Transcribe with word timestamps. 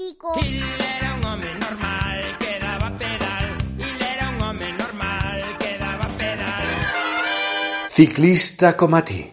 chico. 0.00 0.32
Él 0.40 0.62
era 0.96 1.14
un 1.14 1.24
home 1.24 1.54
normal 1.60 2.38
que 2.38 2.58
daba 2.58 2.96
pedal. 2.96 3.58
Él 3.78 4.00
era 4.00 4.28
un 4.30 4.42
home 4.42 4.72
normal 4.72 5.42
que 5.58 5.78
daba 5.78 6.08
pedal. 6.16 7.88
Ciclista 7.90 8.76
como 8.76 8.96
a 8.96 9.04
ti. 9.04 9.30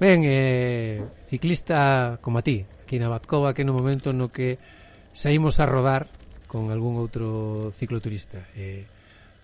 Ben, 0.00 0.22
eh, 0.24 1.04
ciclista 1.28 2.18
como 2.20 2.38
a 2.38 2.42
ti, 2.42 2.66
aquí 2.82 2.98
na 2.98 3.12
Batcova, 3.12 3.54
que 3.54 3.64
no 3.64 3.76
momento 3.76 4.12
no 4.12 4.32
que 4.32 4.58
saímos 5.12 5.60
a 5.60 5.68
rodar 5.68 6.08
con 6.48 6.72
algún 6.72 6.96
outro 6.98 7.70
cicloturista. 7.70 8.48
Eh, 8.56 8.88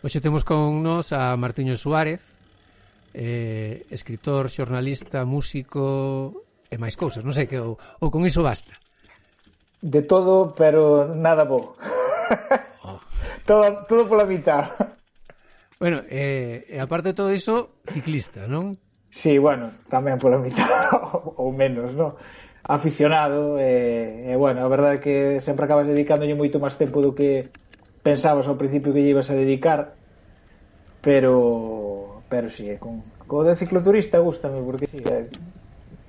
hoxe 0.02 0.18
temos 0.18 0.42
con 0.42 0.82
nos 0.82 1.14
a 1.14 1.36
Martiño 1.38 1.78
Suárez, 1.78 2.34
eh, 3.14 3.86
escritor, 3.94 4.50
xornalista, 4.50 5.22
músico 5.22 6.44
e 6.66 6.76
máis 6.82 6.98
cousas, 6.98 7.22
non 7.22 7.30
sei 7.30 7.46
que 7.46 7.62
ou, 7.62 7.78
ou 8.02 8.08
con 8.10 8.26
iso 8.26 8.42
basta 8.42 8.74
de 9.80 10.02
todo, 10.02 10.54
pero 10.54 11.12
nada 11.14 11.44
bo. 11.44 11.76
Ah. 12.82 13.00
Todo, 13.44 13.84
todo 13.88 14.08
pola 14.08 14.24
mitad. 14.24 14.70
Bueno, 15.80 16.02
eh, 16.08 16.68
e 16.68 16.76
aparte 16.76 17.10
de 17.10 17.16
todo 17.16 17.32
iso, 17.32 17.80
ciclista, 17.88 18.44
non? 18.44 18.76
Sí, 19.10 19.40
bueno, 19.40 19.72
tamén 19.88 20.20
pola 20.20 20.36
mitad, 20.36 20.68
ou 21.40 21.50
menos, 21.50 21.96
non? 21.96 22.14
Aficionado, 22.62 23.56
e, 23.56 23.64
eh, 23.64 24.32
eh, 24.32 24.36
bueno, 24.36 24.60
a 24.60 24.68
verdade 24.68 25.00
é 25.00 25.02
que 25.02 25.16
sempre 25.40 25.64
acabas 25.64 25.88
dedicándolle 25.88 26.36
moito 26.36 26.60
máis 26.60 26.76
tempo 26.76 27.00
do 27.00 27.16
que 27.16 27.48
pensabas 28.04 28.44
ao 28.46 28.60
principio 28.60 28.92
que 28.92 29.00
lle 29.00 29.16
ibas 29.16 29.32
a 29.32 29.38
dedicar, 29.40 29.96
pero 31.00 32.20
pero 32.28 32.52
si, 32.52 32.68
sí, 32.68 32.78
con, 32.78 33.02
co 33.26 33.42
de 33.42 33.56
cicloturista 33.56 34.20
gustame, 34.20 34.60
porque 34.60 34.86
si, 34.86 35.00
sí, 35.00 35.04
eh, 35.08 35.26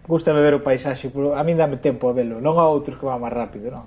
Gusta 0.08 0.34
ver 0.34 0.58
o 0.58 0.66
paisaxe, 0.66 1.10
pero 1.14 1.38
a 1.38 1.42
mí 1.46 1.54
dame 1.54 1.78
tempo 1.78 2.10
a 2.10 2.14
velo, 2.14 2.42
non 2.42 2.58
a 2.58 2.66
outros 2.66 2.98
que 2.98 3.06
van 3.06 3.22
máis 3.22 3.34
rápido, 3.34 3.70
non? 3.70 3.86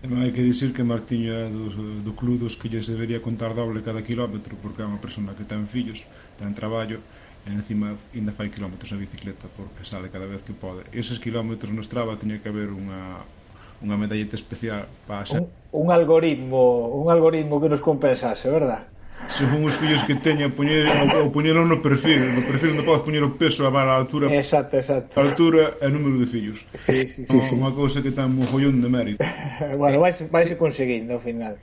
Tamén 0.00 0.24
hai 0.24 0.32
que 0.32 0.40
dicir 0.40 0.72
que 0.72 0.80
Martiño 0.80 1.36
é 1.36 1.46
do, 1.52 1.68
do 2.00 2.12
club 2.16 2.40
dos 2.40 2.56
que 2.56 2.72
lles 2.72 2.88
debería 2.88 3.20
contar 3.20 3.52
doble 3.52 3.84
cada 3.84 4.00
kilómetro 4.00 4.56
porque 4.56 4.80
é 4.80 4.88
unha 4.88 4.96
persona 4.96 5.36
que 5.36 5.44
ten 5.44 5.68
fillos, 5.68 6.08
ten 6.40 6.56
traballo 6.56 7.04
e 7.44 7.52
encima 7.52 7.92
ainda 8.16 8.32
fai 8.32 8.48
kilómetros 8.48 8.88
a 8.92 8.96
bicicleta 8.96 9.44
porque 9.52 9.84
sale 9.84 10.08
cada 10.08 10.24
vez 10.24 10.40
que 10.40 10.56
pode. 10.56 10.88
Eses 10.96 11.20
kilómetros 11.20 11.68
no 11.76 11.84
Strava 11.84 12.16
tiña 12.16 12.40
que 12.40 12.48
haber 12.48 12.72
unha 12.72 13.20
unha 13.84 13.96
medalleta 14.00 14.36
especial 14.36 14.88
para 15.04 15.24
xa. 15.28 15.40
un, 15.40 15.48
un 15.72 15.88
algoritmo, 15.92 16.88
un 16.96 17.12
algoritmo 17.12 17.60
que 17.60 17.68
nos 17.68 17.80
compensase, 17.80 18.48
verdad? 18.48 18.88
según 19.28 19.64
os 19.66 19.74
fillos 19.76 20.02
que 20.04 20.16
teña 20.16 20.48
poñer 20.48 20.88
ou 21.20 21.28
poñelo 21.28 21.66
no 21.66 21.82
perfil, 21.84 22.32
no 22.32 22.42
perfil 22.46 22.78
onde 22.78 22.84
podes 22.86 23.02
poñer 23.04 23.22
o 23.22 23.34
peso 23.34 23.66
a 23.66 23.70
mala 23.70 23.98
altura. 23.98 24.30
Exacto, 24.32 24.78
exacto. 24.78 25.18
Altura 25.20 25.76
e 25.82 25.88
número 25.90 26.16
de 26.16 26.26
fillos. 26.26 26.64
Sí, 26.74 27.06
sí, 27.06 27.24
sí, 27.24 27.30
no, 27.30 27.42
sí. 27.44 27.52
Unha 27.54 27.70
cousa 27.76 28.00
que 28.00 28.10
ten 28.10 28.32
un 28.34 28.46
jollón 28.48 28.80
de 28.80 28.88
mérito. 28.88 29.20
bueno, 29.80 30.00
vais 30.02 30.16
vais 30.32 30.48
sí. 30.48 30.56
conseguindo 30.56 31.16
ao 31.16 31.22
final. 31.22 31.60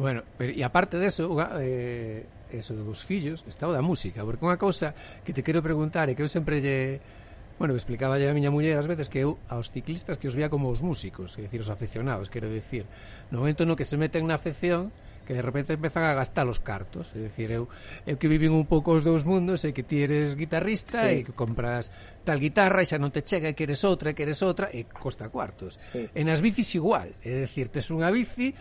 Bueno, 0.00 0.24
pero, 0.40 0.50
e 0.50 0.62
aparte 0.64 0.96
deso, 0.96 1.28
eh, 1.60 2.24
eso 2.50 2.72
dos 2.74 3.04
fillos, 3.04 3.44
está 3.46 3.68
o 3.68 3.72
da 3.72 3.84
música, 3.84 4.24
porque 4.26 4.42
unha 4.42 4.58
cousa 4.58 4.96
que 5.22 5.36
te 5.36 5.44
quero 5.44 5.62
preguntar 5.62 6.08
é 6.08 6.16
que 6.16 6.24
eu 6.24 6.30
sempre 6.30 6.58
lle 6.58 7.02
Bueno, 7.62 7.76
explicaba 7.76 8.16
a 8.16 8.34
miña 8.34 8.50
muller 8.50 8.74
ás 8.74 8.90
veces 8.90 9.06
que 9.06 9.22
eu 9.22 9.38
aos 9.46 9.70
ciclistas 9.70 10.18
que 10.18 10.26
os 10.26 10.34
vía 10.34 10.50
como 10.50 10.66
os 10.66 10.82
músicos, 10.82 11.38
é 11.38 11.46
dicir, 11.46 11.62
os 11.62 11.70
afeccionados, 11.70 12.26
quero 12.26 12.50
dicir. 12.50 12.90
No 13.30 13.38
momento 13.38 13.62
no 13.62 13.78
que 13.78 13.86
se 13.86 13.94
meten 13.94 14.26
na 14.26 14.34
afección, 14.34 14.90
que 15.22 15.34
de 15.34 15.42
repente 15.42 15.74
empezan 15.74 16.04
a 16.04 16.14
gastar 16.14 16.46
os 16.50 16.58
cartos. 16.58 17.10
É 17.14 17.26
dicir, 17.26 17.50
eu, 17.50 17.70
eu 18.06 18.16
que 18.18 18.26
vivín 18.26 18.52
un 18.54 18.66
pouco 18.66 18.94
os 18.94 19.06
dous 19.06 19.22
mundos 19.22 19.62
e 19.62 19.70
que 19.70 19.86
ti 19.86 20.02
eres 20.02 20.34
guitarrista 20.34 21.08
sí. 21.08 21.22
e 21.22 21.26
que 21.26 21.34
compras 21.34 21.94
tal 22.22 22.38
guitarra 22.38 22.82
e 22.82 22.86
xa 22.86 22.98
non 22.98 23.10
te 23.10 23.22
chega 23.22 23.50
e 23.50 23.58
queres 23.58 23.82
outra 23.82 24.10
e 24.10 24.14
queres 24.14 24.42
outra 24.42 24.70
e 24.70 24.86
costa 24.86 25.30
cuartos. 25.30 25.78
Sí. 25.90 26.06
en 26.14 26.26
as 26.30 26.42
bicis 26.42 26.74
igual. 26.74 27.10
É 27.22 27.46
dicir, 27.46 27.70
tes 27.70 27.90
unha 27.90 28.10
bici 28.10 28.54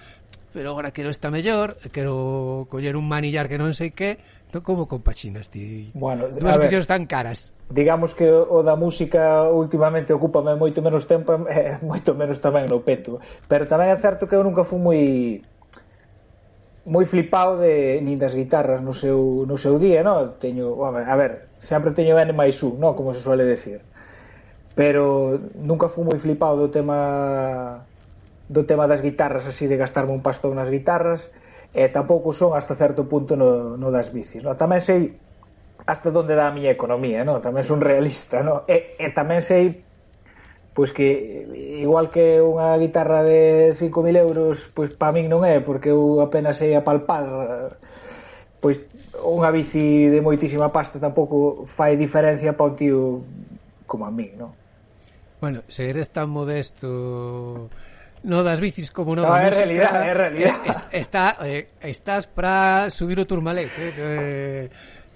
pero 0.51 0.71
agora 0.71 0.91
quero 0.91 1.09
esta 1.09 1.31
mellor 1.31 1.77
quero 1.91 2.67
coller 2.69 2.95
un 2.95 3.07
manillar 3.07 3.47
que 3.47 3.57
non 3.57 3.71
sei 3.71 3.95
que. 3.95 4.19
Entón 4.51 4.67
como 4.67 4.83
compaxinas 4.83 5.47
ti? 5.47 5.95
Bueno, 5.95 6.27
dúas 6.27 6.59
bicis 6.59 6.83
tan 6.83 7.07
caras. 7.07 7.55
Digamos 7.71 8.11
que 8.11 8.27
o 8.27 8.59
da 8.59 8.75
música 8.75 9.47
últimamente 9.47 10.11
ocupame 10.11 10.59
moito 10.59 10.83
menos 10.83 11.07
tempo 11.07 11.47
e 11.47 11.55
eh, 11.55 11.79
moito 11.79 12.11
menos 12.19 12.43
tamén 12.43 12.67
no 12.67 12.83
peto. 12.83 13.23
Pero 13.47 13.63
tamén 13.63 13.87
é 13.87 13.95
certo 13.95 14.27
que 14.27 14.35
eu 14.35 14.43
nunca 14.43 14.67
fui 14.67 14.75
moi 14.75 14.99
moi 16.85 17.05
flipado 17.05 17.61
de 17.61 18.01
nin 18.01 18.17
das 18.17 18.33
guitarras 18.33 18.81
no 18.81 18.93
seu, 18.93 19.45
no 19.45 19.53
seu 19.57 19.77
día, 19.77 20.01
no? 20.01 20.33
Teño, 20.41 20.73
a 20.81 21.15
ver, 21.15 21.53
sempre 21.61 21.93
teño 21.93 22.17
N 22.17 22.33
máis 22.33 22.57
un, 22.65 22.81
no? 22.81 22.97
como 22.97 23.13
se 23.13 23.21
suele 23.21 23.45
decir. 23.45 23.85
Pero 24.73 25.37
nunca 25.53 25.93
fui 25.93 26.01
moi 26.01 26.17
flipado 26.17 26.57
do 26.57 26.73
tema 26.73 27.85
do 28.49 28.65
tema 28.65 28.89
das 28.89 28.99
guitarras 29.05 29.45
así 29.45 29.69
de 29.69 29.77
gastarme 29.77 30.11
un 30.11 30.25
pastón 30.25 30.57
nas 30.57 30.73
guitarras 30.73 31.29
e 31.71 31.87
tampouco 31.87 32.33
son 32.33 32.57
hasta 32.57 32.75
certo 32.75 33.07
punto 33.07 33.37
no, 33.37 33.77
no 33.77 33.93
das 33.93 34.09
bicis. 34.09 34.41
No? 34.41 34.57
Tamén 34.57 34.81
sei 34.81 35.15
hasta 35.85 36.09
onde 36.09 36.33
dá 36.33 36.49
a 36.49 36.55
miña 36.55 36.73
economía, 36.73 37.21
no? 37.21 37.45
tamén 37.45 37.63
son 37.63 37.79
realista, 37.81 38.41
no? 38.41 38.65
e, 38.65 38.97
e 38.97 39.07
tamén 39.13 39.45
sei 39.45 39.85
pois 40.73 40.91
que 40.91 41.45
eh, 41.47 41.83
igual 41.83 42.09
que 42.09 42.39
unha 42.39 42.75
guitarra 42.79 43.23
de 43.23 43.75
5.000 43.75 44.15
euros 44.15 44.71
pois 44.71 44.91
para 44.95 45.11
min 45.11 45.27
non 45.27 45.43
é 45.43 45.59
porque 45.59 45.91
eu 45.91 46.23
apenas 46.23 46.55
sei 46.55 46.75
apalpar 46.75 47.75
pois 48.63 48.79
unha 49.19 49.51
bici 49.51 50.07
de 50.07 50.23
moitísima 50.23 50.71
pasta 50.71 51.01
tampouco 51.01 51.67
fai 51.67 51.99
diferencia 51.99 52.55
para 52.55 52.71
un 52.71 52.75
tío 52.79 52.99
como 53.83 54.07
a 54.07 54.11
min 54.11 54.31
non? 54.39 54.51
Bueno, 55.41 55.65
se 55.67 55.89
eres 55.89 56.13
tan 56.13 56.29
modesto 56.29 57.67
no 58.23 58.45
das 58.45 58.61
bicis 58.61 58.93
como 58.93 59.17
no, 59.17 59.25
no 59.25 59.33
da 59.33 59.41
é 59.41 59.49
música, 59.49 59.65
realidad, 59.65 59.93
é 60.05 60.13
realidad. 60.13 60.55
Eh, 60.63 61.01
está, 61.01 61.35
eh, 61.41 61.67
estás 61.81 62.29
para 62.29 62.87
subir 62.93 63.19
o 63.19 63.25
turmalet 63.25 63.73
eh, 63.75 63.91
eh 63.97 64.65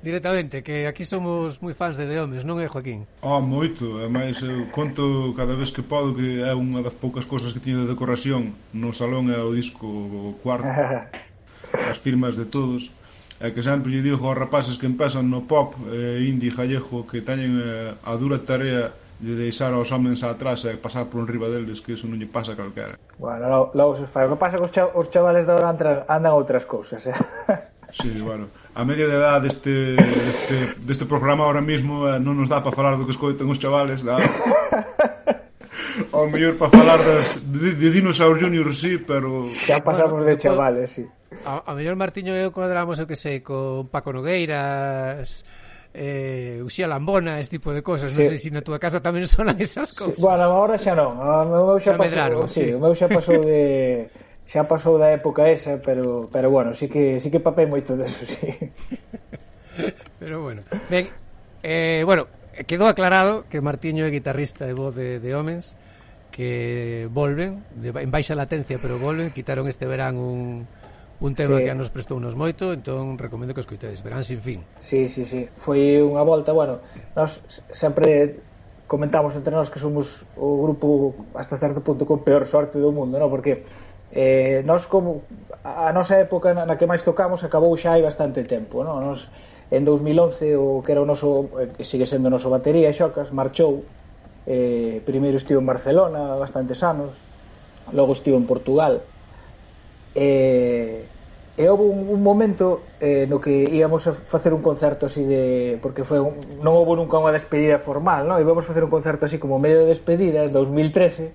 directamente, 0.06 0.62
que 0.62 0.86
aquí 0.86 1.02
somos 1.02 1.66
moi 1.66 1.74
fans 1.74 1.98
de 1.98 2.06
The 2.06 2.22
Homes, 2.22 2.46
non 2.46 2.62
é, 2.62 2.70
Joaquín? 2.70 3.10
Oh, 3.26 3.42
moito, 3.42 3.98
ademais 3.98 4.38
máis 4.38 4.46
eu 4.46 4.70
conto 4.70 5.34
cada 5.34 5.58
vez 5.58 5.74
que 5.74 5.82
podo 5.82 6.14
que 6.14 6.46
é 6.46 6.54
unha 6.54 6.86
das 6.86 6.94
poucas 6.94 7.26
cousas 7.26 7.50
que 7.50 7.60
tiño 7.60 7.84
de 7.84 7.90
decoración 7.90 8.54
no 8.70 8.94
salón 8.94 9.34
é 9.34 9.42
o 9.42 9.50
disco 9.50 9.90
o 9.90 10.38
cuarto, 10.46 10.70
as 11.90 11.98
firmas 11.98 12.38
de 12.38 12.46
todos, 12.46 12.94
e 13.42 13.50
que 13.50 13.66
sempre 13.66 13.90
lle 13.90 14.06
digo 14.06 14.30
aos 14.30 14.38
rapaces 14.38 14.78
que 14.78 14.86
empezan 14.86 15.26
no 15.26 15.50
pop 15.50 15.74
eh, 15.90 16.22
indie 16.22 16.54
gallego 16.54 17.10
que 17.10 17.26
teñen 17.26 17.58
eh, 17.58 17.98
a 17.98 18.14
dura 18.14 18.46
tarea 18.46 18.94
de 19.20 19.34
deixar 19.36 19.72
aos 19.72 19.92
homens 19.96 20.24
atrás 20.24 20.66
e 20.68 20.76
pasar 20.76 21.08
por 21.08 21.24
un 21.24 21.28
riba 21.28 21.48
deles 21.48 21.80
que 21.80 21.96
iso 21.96 22.08
non 22.08 22.20
lle 22.20 22.28
pasa 22.28 22.54
a 22.54 22.60
calquera 22.60 23.00
bueno, 23.20 23.72
logo 23.72 23.96
se 23.96 24.06
fai 24.08 24.28
o 24.28 24.36
que 24.36 24.40
pasa 24.40 24.60
que 24.60 24.68
os, 24.68 24.74
os 24.74 25.08
chavales 25.08 25.48
de 25.48 25.52
ahora 25.56 25.72
andan 26.08 26.34
outras 26.36 26.68
cousas 26.68 27.04
eh? 27.08 27.16
Sí, 27.96 28.12
bueno, 28.20 28.48
a 28.74 28.84
media 28.84 29.08
de 29.08 29.16
edad 29.16 29.42
deste, 29.42 29.96
deste, 29.96 30.76
deste 30.84 31.06
programa 31.06 31.46
ahora 31.46 31.62
mismo 31.62 32.04
eh, 32.12 32.20
non 32.20 32.36
nos 32.36 32.52
dá 32.52 32.60
para 32.60 32.76
falar 32.76 33.00
do 33.00 33.08
que 33.08 33.16
escoiten 33.16 33.48
os 33.48 33.56
chavales 33.56 34.04
da... 34.04 34.20
ao 36.12 36.28
mellor 36.28 36.60
para 36.60 36.76
falar 36.76 37.00
das, 37.00 37.40
de, 37.40 37.72
de 37.72 37.88
Dinosaur 37.96 38.36
Junior 38.36 38.68
sí, 38.76 39.00
pero... 39.00 39.48
Xa 39.48 39.80
pasamos 39.80 40.20
bueno, 40.20 40.28
de 40.28 40.36
chavales, 40.36 40.92
sí. 40.92 41.08
A, 41.48 41.64
a 41.64 41.72
mellor 41.72 41.96
Martiño 41.96 42.36
e 42.36 42.44
eu 42.44 42.52
cuadramos, 42.52 43.00
eu 43.00 43.08
que 43.08 43.16
sei, 43.16 43.40
con 43.40 43.88
Paco 43.88 44.12
Nogueiras, 44.12 45.48
eh, 45.96 46.60
Uxía 46.62 46.88
Lambona, 46.88 47.40
ese 47.40 47.52
tipo 47.52 47.74
de 47.74 47.82
cosas. 47.82 48.12
Sí. 48.12 48.20
Non 48.20 48.28
sei 48.28 48.38
se 48.38 48.48
si 48.48 48.50
na 48.52 48.60
túa 48.60 48.78
casa 48.78 49.00
tamén 49.00 49.24
sonan 49.32 49.56
esas 49.64 49.96
cousas. 49.96 50.20
Sí. 50.20 50.28
Bueno, 50.28 50.44
agora 50.52 50.76
xa 50.76 50.92
non. 50.92 51.16
Ah, 51.24 51.48
o 51.48 51.72
meu 51.72 51.80
xa, 51.80 51.96
xa 51.96 51.98
pasou, 51.98 52.04
medraron, 52.04 52.40
sí, 52.52 52.62
sí. 52.62 52.68
O 52.76 52.80
meu 52.84 52.94
xa 52.94 53.08
pasou 53.08 53.40
de 53.40 53.62
xa 54.46 54.62
pasou 54.68 54.96
da 55.00 55.10
época 55.16 55.48
esa, 55.48 55.80
pero 55.80 56.28
pero 56.28 56.52
bueno, 56.52 56.76
sí 56.76 56.92
que 56.92 57.18
sí 57.24 57.32
que 57.32 57.40
papei 57.40 57.66
moito 57.66 57.96
deso, 57.96 58.28
sí. 58.28 58.52
pero 60.22 60.44
bueno. 60.44 60.68
Ben, 60.92 61.08
eh, 61.64 62.04
bueno, 62.04 62.28
quedou 62.68 62.92
aclarado 62.92 63.48
que 63.48 63.64
Martiño 63.64 64.04
é 64.04 64.12
guitarrista 64.12 64.68
e 64.68 64.76
voz 64.76 64.94
de, 64.94 65.24
de 65.24 65.32
Homens 65.32 65.80
que 66.36 67.08
volven 67.12 67.64
de, 67.80 67.96
en 67.96 68.12
baixa 68.12 68.36
latencia 68.36 68.76
pero 68.76 69.00
volven 69.00 69.32
quitaron 69.32 69.72
este 69.72 69.88
verán 69.88 70.20
un, 70.20 70.68
Un 71.20 71.34
tema 71.34 71.60
sí. 71.60 71.64
que 71.64 71.74
nos 71.74 71.90
prestou 71.90 72.20
nos 72.20 72.36
moito, 72.36 72.76
entón 72.76 73.16
recomendo 73.16 73.56
que 73.56 73.64
escoitedes 73.64 74.04
Verán 74.04 74.28
sin 74.28 74.44
fin. 74.44 74.60
Sí, 74.84 75.08
sí, 75.08 75.24
sí. 75.24 75.48
Foi 75.56 76.04
unha 76.04 76.24
volta, 76.28 76.52
bueno, 76.52 76.84
nós 77.16 77.40
sempre 77.72 78.44
comentamos 78.86 79.32
entre 79.34 79.56
nós 79.56 79.72
que 79.72 79.80
somos 79.80 80.28
o 80.36 80.60
grupo 80.62 81.16
hasta 81.34 81.56
certo 81.58 81.80
punto 81.80 82.04
con 82.04 82.22
peor 82.22 82.44
sorte 82.46 82.78
do 82.78 82.92
mundo, 82.92 83.16
non? 83.16 83.32
Porque 83.32 83.64
eh, 84.12 84.60
nós 84.68 84.92
como 84.92 85.24
a 85.64 85.90
nosa 85.96 86.20
época 86.20 86.52
na 86.52 86.76
que 86.76 86.86
máis 86.86 87.02
tocamos 87.02 87.42
acabou 87.48 87.72
xa 87.80 87.96
hai 87.96 88.04
bastante 88.04 88.44
tempo, 88.44 88.84
non? 88.84 89.00
Nos 89.00 89.32
en 89.72 89.88
2011 89.88 90.60
o 90.60 90.84
que 90.86 90.94
era 90.94 91.02
o 91.02 91.08
noso 91.08 91.50
que 91.74 91.88
sigue 91.88 92.06
sendo 92.06 92.30
o 92.30 92.34
noso 92.34 92.54
batería 92.54 92.94
Xocas 92.94 93.34
marchou 93.34 93.88
eh, 94.46 95.02
primeiro 95.08 95.40
estivo 95.42 95.58
en 95.58 95.66
Barcelona 95.66 96.38
bastantes 96.38 96.86
anos 96.86 97.18
logo 97.90 98.14
estivo 98.14 98.38
en 98.38 98.46
Portugal 98.46 99.02
eh, 100.16 101.06
e 101.56 101.64
houve 101.72 101.88
un, 101.88 102.12
un 102.12 102.22
momento 102.24 102.84
eh, 103.00 103.28
no 103.32 103.40
que 103.40 103.64
íamos 103.72 104.08
a 104.08 104.14
facer 104.16 104.52
un 104.52 104.60
concerto 104.60 105.06
así 105.06 105.24
de... 105.24 105.80
porque 105.80 106.04
foi 106.04 106.20
un, 106.20 106.60
non 106.60 106.76
houve 106.76 107.00
nunca 107.00 107.16
unha 107.16 107.32
despedida 107.32 107.80
formal, 107.80 108.28
non? 108.28 108.40
Íbamos 108.44 108.64
a 108.64 108.68
facer 108.68 108.84
un 108.84 108.92
concerto 108.92 109.24
así 109.28 109.40
como 109.40 109.56
medio 109.56 109.84
de 109.84 109.92
despedida 109.92 110.44
en 110.44 110.52
2013 110.52 111.32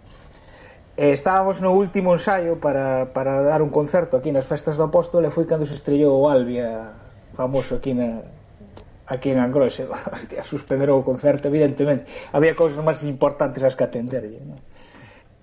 eh, 1.00 1.12
estábamos 1.12 1.60
no 1.64 1.72
último 1.72 2.12
ensaio 2.12 2.60
para, 2.60 3.16
para 3.16 3.40
dar 3.40 3.62
un 3.62 3.70
concerto 3.72 4.20
aquí 4.20 4.28
nas 4.28 4.44
festas 4.44 4.76
do 4.76 4.84
Apóstol 4.84 5.24
e 5.24 5.32
foi 5.32 5.48
cando 5.48 5.64
se 5.64 5.72
estrellou 5.72 6.12
o 6.20 6.28
Albia 6.28 6.92
famoso 7.32 7.80
aquí 7.80 7.96
na, 7.96 8.20
aquí 9.08 9.32
en 9.32 9.40
Angroxe 9.40 9.88
Hostia, 10.12 10.44
suspenderou 10.44 11.00
o 11.00 11.04
concerto 11.06 11.48
evidentemente 11.48 12.04
había 12.36 12.52
cousas 12.52 12.84
máis 12.84 13.00
importantes 13.08 13.64
as 13.64 13.72
que 13.72 13.88
atenderlle 13.88 14.44
non? 14.44 14.60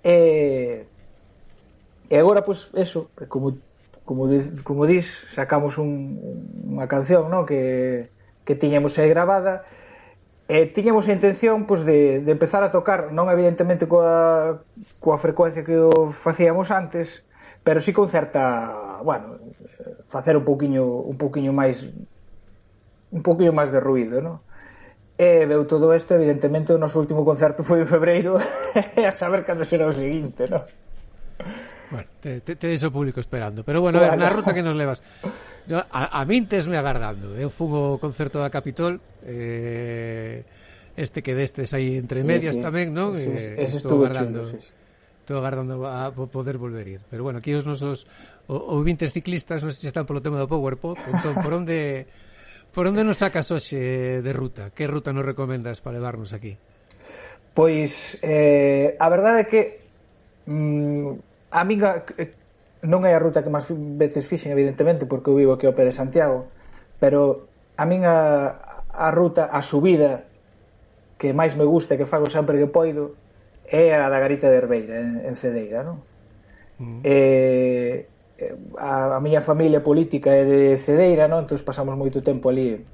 eh, 0.05 0.85
E 2.07 2.15
agora, 2.18 2.44
pois, 2.44 2.71
pues, 2.71 2.88
eso, 2.88 3.12
como, 3.27 3.57
como, 4.06 4.27
como 4.63 4.86
dis, 4.88 5.07
sacamos 5.36 5.77
un, 5.77 6.19
unha 6.68 6.88
canción, 6.88 7.27
non? 7.27 7.44
Que, 7.44 8.09
que 8.48 8.56
tiñemos 8.56 8.95
aí 9.00 9.12
gravada, 9.12 9.68
E 10.48 10.63
tiñamos 10.71 11.12
a 11.12 11.12
intención 11.12 11.68
pois, 11.68 11.83
de, 11.83 12.24
de 12.24 12.31
empezar 12.31 12.63
a 12.63 12.71
tocar, 12.71 13.12
non 13.12 13.27
evidentemente 13.27 13.83
coa, 13.83 14.63
coa 15.04 15.19
frecuencia 15.19 15.59
que 15.68 15.75
o 15.75 16.15
facíamos 16.15 16.71
antes, 16.71 17.27
pero 17.68 17.83
sí 17.83 17.92
con 17.92 18.07
certa, 18.07 19.04
bueno, 19.04 19.44
facer 20.07 20.39
un 20.39 20.48
pouquiño 20.48 20.88
un 20.88 21.19
pouquiño 21.19 21.51
máis 21.51 21.92
un 23.12 23.21
pouquiño 23.27 23.51
máis 23.51 23.75
de 23.75 23.83
ruido, 23.83 24.24
non? 24.24 24.39
E 25.19 25.44
veu 25.44 25.68
todo 25.68 25.92
isto, 25.92 26.15
evidentemente, 26.15 26.71
o 26.71 26.80
noso 26.80 26.95
último 27.04 27.27
concerto 27.27 27.68
foi 27.68 27.83
en 27.83 27.89
febreiro, 27.92 28.39
a 29.04 29.12
saber 29.12 29.44
cando 29.44 29.68
será 29.68 29.83
o 29.83 29.92
seguinte, 29.92 30.48
non? 30.48 30.63
Bueno, 31.91 32.07
te, 32.19 32.41
te, 32.41 32.55
tedes 32.55 32.83
o 32.83 32.91
público 32.91 33.19
esperando. 33.19 33.63
Pero 33.63 33.79
bueno, 33.79 33.99
a 33.99 34.11
ver, 34.11 34.19
na 34.19 34.29
ruta 34.29 34.53
que 34.53 34.63
nos 34.63 34.75
levas. 34.75 34.99
Yo, 35.67 35.79
a, 35.79 36.19
a 36.19 36.21
min 36.25 36.47
tesme 36.47 36.75
agardando. 36.75 37.35
Eu 37.35 37.51
fun 37.51 37.71
o 37.71 37.83
concerto 37.99 38.39
da 38.39 38.51
Capitol, 38.51 38.99
eh, 39.23 40.43
este 40.95 41.23
que 41.23 41.35
destes 41.35 41.71
aí 41.75 41.99
entre 41.99 42.23
medias 42.23 42.55
sí, 42.55 42.59
sí. 42.59 42.65
tamén, 42.65 42.91
non? 42.91 43.15
Sí, 43.15 43.27
sí. 43.27 43.55
Eh, 43.55 43.63
Ese 43.67 43.79
estuvo 43.79 44.03
agardando. 44.03 44.47
Chulo, 44.47 44.59
sí, 44.59 44.67
sí. 44.67 44.85
Estou 45.27 45.43
agardando 45.43 45.83
a 45.83 46.07
poder 46.15 46.55
volver 46.55 46.87
ir. 46.87 47.01
Pero 47.11 47.27
bueno, 47.27 47.43
aquí 47.43 47.51
os 47.51 47.67
nosos 47.67 48.07
ouvintes 48.47 49.11
ciclistas 49.11 49.59
non 49.59 49.75
sei 49.75 49.87
se 49.87 49.91
están 49.91 50.07
polo 50.07 50.23
tema 50.23 50.39
do 50.39 50.47
Power 50.47 50.79
Pop, 50.79 50.95
entón 51.03 51.35
por 51.43 51.51
onde 51.51 52.07
por 52.71 52.87
onde 52.87 53.03
nos 53.03 53.19
sacas 53.19 53.51
hoxe 53.51 54.23
de 54.23 54.31
ruta? 54.31 54.71
Que 54.71 54.87
ruta 54.87 55.11
nos 55.11 55.27
recomendas 55.27 55.83
para 55.83 55.99
levarnos 55.99 56.31
aquí? 56.31 56.55
Pois 57.51 58.15
eh, 58.23 58.95
a 58.95 59.07
verdade 59.11 59.43
é 59.43 59.49
que 59.51 59.61
mm, 60.47 61.36
A 61.57 61.65
minha 61.65 62.06
eh, 62.21 62.38
non 62.86 63.01
é 63.09 63.18
a 63.18 63.21
ruta 63.21 63.42
que 63.42 63.50
máis 63.50 63.65
veces 63.74 64.30
fixen, 64.30 64.54
evidentemente, 64.54 65.09
porque 65.09 65.33
eu 65.33 65.36
vivo 65.42 65.57
aquí 65.57 65.65
ao 65.65 65.74
pé 65.74 65.89
de 65.89 65.98
Santiago, 65.98 66.54
pero 67.01 67.50
a 67.74 67.89
min 67.89 68.06
a, 68.06 68.86
a 68.94 69.09
ruta, 69.09 69.50
a 69.50 69.65
subida 69.65 70.30
que 71.18 71.33
máis 71.33 71.57
me 71.57 71.65
gusta 71.65 71.98
e 71.98 71.98
que 71.98 72.06
fago 72.06 72.30
sempre 72.30 72.62
que 72.62 72.69
poido 72.69 73.18
é 73.65 73.98
a 73.98 74.06
da 74.06 74.21
Garita 74.21 74.54
de 74.54 74.62
Herbeira, 74.62 75.01
en, 75.01 75.25
en 75.25 75.33
Cedeira, 75.33 75.81
non? 75.81 76.06
Mm. 76.77 77.01
E, 77.01 78.06
a, 78.77 79.18
a 79.18 79.19
miña 79.19 79.42
familia 79.42 79.81
política 79.81 80.30
é 80.38 80.45
de 80.45 80.77
Cedeira, 80.77 81.25
non? 81.25 81.50
Entón 81.50 81.57
pasamos 81.65 81.98
moito 81.98 82.21
tempo 82.21 82.54
ali, 82.54 82.86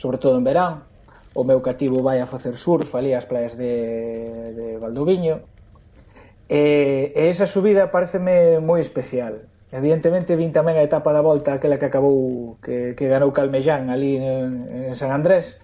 sobre 0.00 0.16
todo 0.16 0.40
en 0.40 0.48
verán. 0.48 0.88
O 1.36 1.44
meu 1.44 1.60
cativo 1.60 2.00
vai 2.00 2.24
a 2.24 2.26
facer 2.26 2.56
surf 2.56 2.88
ali 2.96 3.12
ás 3.12 3.28
praias 3.28 3.52
de, 3.52 4.56
de 4.56 4.66
Valdoviño. 4.80 5.44
E, 6.48 7.12
e 7.12 7.28
esa 7.28 7.44
subida 7.44 7.92
pareceme 7.92 8.56
moi 8.64 8.80
especial. 8.80 9.44
Evidentemente 9.68 10.32
vin 10.32 10.48
tamén 10.48 10.80
a 10.80 10.84
etapa 10.84 11.12
da 11.12 11.20
volta 11.20 11.52
aquela 11.52 11.76
que 11.76 11.92
acabou 11.92 12.56
que, 12.64 12.96
que 12.96 13.04
ganou 13.04 13.36
Calmellán 13.36 13.92
ali 13.92 14.16
en, 14.16 14.64
en 14.88 14.96
San 14.96 15.12
Andrés. 15.12 15.60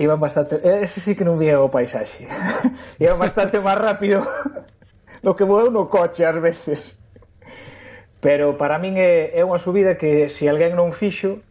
Iban 0.00 0.16
bastante 0.16 0.56
ese 0.64 1.04
sí 1.04 1.12
que 1.12 1.28
non 1.28 1.36
vía 1.36 1.60
o 1.60 1.68
paisaxe. 1.68 2.24
Iban 3.04 3.20
bastante 3.20 3.60
máis 3.60 3.76
rápido 3.76 4.24
do 5.24 5.36
que 5.36 5.44
voeu 5.44 5.68
no 5.68 5.92
coche 5.92 6.24
ás 6.24 6.40
veces. 6.40 6.96
Pero 8.24 8.56
para 8.56 8.80
min 8.80 8.96
é, 8.96 9.36
é 9.36 9.44
unha 9.44 9.60
subida 9.60 10.00
que 10.00 10.32
se 10.32 10.48
alguén 10.48 10.72
non 10.72 10.96
fixo 10.96 11.44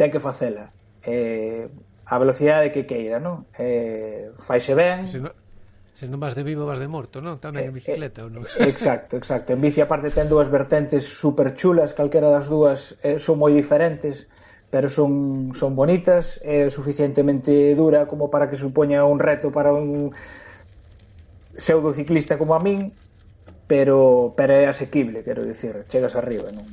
ten 0.00 0.08
que 0.08 0.16
facela. 0.16 0.72
Eh, 1.04 1.68
a 2.08 2.16
velocidade 2.16 2.72
que 2.72 2.88
queira 2.88 3.20
non? 3.20 3.44
Eh, 3.60 4.32
faise 4.40 4.72
ben. 4.72 5.04
Se, 5.04 5.20
Se 6.00 6.08
non 6.08 6.16
vas 6.16 6.32
de 6.32 6.40
vivo, 6.40 6.64
vas 6.64 6.80
de 6.80 6.88
morto, 6.88 7.20
non? 7.20 7.36
Tamén 7.44 7.68
en 7.68 7.72
eh, 7.72 7.76
bicicleta, 7.76 8.24
ou 8.24 8.32
non? 8.32 8.48
Eh, 8.56 8.72
exacto, 8.72 9.20
exacto. 9.20 9.52
En 9.52 9.60
bici, 9.60 9.84
aparte, 9.84 10.08
ten 10.08 10.32
dúas 10.32 10.48
vertentes 10.48 11.04
super 11.04 11.52
chulas, 11.52 11.92
calquera 11.92 12.32
das 12.32 12.48
dúas 12.48 12.96
eh, 13.04 13.20
son 13.20 13.36
moi 13.36 13.52
diferentes, 13.52 14.24
pero 14.72 14.88
son, 14.88 15.52
son 15.52 15.76
bonitas, 15.76 16.40
é 16.40 16.64
eh, 16.64 16.66
suficientemente 16.72 17.52
dura 17.76 18.08
como 18.08 18.32
para 18.32 18.48
que 18.48 18.56
supoña 18.56 19.04
un 19.04 19.20
reto 19.20 19.52
para 19.52 19.76
un 19.76 20.16
pseudociclista 21.60 22.40
como 22.40 22.56
a 22.56 22.64
min, 22.64 22.96
pero, 23.68 24.32
pero 24.40 24.56
é 24.56 24.72
asequible, 24.72 25.20
quero 25.20 25.44
dicir, 25.44 25.84
chegas 25.92 26.16
arriba, 26.16 26.48
non? 26.48 26.64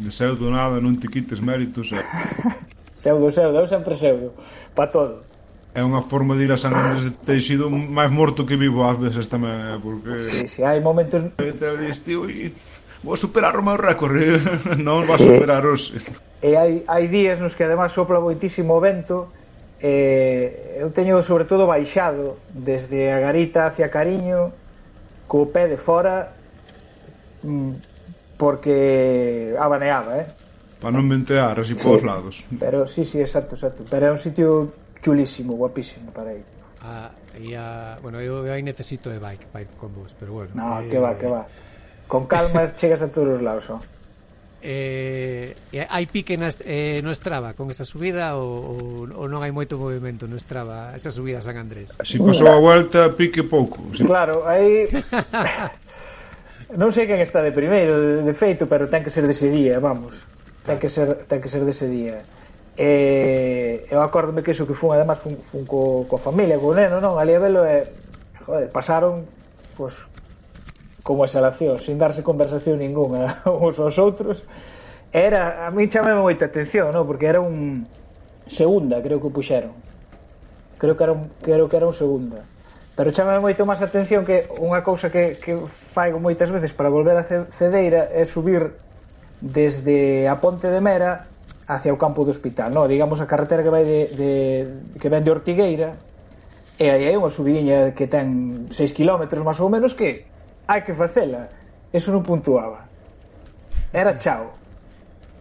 De 0.00 0.08
pseudo 0.08 0.48
nada, 0.48 0.80
non 0.80 0.96
te 0.96 1.12
quites 1.12 1.44
méritos, 1.44 1.92
eh? 1.92 2.00
pseudo, 2.96 3.28
pseudo, 3.28 3.60
eu 3.60 3.68
sempre 3.68 3.92
pseudo, 3.92 4.32
pa 4.72 4.88
todo 4.88 5.35
é 5.76 5.84
unha 5.84 6.00
forma 6.00 6.32
de 6.40 6.48
ir 6.48 6.52
a 6.52 6.56
San 6.56 6.72
Andrés 6.72 7.04
de 7.04 7.12
Teixido 7.12 7.68
máis 7.68 8.08
morto 8.08 8.48
que 8.48 8.56
vivo 8.56 8.88
ás 8.88 8.96
veces 8.96 9.28
tamén, 9.28 9.76
eh, 9.76 9.76
porque... 9.76 10.32
Si, 10.32 10.32
sí, 10.32 10.36
si, 10.40 10.48
sí, 10.48 10.60
hai 10.64 10.80
momentos... 10.80 11.20
Te 11.36 11.68
dis, 11.76 12.00
tío, 12.00 12.24
e 12.24 12.48
vou 13.04 13.12
superar 13.12 13.60
o 13.60 13.62
meu 13.62 13.76
récord, 13.76 14.16
eh, 14.16 14.40
non 14.80 15.04
vou 15.04 15.20
superar 15.20 15.68
os... 15.68 15.92
E 16.40 16.56
hai, 16.56 16.80
hai 16.88 17.04
días 17.12 17.44
nos 17.44 17.52
que 17.52 17.68
además 17.68 17.92
sopla 17.92 18.24
moitísimo 18.24 18.80
vento, 18.80 19.28
e 19.76 20.80
eu 20.80 20.88
teño 20.96 21.20
sobre 21.20 21.44
todo 21.44 21.68
baixado 21.68 22.40
desde 22.56 23.12
a 23.12 23.20
garita 23.20 23.68
hacia 23.68 23.92
Cariño, 23.92 24.56
co 25.28 25.52
pé 25.52 25.68
de 25.68 25.76
fora, 25.76 26.32
mm, 27.44 28.40
porque 28.40 29.52
abaneaba, 29.60 30.24
eh? 30.24 30.26
Para 30.80 30.96
non 30.96 31.04
ventear 31.04 31.60
así 31.60 31.76
sí. 31.76 31.84
polos 31.84 32.00
lados. 32.00 32.48
Pero 32.56 32.88
sí, 32.88 33.04
sí, 33.04 33.20
exacto, 33.20 33.60
exacto. 33.60 33.84
Pero 33.84 34.08
é 34.08 34.12
un 34.12 34.20
sitio 34.20 34.72
chulísimo, 35.02 35.54
guapísimo 35.54 36.10
para 36.12 36.34
ir. 36.34 36.44
Ah, 36.82 37.10
e 37.34 37.54
a, 37.56 37.98
bueno, 38.02 38.20
eu 38.20 38.46
aí 38.52 38.62
necesito 38.62 39.10
de 39.10 39.18
bike 39.18 39.46
para 39.50 39.62
ir 39.62 39.70
con 39.74 39.90
vos, 39.94 40.14
pero 40.18 40.32
bueno. 40.32 40.52
No, 40.54 40.80
eh, 40.80 40.88
que 40.88 40.98
va, 40.98 41.18
que 41.18 41.26
va. 41.26 41.46
Con 42.06 42.26
calma 42.26 42.70
chegas 42.78 43.02
a 43.02 43.08
todos 43.08 43.36
os 43.36 43.42
lados, 43.42 43.68
oh. 43.70 43.80
Eh, 44.68 45.54
hai 45.70 46.06
pique 46.10 46.34
na 46.34 46.48
eh, 46.64 46.98
no 47.04 47.12
Estrava 47.12 47.54
con 47.54 47.70
esa 47.70 47.84
subida 47.84 48.34
ou, 48.34 49.06
ou 49.06 49.28
non 49.28 49.44
hai 49.44 49.52
moito 49.52 49.78
movimento 49.78 50.26
no 50.26 50.34
Estrava 50.34 50.90
esa 50.96 51.12
subida 51.12 51.38
a 51.38 51.44
San 51.44 51.54
Andrés 51.60 51.94
Si 52.02 52.18
pasou 52.18 52.50
a 52.50 52.58
volta, 52.58 53.12
pique 53.14 53.46
pouco 53.46 53.94
si... 53.94 54.02
Claro, 54.02 54.42
aí 54.48 54.90
non 56.80 56.90
sei 56.90 57.06
quen 57.06 57.22
está 57.22 57.44
de 57.44 57.54
primeiro 57.54 58.00
de, 58.00 58.12
de 58.26 58.34
feito, 58.34 58.66
pero 58.66 58.90
ten 58.90 59.06
que 59.06 59.12
ser 59.12 59.28
dese 59.28 59.52
día, 59.52 59.78
vamos 59.78 60.24
ten 60.66 60.80
que 60.82 60.90
ser, 60.90 61.28
ten 61.30 61.38
que 61.38 61.52
ser 61.52 61.62
dese 61.62 61.86
día 61.86 62.24
E 62.76 63.88
eu 63.88 64.04
acordome 64.04 64.44
que 64.44 64.52
iso 64.52 64.68
que 64.68 64.76
fun, 64.76 64.92
además, 64.92 65.16
fun, 65.16 65.40
fun 65.40 65.64
co, 65.64 66.04
co 66.04 66.20
familia, 66.20 66.60
co 66.60 66.76
neno, 66.76 67.00
non? 67.00 67.16
Ali 67.16 67.32
a 67.32 67.40
velo 67.40 67.64
e, 67.64 67.88
joder, 68.44 68.68
pasaron, 68.68 69.24
pois, 69.80 69.96
como 71.00 71.24
exhalación, 71.24 71.80
sin 71.80 71.96
darse 71.96 72.20
conversación 72.20 72.84
ninguna 72.84 73.40
uns 73.48 73.80
aos 73.80 73.96
outros. 73.96 74.44
Era, 75.08 75.64
a 75.64 75.72
mí 75.72 75.88
chamame 75.88 76.20
moita 76.20 76.52
atención, 76.52 76.92
non? 76.92 77.08
Porque 77.08 77.24
era 77.24 77.40
un 77.40 77.88
segunda, 78.44 79.00
creo 79.00 79.24
que 79.24 79.32
puxeron. 79.32 79.72
Creo 80.76 81.00
que 81.00 81.04
era 81.08 81.16
un, 81.16 81.32
creo 81.40 81.72
que 81.72 81.76
era 81.80 81.88
un 81.88 81.96
segunda. 81.96 82.44
Pero 82.92 83.08
chamame 83.08 83.40
moito 83.40 83.64
máis 83.64 83.80
atención 83.80 84.28
que 84.28 84.52
unha 84.60 84.84
cousa 84.84 85.08
que, 85.08 85.40
que 85.40 85.56
faigo 85.96 86.20
moitas 86.20 86.52
veces 86.52 86.76
para 86.76 86.92
volver 86.92 87.16
a 87.16 87.24
cedeira 87.24 88.12
é 88.12 88.28
subir 88.28 88.76
desde 89.40 90.28
a 90.28 90.36
Ponte 90.40 90.68
de 90.68 90.80
Mera 90.84 91.28
hacia 91.66 91.92
o 91.92 91.98
campo 91.98 92.22
do 92.22 92.30
hospital, 92.30 92.70
no? 92.70 92.86
digamos 92.86 93.18
a 93.20 93.26
carretera 93.26 93.62
que 93.62 93.72
vai 93.74 93.84
de, 93.84 94.00
de 94.14 94.30
que 94.98 95.10
ven 95.10 95.26
de 95.26 95.30
Ortigueira 95.34 95.98
e 96.78 96.86
aí 96.92 97.08
hai 97.08 97.16
unha 97.16 97.32
subidiña 97.32 97.96
que 97.96 98.06
ten 98.06 98.68
6 98.70 98.92
km 98.92 99.26
máis 99.42 99.58
ou 99.58 99.72
menos 99.72 99.96
que 99.96 100.28
hai 100.68 100.84
que 100.84 100.92
facela. 100.92 101.48
Eso 101.88 102.12
non 102.12 102.20
puntuaba. 102.20 102.84
Era 103.96 104.14
chao. 104.20 104.52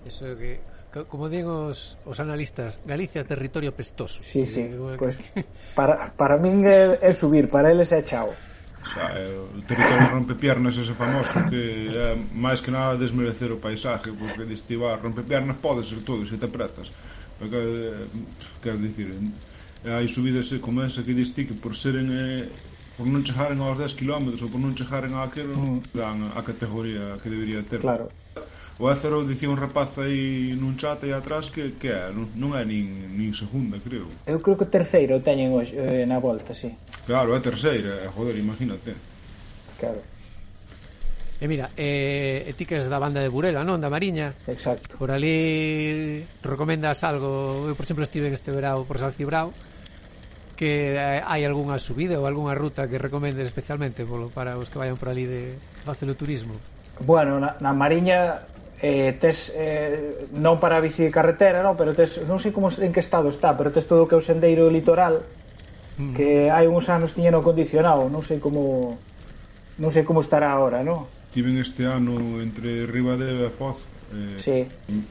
Eso 0.08 0.32
que 0.40 0.64
como 1.12 1.28
digo 1.28 1.68
os, 1.68 2.00
os 2.08 2.24
analistas, 2.24 2.80
Galicia 2.88 3.20
é 3.20 3.28
territorio 3.28 3.76
pestoso. 3.76 4.24
Sí, 4.24 4.48
sí. 4.48 4.64
Eh, 4.64 4.96
pues, 4.96 5.20
para, 5.76 6.16
para 6.16 6.40
min 6.40 6.64
é, 6.64 7.04
é 7.04 7.12
subir, 7.12 7.52
para 7.52 7.68
eles 7.68 7.92
é 7.92 8.00
chao 8.00 8.32
xa, 8.94 9.18
é, 9.18 9.26
utilizar 9.58 9.98
rompe 9.98 10.34
rompepiernas 10.34 10.78
ese 10.78 10.94
famoso 10.94 11.42
que 11.50 11.90
é 11.90 12.16
máis 12.34 12.62
que 12.62 12.72
nada 12.72 12.98
desmerecer 12.98 13.52
o 13.52 13.58
paisaje 13.58 14.12
porque 14.14 14.46
diste, 14.46 14.78
va, 14.78 14.96
rompepiernas 14.96 15.58
podes 15.58 15.90
ser 15.90 16.02
todo 16.06 16.26
se 16.26 16.38
te 16.38 16.46
apretas 16.46 16.92
porque, 17.40 17.58
eh, 17.58 18.08
quero 18.62 18.78
dicir 18.78 19.12
eh, 19.12 19.92
hai 19.92 20.08
subidas 20.08 20.54
como 20.62 20.84
esa 20.84 21.04
que 21.04 21.14
diste 21.14 21.46
que 21.46 21.54
por 21.54 21.76
seren 21.76 22.10
eh, 22.14 22.50
por 22.96 23.08
non 23.08 23.28
chegaren 23.28 23.60
aos 23.60 23.78
10 23.78 24.00
km 24.00 24.32
ou 24.40 24.50
por 24.50 24.62
non 24.62 24.72
chegaren 24.72 25.14
a 25.20 25.28
aquilo 25.28 25.52
mm. 25.52 25.92
dan 25.92 26.32
a 26.32 26.42
categoría 26.42 27.20
que 27.20 27.28
debería 27.28 27.60
ter. 27.68 27.84
Claro. 27.84 28.08
O 28.78 28.92
Ézaro 28.92 29.24
dicía 29.24 29.48
un 29.48 29.56
rapaz 29.56 29.96
aí 30.04 30.52
nun 30.52 30.76
chat 30.76 31.00
aí 31.08 31.16
atrás 31.16 31.48
que, 31.48 31.80
que 31.80 31.96
é, 31.96 32.12
non, 32.12 32.28
non 32.36 32.60
é 32.60 32.68
nin, 32.68 33.08
nin 33.16 33.32
segunda, 33.32 33.80
creo. 33.80 34.12
Eu 34.28 34.44
creo 34.44 34.60
que 34.60 34.68
terceiro 34.68 35.24
teñen 35.24 35.56
hoxe, 35.56 35.80
eh, 35.80 36.04
na 36.04 36.20
volta, 36.20 36.52
sí. 36.52 36.76
Claro, 37.08 37.32
é 37.32 37.40
terceira, 37.40 38.04
eh, 38.04 38.12
joder, 38.12 38.36
imagínate. 38.36 38.92
Claro. 39.80 40.04
E 41.40 41.48
mira, 41.48 41.72
eh, 41.80 42.52
ti 42.60 42.68
que 42.68 42.76
és 42.76 42.92
da 42.92 43.00
banda 43.00 43.24
de 43.24 43.32
Burela, 43.32 43.64
non? 43.64 43.84
Da 43.84 43.92
Mariña 43.92 44.40
Exacto 44.48 44.96
Por 44.96 45.12
ali 45.12 46.24
recomendas 46.40 47.04
algo 47.04 47.68
Eu, 47.68 47.76
por 47.76 47.84
exemplo, 47.84 48.08
estive 48.08 48.32
este 48.32 48.56
verao 48.56 48.88
por 48.88 48.96
Salcibrao 49.04 49.52
Que 50.56 50.96
eh, 50.96 51.20
hai 51.20 51.44
algunha 51.44 51.76
subida 51.76 52.16
ou 52.16 52.24
algunha 52.24 52.56
ruta 52.56 52.88
que 52.88 52.96
recomendes 52.96 53.52
especialmente 53.52 54.08
polo, 54.08 54.32
Para 54.32 54.56
os 54.56 54.72
que 54.72 54.80
vayan 54.80 54.96
por 54.96 55.12
ali 55.12 55.28
de 55.28 55.60
facer 55.84 56.08
o 56.08 56.16
turismo 56.16 56.56
Bueno, 57.04 57.36
na, 57.44 57.60
na 57.60 57.76
Mariña 57.76 58.48
eh, 58.82 59.16
tes 59.20 59.52
eh, 59.56 60.28
non 60.36 60.60
para 60.60 60.78
a 60.78 60.84
bici 60.84 61.08
de 61.08 61.12
carretera, 61.14 61.64
non, 61.64 61.80
pero 61.80 61.96
tes 61.96 62.20
non 62.28 62.40
sei 62.40 62.52
como 62.52 62.68
en 62.68 62.92
que 62.92 63.00
estado 63.00 63.32
está, 63.32 63.56
pero 63.56 63.72
tes 63.72 63.88
todo 63.88 64.04
o 64.04 64.08
que 64.08 64.16
é 64.16 64.20
o 64.20 64.24
sendeiro 64.24 64.68
litoral 64.68 65.24
mm. 65.98 66.14
que 66.16 66.52
hai 66.52 66.68
uns 66.68 66.92
anos 66.92 67.16
tiñeno 67.16 67.40
condicionado, 67.40 68.12
non 68.12 68.22
sei 68.22 68.40
como 68.44 69.00
non 69.80 69.92
sei 69.92 70.04
como 70.04 70.20
estará 70.20 70.52
agora, 70.52 70.84
non? 70.84 71.08
Tiven 71.32 71.60
este 71.60 71.88
ano 71.88 72.40
entre 72.40 72.88
Ribadeo 72.88 73.48
e 73.48 73.52
Foz 73.52 73.88
eh, 74.12 74.40
sí. 74.40 74.58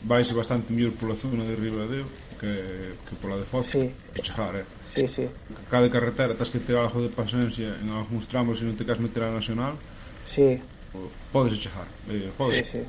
vaise 0.05 0.33
bastante 0.33 0.73
mellor 0.73 0.93
pola 0.97 1.17
zona 1.17 1.45
de 1.45 1.57
Ribadeo 1.57 2.05
que, 2.41 2.97
que 3.01 3.15
pola 3.17 3.37
de 3.37 3.49
Foz 3.49 3.69
sí. 3.69 3.93
chegar, 4.21 4.57
eh? 4.57 4.65
Sí, 4.87 5.09
sí. 5.09 5.27
Cada 5.71 5.91
carretera 5.91 6.37
tens 6.37 6.51
que 6.51 6.61
ter 6.61 6.77
algo 6.77 7.03
de 7.03 7.09
paciencia 7.09 7.75
en 7.81 7.91
algúns 7.91 8.29
tramos 8.29 8.61
se 8.61 8.65
non 8.69 8.77
te 8.77 8.85
cas 8.85 9.01
meter 9.01 9.25
a 9.25 9.33
nacional 9.33 9.75
sí. 10.29 10.61
podes 11.33 11.59
chegar 11.59 11.89
eh, 12.09 12.31
podes 12.39 12.63
sí, 12.63 12.79
sí. 12.79 12.83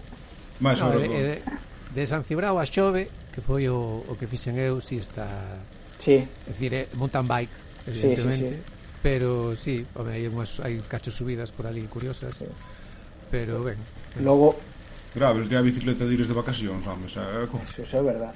Máis 0.60 0.80
no, 0.80 0.96
e, 1.00 1.08
e, 1.08 1.44
de 1.92 2.04
San 2.08 2.24
Cibrao 2.24 2.60
a 2.60 2.66
Xove, 2.66 3.12
que 3.32 3.42
foi 3.44 3.68
o, 3.68 4.04
o 4.08 4.16
que 4.16 4.28
fixen 4.28 4.56
eu, 4.56 4.80
si 4.80 5.00
está... 5.00 5.60
Sí. 6.00 6.24
É 6.24 6.52
dicir, 6.52 6.72
é 6.74 6.82
mountain 6.96 7.28
bike, 7.28 7.56
evidentemente. 7.88 8.50
Sí, 8.50 8.56
sí, 8.56 8.64
sí. 8.64 8.74
Pero 9.04 9.56
sí, 9.56 9.76
home, 9.96 10.16
hai, 10.16 10.28
unhas, 10.28 10.60
hai 10.64 10.80
cacho 10.88 11.12
subidas 11.12 11.52
por 11.52 11.68
ali 11.68 11.84
curiosas. 11.92 12.36
Sí. 12.40 12.48
Pero, 13.30 13.64
ben. 13.64 13.78
Logo... 14.24 14.56
Graves, 15.16 15.48
que 15.48 15.56
a 15.56 15.64
bicicleta 15.64 16.04
de 16.04 16.12
ires 16.16 16.28
de 16.28 16.36
vacacións, 16.36 16.84
home, 16.88 17.08
xa, 17.08 17.24
é 17.24 17.48
co... 17.48 17.60
Sí, 17.72 17.84
eso 17.84 18.00
é 18.00 18.04
verdade. 18.04 18.36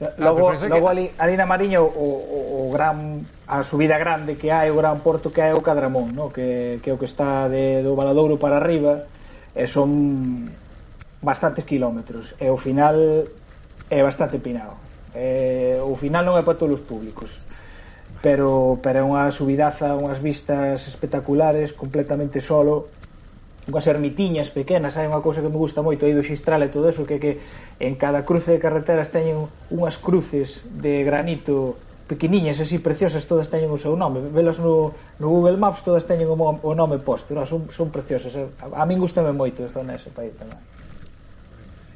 Ah, 0.00 0.14
logo, 0.18 0.48
ah, 0.48 0.54
logo 0.54 0.86
que... 0.86 0.92
ali, 0.92 1.04
ali 1.18 1.34
na 1.34 1.44
Mariña 1.48 1.82
o, 1.82 1.88
o, 1.88 2.68
o 2.68 2.72
gran 2.72 3.26
a 3.48 3.64
subida 3.64 3.98
grande 3.98 4.36
que 4.36 4.52
hai, 4.52 4.70
o 4.70 4.76
gran 4.78 5.00
porto 5.00 5.32
que 5.32 5.40
hai 5.42 5.52
o 5.56 5.64
Cadramón, 5.64 6.14
no? 6.14 6.30
que, 6.30 6.78
que 6.84 6.88
é 6.90 6.94
o 6.94 7.00
que 7.00 7.08
está 7.08 7.48
de, 7.48 7.82
do 7.82 7.96
Valadouro 7.96 8.38
para 8.38 8.60
arriba, 8.60 9.10
e 9.56 9.66
son 9.66 10.52
bastantes 11.22 11.64
kilómetros 11.64 12.34
e 12.38 12.50
o 12.50 12.56
final 12.56 12.94
é 13.90 14.00
bastante 14.02 14.38
pinado. 14.38 14.76
E, 15.14 15.80
o 15.82 15.96
final 15.96 16.22
non 16.22 16.36
é 16.38 16.42
para 16.44 16.58
todos 16.58 16.78
os 16.78 16.84
públicos 16.84 17.42
pero 18.22 18.78
pero 18.82 18.98
é 18.98 19.04
unha 19.04 19.30
subidaza, 19.30 19.94
unhas 19.94 20.18
vistas 20.18 20.86
espectaculares, 20.90 21.70
completamente 21.70 22.42
solo, 22.42 22.90
unhas 23.70 23.86
ermitiñas 23.86 24.50
pequenas, 24.50 24.98
hai 24.98 25.06
unha 25.06 25.22
cousa 25.22 25.38
que 25.38 25.50
me 25.50 25.58
gusta 25.60 25.86
moito 25.86 26.02
aí 26.02 26.14
do 26.14 26.26
Xistral 26.26 26.66
e 26.66 26.72
todo 26.72 26.90
eso, 26.90 27.06
que 27.06 27.22
que 27.22 27.38
en 27.78 27.94
cada 27.94 28.26
cruce 28.26 28.50
de 28.50 28.58
carreteras 28.58 29.14
teñen 29.14 29.46
unhas 29.70 30.02
cruces 30.02 30.66
de 30.66 31.06
granito 31.06 31.78
pequeniñas, 32.10 32.58
así 32.58 32.80
preciosas, 32.82 33.28
todas 33.28 33.52
teñen 33.52 33.70
o 33.70 33.78
seu 33.78 33.94
nome. 33.94 34.24
Velas 34.32 34.58
no, 34.58 34.96
no 35.20 35.26
Google 35.28 35.60
Maps, 35.60 35.84
todas 35.84 36.08
teñen 36.08 36.26
o, 36.26 36.34
o 36.34 36.72
nome 36.74 36.98
posto, 36.98 37.36
non? 37.36 37.46
Son, 37.46 37.70
son 37.70 37.92
preciosas. 37.94 38.34
A, 38.34 38.82
a 38.82 38.84
min 38.88 38.98
gustame 38.98 39.30
moito 39.30 39.62
esta 39.62 39.84
zona 39.84 39.94
ese 39.94 40.10
país 40.10 40.34
tamén. 40.34 40.58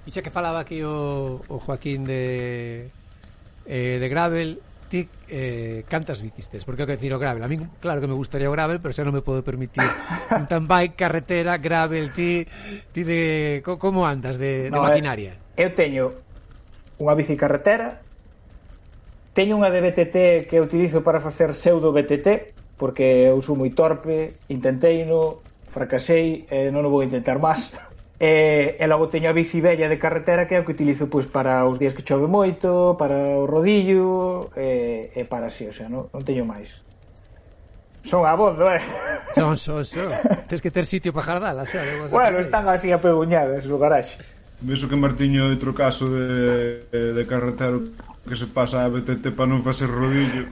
E 0.02 0.10
xa 0.10 0.18
que 0.18 0.34
falaba 0.34 0.58
aquí 0.58 0.82
o, 0.82 1.38
o 1.46 1.56
Joaquín 1.62 2.02
de, 2.02 2.90
eh, 3.66 3.96
de 4.02 4.08
Gravel, 4.10 4.58
ti 4.90 5.06
eh, 5.30 5.86
cantas 5.86 6.20
bicis 6.20 6.50
tes? 6.50 6.66
Porque 6.66 6.82
eu 6.82 6.88
que 6.90 6.98
decir 6.98 7.14
o 7.14 7.22
Gravel. 7.22 7.40
A 7.40 7.48
min, 7.48 7.70
claro 7.78 8.02
que 8.02 8.10
me 8.10 8.18
gustaría 8.18 8.50
o 8.50 8.52
Gravel, 8.52 8.82
pero 8.82 8.90
xa 8.90 9.06
non 9.06 9.14
me 9.14 9.22
podo 9.22 9.46
permitir 9.46 9.86
un 10.34 10.44
tan 10.50 10.66
bike, 10.66 10.98
carretera, 10.98 11.56
Gravel, 11.62 12.10
ti, 12.10 12.42
ti 12.90 13.06
de... 13.06 13.62
Co, 13.62 13.78
como 13.78 14.02
andas 14.02 14.36
de, 14.42 14.68
no, 14.74 14.82
de 14.82 14.90
maquinaria? 14.90 15.38
Eu 15.54 15.70
teño 15.70 16.12
unha 16.98 17.14
bici 17.14 17.38
carretera, 17.38 18.02
teño 19.32 19.54
unha 19.54 19.70
de 19.70 19.80
BTT 19.80 20.16
que 20.50 20.58
utilizo 20.58 21.06
para 21.06 21.22
facer 21.22 21.54
pseudo 21.54 21.94
BTT, 21.94 22.58
porque 22.74 23.30
eu 23.30 23.38
sou 23.38 23.54
moi 23.54 23.70
torpe, 23.70 24.34
intentei 24.50 25.06
no, 25.06 25.46
fracasei, 25.72 26.44
eh, 26.50 26.68
non 26.68 26.82
o 26.84 26.90
vou 26.90 27.06
intentar 27.06 27.38
máis. 27.38 27.70
E, 28.22 28.78
e 28.78 28.84
logo 28.86 29.10
teño 29.10 29.26
a 29.26 29.34
bici 29.34 29.58
bella 29.58 29.90
de 29.90 29.98
carretera 29.98 30.46
que 30.46 30.54
é 30.54 30.62
o 30.62 30.64
que 30.64 30.78
utilizo 30.78 31.10
pois, 31.10 31.26
para 31.26 31.66
os 31.66 31.74
días 31.74 31.90
que 31.90 32.06
chove 32.06 32.30
moito, 32.30 32.94
para 32.94 33.18
o 33.18 33.50
rodillo 33.50 34.46
e, 34.54 35.10
e 35.10 35.26
para 35.26 35.50
así, 35.50 35.66
o 35.66 35.74
sea, 35.74 35.90
non, 35.90 36.06
non 36.14 36.22
teño 36.22 36.46
máis. 36.46 36.78
Son 38.06 38.22
a 38.22 38.38
voz, 38.38 38.54
eh? 38.62 38.78
Son, 39.34 39.58
son, 39.58 39.82
son. 39.82 40.14
Tens 40.46 40.62
que 40.62 40.70
ter 40.70 40.86
sitio 40.86 41.10
para 41.10 41.34
jardalas, 41.34 41.66
xa. 41.66 41.82
Bueno, 42.14 42.38
están 42.38 42.62
así 42.70 42.94
apeguñadas 42.94 43.66
no 43.66 43.74
garaxe. 43.74 44.14
Veso 44.62 44.86
que 44.86 44.94
Martiño 44.94 45.42
é 45.42 45.50
outro 45.50 45.74
caso 45.74 46.06
de, 46.06 46.86
de 46.94 47.22
carretero 47.26 47.82
que 48.22 48.38
se 48.38 48.46
pasa 48.46 48.86
a 48.86 48.92
BTT 48.92 49.34
para 49.34 49.50
non 49.50 49.66
facer 49.66 49.90
rodillo. 49.90 50.46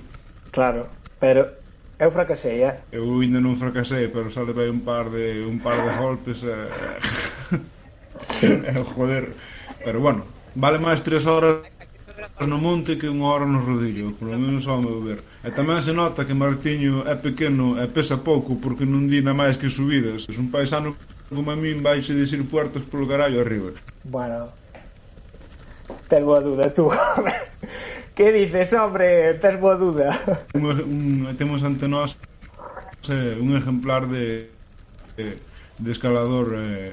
Claro, 0.50 0.90
pero 1.22 1.59
Eu 2.00 2.10
fracasei, 2.10 2.64
eh? 2.64 2.80
Eu 2.90 3.20
ainda 3.20 3.44
non 3.44 3.60
fracasei, 3.60 4.08
pero 4.08 4.32
xa 4.32 4.40
levei 4.40 4.72
un 4.72 4.80
par 4.80 5.12
de 5.12 5.44
un 5.44 5.60
par 5.60 5.76
de 5.84 5.92
golpes 6.00 6.40
e 6.48 6.56
eh, 8.40 8.48
eh... 8.72 8.80
joder. 8.96 9.36
Pero 9.84 10.00
bueno, 10.00 10.24
vale 10.56 10.80
máis 10.80 11.04
tres 11.04 11.28
horas 11.28 11.60
no 12.40 12.56
monte 12.56 12.96
que 12.96 13.04
unha 13.04 13.28
hora 13.28 13.44
no 13.44 13.60
rodillo, 13.60 14.16
por 14.16 14.32
lo 14.32 14.40
menos 14.40 14.64
ao 14.64 14.80
meu 14.80 15.04
ver. 15.04 15.20
E 15.44 15.52
tamén 15.52 15.84
se 15.84 15.92
nota 15.92 16.24
que 16.24 16.32
Martiño 16.32 17.04
é 17.04 17.20
pequeno 17.20 17.76
e 17.76 17.84
pesa 17.92 18.24
pouco 18.24 18.56
porque 18.56 18.88
non 18.88 19.04
di 19.04 19.20
na 19.20 19.36
máis 19.36 19.60
que 19.60 19.68
subidas. 19.68 20.24
Es 20.24 20.40
un 20.40 20.48
paisano 20.48 20.96
como 21.28 21.52
a 21.52 21.56
min 21.56 21.84
vaixe 21.84 22.16
dicir 22.16 22.40
puertos 22.48 22.88
polo 22.88 23.04
carallo 23.04 23.44
arriba. 23.44 23.76
Bueno, 24.08 24.48
tengo 26.08 26.32
a 26.32 26.40
duda 26.40 26.72
tú. 26.72 26.88
Que 28.20 28.32
dices, 28.32 28.74
hombre, 28.74 29.32
tes 29.40 29.56
boa 29.56 29.80
duda. 29.80 30.12
Un, 30.52 30.68
un, 30.68 31.36
Temos 31.40 31.64
ante 31.64 31.88
nós 31.88 32.20
eh, 33.08 33.40
un 33.40 33.56
exemplar 33.56 34.04
de 34.12 34.52
de, 35.16 35.40
de 35.80 35.88
escalador 35.88 36.52
eh, 36.52 36.92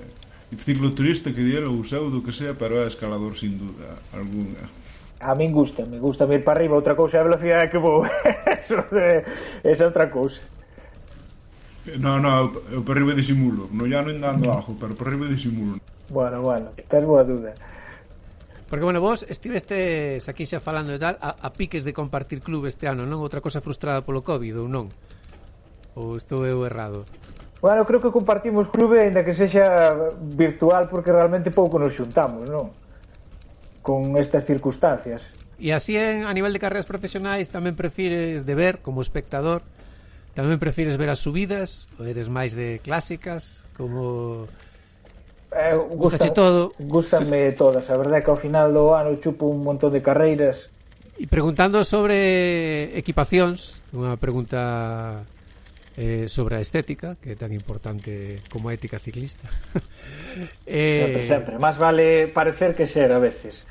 cicloturista 0.56 1.36
que 1.36 1.44
diera 1.44 1.68
ou 1.68 1.84
seu 1.84 2.08
do 2.08 2.24
que 2.24 2.32
sea, 2.32 2.56
pero 2.56 2.80
é 2.80 2.88
escalador 2.88 3.36
sin 3.36 3.60
duda 3.60 4.00
alguna. 4.16 4.72
A 5.20 5.36
min 5.36 5.52
gusta, 5.52 5.84
me 5.84 6.00
gusta 6.00 6.24
ir 6.32 6.48
para 6.48 6.64
arriba, 6.64 6.80
outra 6.80 6.96
cousa 6.96 7.20
é 7.20 7.20
a 7.20 7.28
velocidade 7.28 7.76
que 7.76 7.84
vou. 7.84 8.08
Eso 8.48 8.88
de, 8.88 9.28
esa 9.68 9.84
é 9.84 9.92
outra 9.92 10.08
cousa. 10.08 10.40
No, 12.00 12.24
no, 12.24 12.32
eu, 12.72 12.80
eu 12.80 12.82
para 12.88 13.04
arriba 13.04 13.12
disimulo. 13.12 13.68
No 13.76 13.84
llano 13.84 14.16
ainda 14.16 14.32
ando 14.32 14.48
abajo, 14.48 14.80
pero 14.80 14.96
para 14.96 15.12
arriba 15.12 15.28
disimulo. 15.28 15.84
Bueno, 16.08 16.40
bueno, 16.40 16.72
tes 16.88 17.04
boa 17.04 17.28
duda. 17.28 17.52
Porque, 18.68 18.84
bueno, 18.84 19.00
vos 19.00 19.24
estivestes 19.24 20.28
aquí 20.28 20.44
xa 20.44 20.60
falando 20.60 20.92
e 20.92 21.00
tal 21.00 21.16
a, 21.24 21.40
a 21.40 21.50
piques 21.56 21.88
de 21.88 21.96
compartir 21.96 22.44
club 22.44 22.68
este 22.68 22.88
ano, 22.88 23.08
non? 23.08 23.24
Outra 23.24 23.40
cosa 23.40 23.64
frustrada 23.64 24.04
polo 24.04 24.22
Covid, 24.22 24.60
ou 24.60 24.68
non? 24.68 24.92
Ou 25.96 26.20
estou 26.20 26.44
eu 26.44 26.68
errado? 26.68 27.08
Bueno, 27.64 27.88
creo 27.88 28.04
que 28.04 28.12
compartimos 28.12 28.68
clube, 28.70 29.02
ainda 29.02 29.24
que 29.24 29.32
sexa 29.32 29.96
virtual, 30.20 30.92
porque 30.92 31.10
realmente 31.10 31.50
pouco 31.50 31.80
nos 31.80 31.96
xuntamos, 31.96 32.46
non? 32.52 32.76
Con 33.82 34.20
estas 34.20 34.44
circunstancias. 34.44 35.32
E 35.58 35.74
así 35.74 35.96
en, 35.98 36.28
a 36.28 36.34
nivel 36.36 36.52
de 36.52 36.60
carreras 36.60 36.86
profesionais 36.86 37.48
tamén 37.48 37.74
prefires 37.74 38.44
de 38.44 38.54
ver 38.54 38.84
como 38.84 39.00
espectador 39.00 39.64
Tamén 40.38 40.62
prefires 40.62 41.02
ver 41.02 41.10
as 41.10 41.18
subidas 41.18 41.90
ou 41.98 42.06
eres 42.06 42.30
máis 42.30 42.54
de 42.54 42.78
clásicas 42.86 43.66
como 43.74 44.46
eh, 45.52 45.76
gusta, 45.76 46.34
todo. 46.34 46.74
Gústanme 46.80 47.52
todas, 47.62 47.90
a 47.90 47.96
verdade 47.98 48.20
é 48.20 48.24
que 48.24 48.32
ao 48.32 48.40
final 48.40 48.74
do 48.74 48.92
ano 48.96 49.16
chupo 49.22 49.48
un 49.48 49.64
montón 49.64 49.94
de 49.94 50.02
carreiras. 50.02 50.70
E 51.18 51.26
preguntando 51.26 51.82
sobre 51.82 52.94
equipacións, 52.94 53.82
unha 53.90 54.16
pregunta 54.22 55.26
eh, 55.98 56.30
sobre 56.30 56.56
a 56.56 56.62
estética, 56.62 57.18
que 57.18 57.34
é 57.34 57.36
tan 57.36 57.50
importante 57.50 58.46
como 58.54 58.70
a 58.70 58.78
ética 58.78 59.02
ciclista. 59.02 59.50
eh, 60.70 61.02
sempre, 61.02 61.24
sempre, 61.26 61.54
máis 61.58 61.76
vale 61.76 62.30
parecer 62.30 62.78
que 62.78 62.86
ser 62.86 63.10
a 63.10 63.18
veces. 63.18 63.66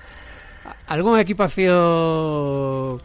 Algúnha 0.91 1.23
equipación 1.23 2.99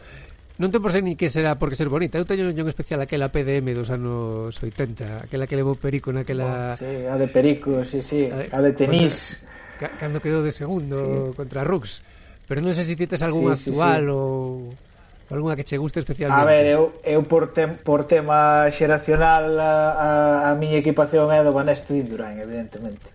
Non 0.62 0.70
ten 0.70 0.78
por 0.78 0.94
ser 0.94 1.02
ni 1.02 1.18
que 1.18 1.26
será 1.26 1.58
porque 1.58 1.74
ser 1.74 1.90
bonita. 1.90 2.22
Eu 2.22 2.30
teño 2.30 2.46
un 2.46 2.70
especial 2.70 3.02
aquela 3.02 3.34
PDM 3.34 3.74
dos 3.74 3.90
anos 3.90 4.54
80, 4.54 5.26
aquela 5.26 5.50
que 5.50 5.58
levou 5.58 5.74
Perico 5.74 6.14
naquela... 6.14 6.78
Oh, 6.78 6.86
sí, 6.86 7.02
a 7.10 7.18
de 7.18 7.26
Perico, 7.34 7.82
sí, 7.82 8.06
sí, 8.06 8.30
a 8.30 8.62
de 8.62 8.70
tenis. 8.78 9.42
Contra... 9.82 9.98
Cando 9.98 10.22
quedou 10.22 10.46
de 10.46 10.54
segundo 10.54 11.34
sí. 11.34 11.42
contra 11.42 11.66
Rux. 11.66 12.06
Pero 12.46 12.62
non 12.62 12.78
sei 12.78 12.86
se 12.86 12.94
tites 12.94 13.26
algún 13.26 13.58
sí, 13.58 13.74
actual 13.74 14.06
sí, 14.06 14.14
sí. 14.14 14.14
ou 14.14 15.34
algunha 15.34 15.58
que 15.58 15.66
che 15.66 15.82
guste 15.82 15.98
especialmente. 15.98 16.46
A 16.46 16.46
ver, 16.46 16.78
eu, 16.78 16.94
eu 17.02 17.26
por, 17.26 17.50
tem, 17.58 17.82
por 17.82 18.06
tema 18.06 18.70
xeracional 18.70 19.58
a, 19.58 19.74
a, 19.98 20.10
a 20.46 20.60
miña 20.62 20.78
equipación 20.78 21.34
é 21.34 21.42
do 21.42 21.58
Banesto 21.58 21.90
de 21.98 22.06
Indurain, 22.06 22.38
evidentemente. 22.38 23.10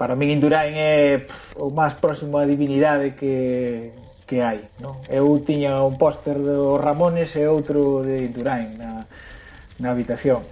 Para 0.00 0.16
min 0.16 0.32
Indurain 0.32 0.72
é 0.72 1.28
pff, 1.28 1.60
o 1.60 1.68
máis 1.68 1.92
próximo 1.92 2.40
a 2.40 2.48
divinidade 2.48 3.12
que 3.20 3.92
que 4.28 4.44
hai. 4.44 4.68
Non? 4.84 5.00
Eu 5.08 5.40
tiña 5.40 5.80
un 5.80 5.96
póster 5.96 6.36
do 6.36 6.76
Ramones 6.76 7.32
e 7.40 7.48
outro 7.48 8.04
de 8.04 8.28
Indurain 8.28 8.76
na, 8.76 9.08
na 9.80 9.88
habitación. 9.96 10.44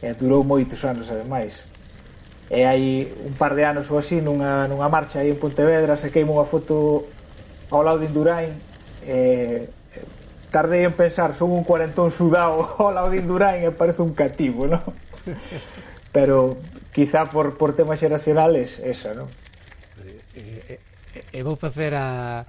E 0.00 0.16
durou 0.16 0.42
moitos 0.42 0.80
anos, 0.88 1.12
ademais. 1.12 1.60
E 2.48 2.64
hai 2.64 3.12
un 3.12 3.36
par 3.36 3.52
de 3.52 3.68
anos 3.68 3.92
ou 3.92 4.00
así, 4.00 4.24
nunha, 4.24 4.64
nunha 4.64 4.88
marcha 4.88 5.20
aí 5.20 5.28
en 5.28 5.36
Pontevedra, 5.36 6.00
saqueime 6.00 6.32
unha 6.32 6.48
foto 6.48 7.04
ao 7.68 7.84
lado 7.84 8.00
de 8.00 8.08
Indurain 8.08 8.56
e 9.04 9.68
tardei 10.48 10.88
en 10.88 10.96
pensar, 10.96 11.36
son 11.36 11.52
un 11.52 11.68
cuarentón 11.68 12.08
sudado 12.08 12.64
ao 12.80 12.96
lado 12.96 13.12
de 13.12 13.20
Indurain 13.20 13.60
e 13.60 13.70
parece 13.76 14.00
un 14.00 14.16
cativo, 14.16 14.64
non? 14.64 14.80
Pero 16.16 16.56
quizá 16.96 17.28
por, 17.28 17.60
por 17.60 17.76
temas 17.76 18.00
xeracionales 18.00 18.80
esa, 18.80 19.12
non? 19.12 19.28
E, 20.32 20.80
e, 21.12 21.20
e 21.28 21.38
vou 21.44 21.60
facer 21.60 21.92
a 21.92 22.44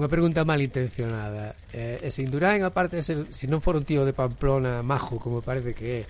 Unha 0.00 0.08
pregunta 0.08 0.48
mal 0.48 0.64
intencionada. 0.64 1.52
Eh, 1.76 2.00
e 2.00 2.08
se 2.08 2.24
Indurain, 2.24 2.64
aparte 2.64 2.96
de 2.96 3.04
ser, 3.04 3.28
se 3.36 3.44
non 3.44 3.60
for 3.60 3.76
un 3.76 3.84
tío 3.84 4.08
de 4.08 4.16
Pamplona 4.16 4.80
majo, 4.80 5.20
como 5.20 5.44
parece 5.44 5.76
que 5.76 5.86
é, 5.92 6.02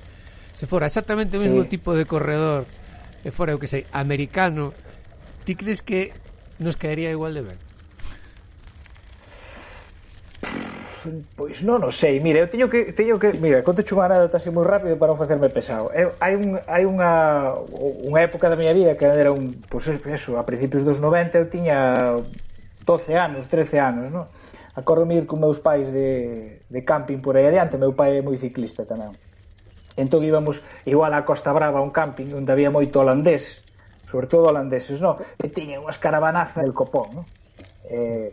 se 0.54 0.70
fora 0.70 0.86
exactamente 0.86 1.34
o 1.34 1.42
mesmo 1.42 1.66
sí. 1.66 1.74
tipo 1.74 1.98
de 1.98 2.06
corredor, 2.06 2.70
e 3.26 3.34
fora, 3.34 3.50
eu 3.50 3.58
que 3.58 3.66
sei, 3.66 3.90
americano, 3.90 4.70
ti 5.42 5.58
crees 5.58 5.82
que 5.82 6.14
nos 6.62 6.78
quedaría 6.78 7.10
igual 7.10 7.34
de 7.34 7.42
ben? 7.42 7.58
pois 11.34 11.64
non 11.66 11.82
o 11.82 11.90
sei. 11.90 12.22
Mira, 12.22 12.44
eu 12.44 12.48
teño 12.48 12.70
que 12.70 12.94
teño 12.94 13.18
que, 13.18 13.34
mira, 13.34 13.66
conto 13.66 13.82
unha 13.82 14.06
anécdota 14.06 14.38
así 14.38 14.54
moi 14.54 14.62
rápido 14.62 14.94
para 15.00 15.10
non 15.10 15.18
facerme 15.18 15.50
pesado. 15.50 15.90
Eu, 15.90 16.14
hai 16.22 16.38
un 16.38 16.62
hai 16.68 16.86
unha 16.86 17.10
unha 18.06 18.20
época 18.22 18.46
da 18.46 18.54
miña 18.54 18.70
vida 18.70 18.94
que 18.94 19.02
era 19.02 19.34
un, 19.34 19.64
pois 19.66 19.88
eso, 19.88 20.38
a 20.38 20.46
principios 20.46 20.86
dos 20.86 21.02
90 21.02 21.42
eu 21.42 21.50
tiña 21.50 22.22
12 22.84 23.16
anos, 23.16 23.48
13 23.48 23.80
anos, 23.80 24.06
non? 24.12 24.26
Acordome 24.74 25.18
ir 25.18 25.26
con 25.26 25.42
meus 25.42 25.58
pais 25.58 25.90
de, 25.92 26.62
de 26.70 26.80
camping 26.86 27.18
por 27.20 27.36
aí 27.36 27.46
adiante, 27.46 27.76
meu 27.76 27.92
pai 27.92 28.18
é 28.18 28.22
moi 28.22 28.38
ciclista 28.38 28.86
tamén. 28.86 29.16
Entón 29.98 30.22
íbamos 30.24 30.62
igual 30.86 31.12
á 31.12 31.26
Costa 31.26 31.52
Brava, 31.52 31.82
a 31.82 31.84
un 31.84 31.92
camping 31.92 32.32
onde 32.32 32.50
había 32.54 32.70
moito 32.70 33.02
holandés, 33.02 33.60
sobre 34.06 34.30
todo 34.30 34.48
holandeses, 34.48 35.02
non? 35.02 35.18
E 35.36 35.50
tiñen 35.50 35.82
unhas 35.84 35.98
caravanazas 35.98 36.62
del 36.62 36.72
copón, 36.72 37.22
non? 37.22 37.24
Eh, 37.90 38.32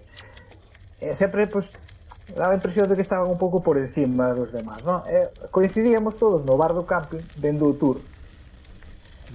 e 1.01 1.13
sempre, 1.17 1.49
pois, 1.49 1.67
pues, 1.73 2.37
daba 2.37 2.53
a 2.53 2.59
impresión 2.59 2.87
de 2.87 2.95
que 2.95 3.03
estaban 3.03 3.27
un 3.27 3.41
pouco 3.41 3.59
por 3.59 3.75
encima 3.75 4.31
dos 4.31 4.53
demás, 4.53 4.85
non? 4.85 5.03
E 5.09 5.27
coincidíamos 5.49 6.15
todos 6.15 6.45
no 6.45 6.55
bar 6.55 6.71
do 6.77 6.85
camping, 6.85 7.25
vendo 7.35 7.67
o 7.67 7.75
tour. 7.75 7.99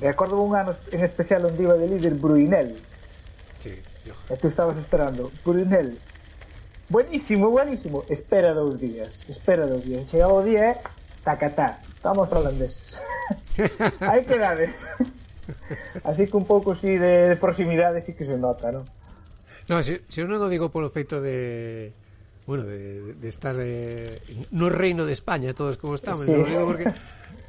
E 0.01 0.07
acordo 0.09 0.41
un 0.41 0.57
ano 0.57 0.73
en 0.89 1.03
especial 1.05 1.45
onde 1.45 1.61
iba 1.67 1.77
de 1.77 1.87
líder 1.91 2.17
Bruinel, 2.17 2.81
Sí. 3.63 3.79
E 4.05 4.37
tú 4.37 4.49
estabas 4.49 4.77
esperando. 4.79 5.31
Brunel, 5.45 5.99
buenísimo, 6.89 7.51
buenísimo. 7.51 8.05
Espera 8.09 8.53
dous 8.53 8.79
días, 8.79 9.19
espera 9.29 9.67
dous 9.67 9.85
días. 9.85 10.11
Chegaba 10.11 10.35
o 10.35 10.43
día 10.43 10.73
e 10.73 10.75
tacatá. 11.23 11.79
Estamos 11.95 12.33
holandeses. 12.33 12.99
Hai 14.03 14.27
que 14.27 14.39
dades. 14.39 14.75
Así 16.05 16.27
que 16.27 16.37
un 16.37 16.47
pouco 16.47 16.75
si 16.75 16.87
sí, 16.87 16.93
de, 16.99 17.31
de 17.31 17.37
proximidade 17.37 18.03
sí 18.03 18.15
que 18.15 18.25
se 18.25 18.39
nota, 18.39 18.75
non? 18.75 18.87
No, 19.71 19.83
se, 19.83 20.03
se 20.11 20.23
eu 20.23 20.27
non 20.27 20.43
o 20.43 20.51
digo 20.51 20.75
polo 20.75 20.91
feito 20.91 21.23
de 21.23 21.95
bueno, 22.43 22.67
de, 22.67 23.15
de 23.15 23.29
estar 23.31 23.55
eh, 23.63 24.19
no 24.51 24.67
reino 24.67 25.07
de 25.07 25.15
España 25.15 25.55
todos 25.55 25.79
como 25.79 25.95
estamos, 25.95 26.27
sí. 26.27 26.35
non 26.35 26.47
digo 26.47 26.67
porque 26.67 26.91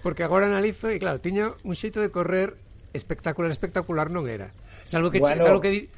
porque 0.05 0.21
agora 0.21 0.45
analizo 0.45 0.93
e 0.93 1.01
claro, 1.01 1.17
tiña 1.17 1.57
un 1.65 1.73
xeito 1.73 1.97
de 2.03 2.13
correr 2.13 2.53
espectacular, 2.93 3.49
espectacular 3.49 4.13
non 4.13 4.29
era. 4.29 4.53
Salvo 4.85 5.09
que 5.09 5.17
bueno. 5.17 5.41
salvo 5.41 5.63
que 5.63 5.89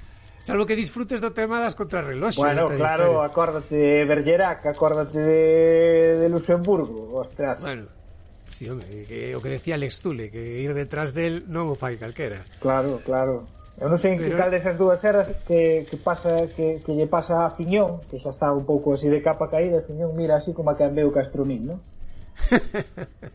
Salvo 0.45 0.69
que 0.69 0.77
disfrutes 0.77 1.17
do 1.25 1.33
tema 1.33 1.57
das 1.57 1.73
contrarreloxes. 1.73 2.37
Bueno, 2.37 2.69
claro, 2.77 3.17
historia. 3.17 3.33
acórdate 3.33 3.73
de 3.73 4.05
Bergerac, 4.05 4.61
acórdate 4.69 5.17
de, 5.17 6.21
de 6.21 6.29
Luxemburgo, 6.29 7.17
ostras. 7.17 7.57
Bueno, 7.65 7.89
sí, 8.53 8.69
hombre, 8.69 9.09
que, 9.09 9.33
o 9.33 9.41
que 9.41 9.49
decía 9.49 9.73
Alex 9.73 10.05
Tule, 10.05 10.29
que 10.29 10.61
ir 10.61 10.77
detrás 10.77 11.17
del 11.17 11.49
non 11.49 11.73
o 11.73 11.73
fai 11.73 11.97
calquera. 11.97 12.45
Claro, 12.61 13.01
claro. 13.01 13.49
Eu 13.81 13.89
non 13.89 13.97
sei 13.97 14.13
en 14.13 14.21
Pero... 14.21 14.37
que 14.37 14.37
cal 14.37 14.53
desas 14.53 14.77
dúas 14.77 15.01
eras 15.01 15.33
que, 15.49 15.89
que, 15.89 15.97
pasa, 15.97 16.45
que, 16.53 16.77
que 16.85 16.93
lle 16.93 17.09
pasa 17.09 17.41
a 17.41 17.49
Fiñón, 17.49 18.05
que 18.05 18.21
xa 18.21 18.29
está 18.29 18.53
un 18.53 18.69
pouco 18.69 18.93
así 18.93 19.09
de 19.09 19.25
capa 19.25 19.49
caída, 19.49 19.81
Fiñón 19.81 20.13
mira 20.13 20.37
así 20.37 20.53
como 20.53 20.69
a 20.69 20.77
que 20.77 20.85
andeu 20.85 21.09
Castromín, 21.09 21.73
non? 21.73 21.81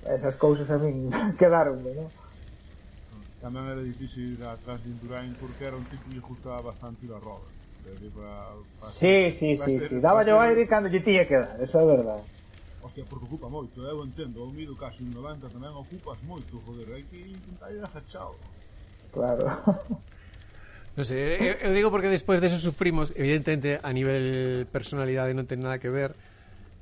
Esas 0.07 0.38
cousas 0.38 0.70
a 0.70 0.79
min 0.79 1.11
quedaronme, 1.42 1.90
non? 1.90 2.07
tamén 3.40 3.64
era 3.72 3.81
difícil 3.81 4.37
ir 4.37 4.44
atrás 4.44 4.79
de 4.85 4.92
Indurain 4.92 5.33
porque 5.40 5.64
era 5.64 5.76
un 5.76 5.88
tipo 5.88 6.07
que 6.12 6.20
gustaba 6.20 6.61
bastante 6.61 7.09
ir 7.09 7.12
a 7.12 7.20
roda. 7.20 7.48
Para, 7.81 8.55
para 8.79 8.92
sí, 8.92 9.33
sí, 9.33 9.57
para 9.57 9.70
sí, 9.72 9.76
ser, 9.81 9.88
sí. 9.88 10.00
Daba 10.00 10.20
yo 10.22 10.37
aire 10.38 10.68
cando 10.68 10.92
lle 10.92 11.00
tiña 11.00 11.24
que 11.24 11.40
dar, 11.40 11.57
eso 11.57 11.81
é 11.81 11.87
verdade. 11.88 12.22
Hostia, 12.85 13.05
porque 13.09 13.24
ocupa 13.24 13.48
moito, 13.48 13.81
eh, 13.85 13.92
eu 13.92 14.05
entendo, 14.05 14.44
ao 14.44 14.53
mido 14.53 14.76
casi 14.76 15.00
un 15.00 15.16
90 15.16 15.48
tamén 15.48 15.72
ocupas 15.72 16.20
moito, 16.20 16.61
joder, 16.61 16.92
hai 16.92 17.05
que 17.09 17.16
intentar 17.16 17.72
ir 17.72 17.81
agachado. 17.81 18.37
Claro. 19.12 19.48
Non 20.98 21.07
sei, 21.07 21.38
sé, 21.38 21.64
eu, 21.64 21.70
eu 21.70 21.72
digo 21.72 21.88
porque 21.88 22.11
despois 22.11 22.42
deso 22.42 22.59
sufrimos, 22.59 23.14
evidentemente 23.14 23.79
a 23.79 23.94
nivel 23.94 24.66
personalidade 24.74 25.33
non 25.33 25.46
ten 25.46 25.62
nada 25.62 25.79
que 25.79 25.88
ver, 25.88 26.18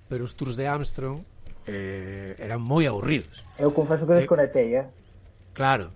pero 0.09 0.25
os 0.25 0.33
tours 0.33 0.57
de 0.57 0.65
Armstrong 0.65 1.23
eh, 1.69 2.33
eran 2.41 2.65
moi 2.65 2.89
aburridos. 2.89 3.45
Eu 3.61 3.71
confeso 3.71 4.09
que 4.09 4.17
desconectei, 4.17 4.75
eh? 4.75 4.89
Claro, 5.53 5.93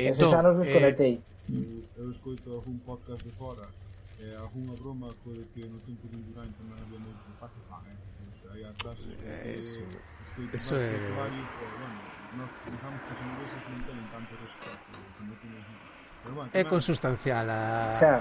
Entón, 0.00 0.32
Esos 0.32 0.32
anos 0.32 0.54
desconectei. 0.56 1.20
Eh, 1.52 2.00
eu 2.00 2.08
escoito 2.08 2.48
algún 2.56 2.80
podcast 2.88 3.20
de 3.20 3.32
fora, 3.36 3.68
eh, 4.16 4.32
algunha 4.36 4.72
broma 4.80 5.12
co 5.20 5.30
de 5.36 5.44
que 5.52 5.60
no 5.68 5.76
tempo 5.84 6.08
de 6.08 6.16
Indurain 6.16 6.52
tamén 6.56 6.80
había 6.80 7.00
moito 7.04 7.20
impacto, 7.28 7.60
ah, 7.68 7.84
eh, 7.84 7.96
pois 8.16 8.36
non 8.40 8.70
atrás 8.72 8.98
eh, 9.20 9.60
eso, 9.60 9.80
escoito 10.24 10.52
eso 10.56 10.72
é... 10.80 10.88
Eh... 10.88 11.12
varios, 11.12 11.52
eh, 11.52 11.68
bueno, 11.76 11.98
nos 12.40 12.50
digamos 12.64 13.00
que 13.04 13.10
os 13.12 13.20
ingleses 13.20 13.62
non 13.68 13.80
teñen 13.84 14.06
tanto 14.08 14.32
respeto 14.40 14.96
como 15.20 15.32
tiñen. 15.44 15.64
Pero, 16.24 16.32
bueno, 16.36 16.48
é 16.56 16.62
consustancial 16.64 17.46
a... 17.52 17.60
Xa, 18.00 18.14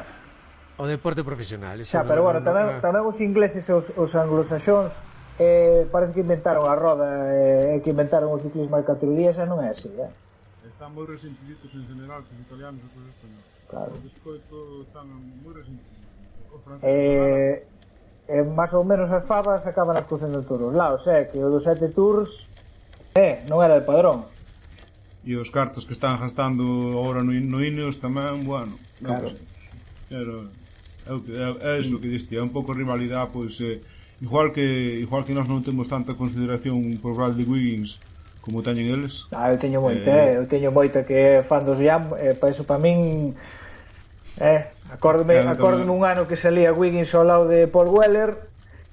o 0.80 0.86
deporte 0.88 1.24
profesional. 1.24 1.80
Xa, 1.84 2.04
pero 2.04 2.28
bueno, 2.28 2.44
tamén, 2.44 2.84
tamén 2.84 3.04
os 3.08 3.20
ingleses 3.24 3.64
e 3.68 3.74
os, 3.76 3.88
os 3.96 4.12
anglosaxóns 4.20 5.00
eh, 5.40 5.88
parece 5.88 6.12
que 6.16 6.24
inventaron 6.24 6.68
a 6.68 6.76
roda 6.76 7.08
eh, 7.32 7.76
e 7.76 7.80
eh, 7.80 7.82
que 7.84 7.96
inventaron 7.96 8.32
o 8.32 8.40
ciclismo 8.40 8.76
hai 8.76 8.84
4 8.84 9.08
días 9.16 9.40
e 9.40 9.48
non 9.48 9.64
é 9.64 9.72
así, 9.72 9.88
eh? 9.96 10.12
Там 10.80 10.96
moi 10.96 11.04
resentiditos 11.04 11.76
en 11.76 11.84
general, 11.92 12.24
que 12.24 12.32
os 12.32 12.40
italianos 12.40 12.80
e 12.80 12.88
os 12.88 13.08
españoles. 13.12 13.52
Claro. 13.68 13.92
Os 13.92 14.00
biscoito 14.00 14.88
están 14.88 15.12
moi 15.44 15.52
resentiditos. 15.52 16.08
O 16.56 16.58
francés 16.64 16.88
eh, 16.88 17.68
eh, 18.32 18.44
máis 18.48 18.72
ou 18.72 18.88
menos 18.88 19.12
as 19.12 19.28
fabas 19.28 19.60
acaban 19.68 20.00
as 20.00 20.08
cocendo 20.08 20.40
todos 20.48 20.72
os 20.72 20.76
lados, 20.76 21.04
eh, 21.12 21.28
que 21.28 21.38
o 21.44 21.52
dos 21.52 21.68
sete 21.68 21.92
tours 21.92 22.48
é, 23.12 23.44
non 23.52 23.60
era 23.60 23.76
de 23.76 23.84
padrón. 23.84 24.24
E 25.28 25.36
os 25.36 25.52
cartos 25.52 25.84
que 25.84 25.92
están 25.92 26.16
gastando 26.16 26.64
agora 26.96 27.28
no, 27.28 27.36
no 27.36 27.60
Ineos 27.60 28.00
tamén, 28.00 28.48
bueno, 28.48 28.80
claro. 29.04 29.36
Pero 30.08 30.48
é, 31.04 31.12
é, 31.12 31.76
é 31.76 31.84
iso 31.84 32.00
que 32.00 32.08
diste, 32.08 32.40
é 32.40 32.42
un 32.42 32.56
pouco 32.56 32.72
rivalidade, 32.72 33.36
pois 33.36 33.60
eh, 33.60 33.84
igual 34.24 34.56
que 34.56 34.64
igual 35.04 35.28
que 35.28 35.36
nós 35.36 35.52
non 35.52 35.60
temos 35.60 35.92
tanta 35.92 36.16
consideración 36.16 37.04
por 37.04 37.20
Bradley 37.20 37.44
Wiggins 37.44 38.00
como 38.42 38.64
teñen 38.64 38.90
eles? 38.90 39.28
Ah, 39.36 39.52
eu 39.52 39.58
teño 39.60 39.84
moita, 39.84 40.10
eh, 40.10 40.36
eh... 40.36 40.40
eu 40.40 40.46
teño 40.48 40.70
moita 40.72 41.04
que 41.04 41.16
é 41.16 41.44
fan 41.44 41.64
dos 41.68 41.80
Jam, 41.80 42.16
e 42.16 42.32
eh, 42.32 42.36
para 42.36 42.52
eso 42.52 42.64
para 42.64 42.80
min 42.80 43.36
eh, 44.40 44.72
acórdome, 44.90 45.42
claro, 45.42 45.56
acórdome 45.56 45.92
un 45.92 46.04
ano 46.08 46.28
que 46.28 46.40
salía 46.40 46.74
Wiggins 46.74 47.14
ao 47.14 47.28
lado 47.28 47.46
de 47.48 47.68
Paul 47.68 47.92
Weller 47.92 48.50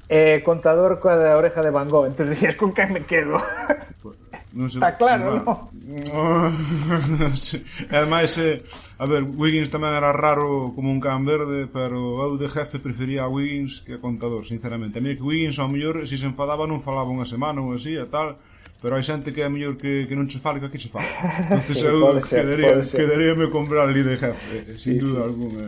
e 0.06 0.38
eh, 0.38 0.46
contador 0.46 1.02
coa 1.02 1.18
da 1.18 1.34
oreja 1.34 1.62
de 1.62 1.74
Van 1.74 1.90
Gogh. 1.90 2.06
entonces 2.10 2.38
dixes, 2.38 2.54
con 2.54 2.70
quen 2.70 2.92
me 2.92 3.02
quedo? 3.02 3.38
Non 4.56 4.72
sei, 4.72 4.80
Está 4.80 4.96
claro, 4.96 5.44
non? 5.44 5.44
No? 5.44 6.48
Ademais, 7.92 8.32
eh, 8.40 8.64
a 8.96 9.04
ver, 9.04 9.20
Wiggins 9.26 9.68
tamén 9.68 9.92
era 9.92 10.16
raro 10.16 10.72
como 10.72 10.88
un 10.88 10.96
can 10.96 11.28
verde, 11.28 11.68
pero 11.68 12.24
eu 12.24 12.40
de 12.40 12.48
jefe 12.48 12.80
prefería 12.80 13.26
a 13.26 13.30
Wiggins 13.30 13.84
que 13.84 13.98
a 13.98 14.00
contador, 14.00 14.48
sinceramente. 14.48 14.98
A 14.98 15.04
mí 15.04 15.12
que 15.12 15.26
Wiggins, 15.26 15.60
ao 15.60 15.68
mellor, 15.68 16.06
se 16.08 16.16
se 16.16 16.24
enfadaba 16.24 16.64
non 16.64 16.80
falaba 16.80 17.12
unha 17.12 17.28
semana 17.28 17.60
ou 17.60 17.76
así 17.76 18.00
e 18.00 18.08
tal, 18.08 18.40
pero 18.80 18.96
hai 18.96 19.02
xente 19.02 19.32
que 19.32 19.42
é 19.42 19.48
mellor 19.48 19.74
que, 19.76 20.06
que 20.06 20.14
non 20.14 20.28
che 20.30 20.38
fale 20.38 20.60
que 20.60 20.68
aquí 20.68 20.78
che 20.78 20.90
fale. 20.92 21.08
Entonces 21.50 21.78
sí, 21.78 21.86
eu 21.86 22.20
ser, 22.22 22.44
quedaría, 22.44 22.82
quedaría 22.82 23.32
me 23.34 23.50
comprar 23.50 23.88
ali 23.88 24.02
de 24.04 24.14
jefe 24.16 24.56
eh, 24.56 24.78
sin 24.78 24.94
sí, 24.94 24.98
duda 25.00 25.22
sí. 25.22 25.26
alguna. 25.26 25.64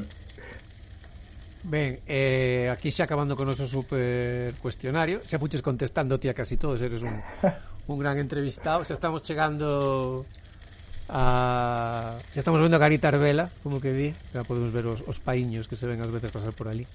Ben, 1.68 2.00
eh, 2.06 2.70
aquí 2.70 2.88
xa 2.94 3.04
acabando 3.04 3.36
con 3.36 3.44
o 3.44 3.52
noso 3.52 3.68
super 3.68 4.54
cuestionario 4.62 5.20
Xa 5.26 5.36
fuches 5.36 5.60
contestando 5.60 6.16
ti 6.16 6.30
a 6.30 6.34
casi 6.34 6.56
todos 6.56 6.80
Eres 6.80 7.02
un, 7.02 7.20
un 7.92 7.98
gran 7.98 8.16
entrevistado. 8.16 8.86
Xa 8.88 8.94
estamos 8.94 9.20
chegando 9.20 10.24
a... 11.12 12.16
Xa 12.32 12.40
estamos 12.40 12.62
vendo 12.62 12.78
a 12.78 12.80
Garita 12.80 13.12
Arbela 13.12 13.52
Como 13.60 13.82
que 13.82 13.92
di 13.92 14.08
Xa 14.32 14.48
podemos 14.48 14.72
ver 14.72 14.86
os, 14.86 15.04
os 15.04 15.18
paíños 15.20 15.68
que 15.68 15.76
se 15.76 15.84
ven 15.84 16.00
ás 16.00 16.08
veces 16.08 16.32
pasar 16.32 16.56
por 16.56 16.72
ali 16.72 16.88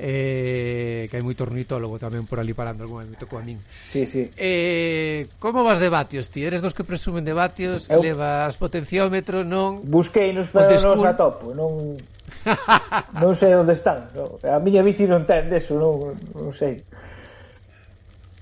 eh, 0.00 1.06
que 1.12 1.14
hai 1.20 1.24
moito 1.24 1.44
ornitólogo 1.44 2.00
tamén 2.00 2.24
por 2.24 2.40
ali 2.40 2.56
parando 2.56 2.88
algún 2.88 3.04
me 3.04 3.20
tocou 3.20 3.36
a 3.36 3.44
min. 3.44 3.60
Sí, 3.68 4.08
sí. 4.08 4.32
Eh, 4.40 5.28
como 5.36 5.60
vas 5.60 5.76
de 5.76 5.92
vatios, 5.92 6.32
ti? 6.32 6.48
Eres 6.48 6.64
dos 6.64 6.72
que 6.72 6.88
presumen 6.88 7.20
de 7.20 7.36
vatios, 7.36 7.84
Eu... 7.92 8.00
levas 8.00 8.56
potenciómetro, 8.56 9.44
non? 9.44 9.84
Busquei 9.84 10.32
nos 10.32 10.48
pero 10.48 10.72
non 10.72 10.96
os 10.96 11.04
atopo, 11.04 11.52
non 11.52 12.00
non 13.22 13.36
sei 13.36 13.52
onde 13.52 13.76
están. 13.76 14.08
No. 14.16 14.40
A 14.40 14.56
miña 14.56 14.80
bici 14.80 15.04
non 15.04 15.28
ten 15.28 15.52
deso, 15.52 15.76
non, 15.76 16.16
non 16.32 16.56
sei. 16.56 16.80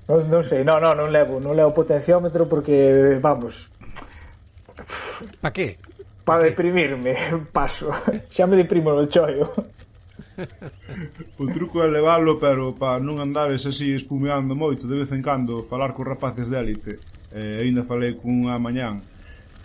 Non, 0.07 0.25
non 0.31 0.43
sei, 0.47 0.65
non, 0.65 0.81
non, 0.81 0.97
non 0.97 1.11
levo, 1.11 1.37
non 1.43 1.53
levo 1.53 1.75
potenciómetro 1.75 2.49
porque, 2.49 3.19
vamos... 3.21 3.69
Pa 5.43 5.51
que? 5.53 5.77
Para 6.25 6.49
deprimirme, 6.49 7.13
paso. 7.53 7.93
Xa 8.33 8.47
me 8.47 8.57
deprimo 8.57 8.95
no 8.95 9.05
choio. 9.11 9.77
O 11.39 11.47
truco 11.51 11.83
é 11.83 11.89
leválo, 11.91 12.39
pero 12.39 12.75
para 12.75 13.03
non 13.03 13.19
andares 13.19 13.67
así 13.67 13.91
espumeando 13.95 14.55
moito 14.55 14.87
de 14.87 14.99
vez 14.99 15.11
en 15.11 15.23
cando, 15.23 15.67
falar 15.67 15.95
con 15.95 16.07
rapaces 16.07 16.47
de 16.47 16.57
élite. 16.59 16.93
Eh, 17.35 17.63
ainda 17.63 17.83
falei 17.83 18.15
cunha 18.15 18.59
mañán. 18.59 19.03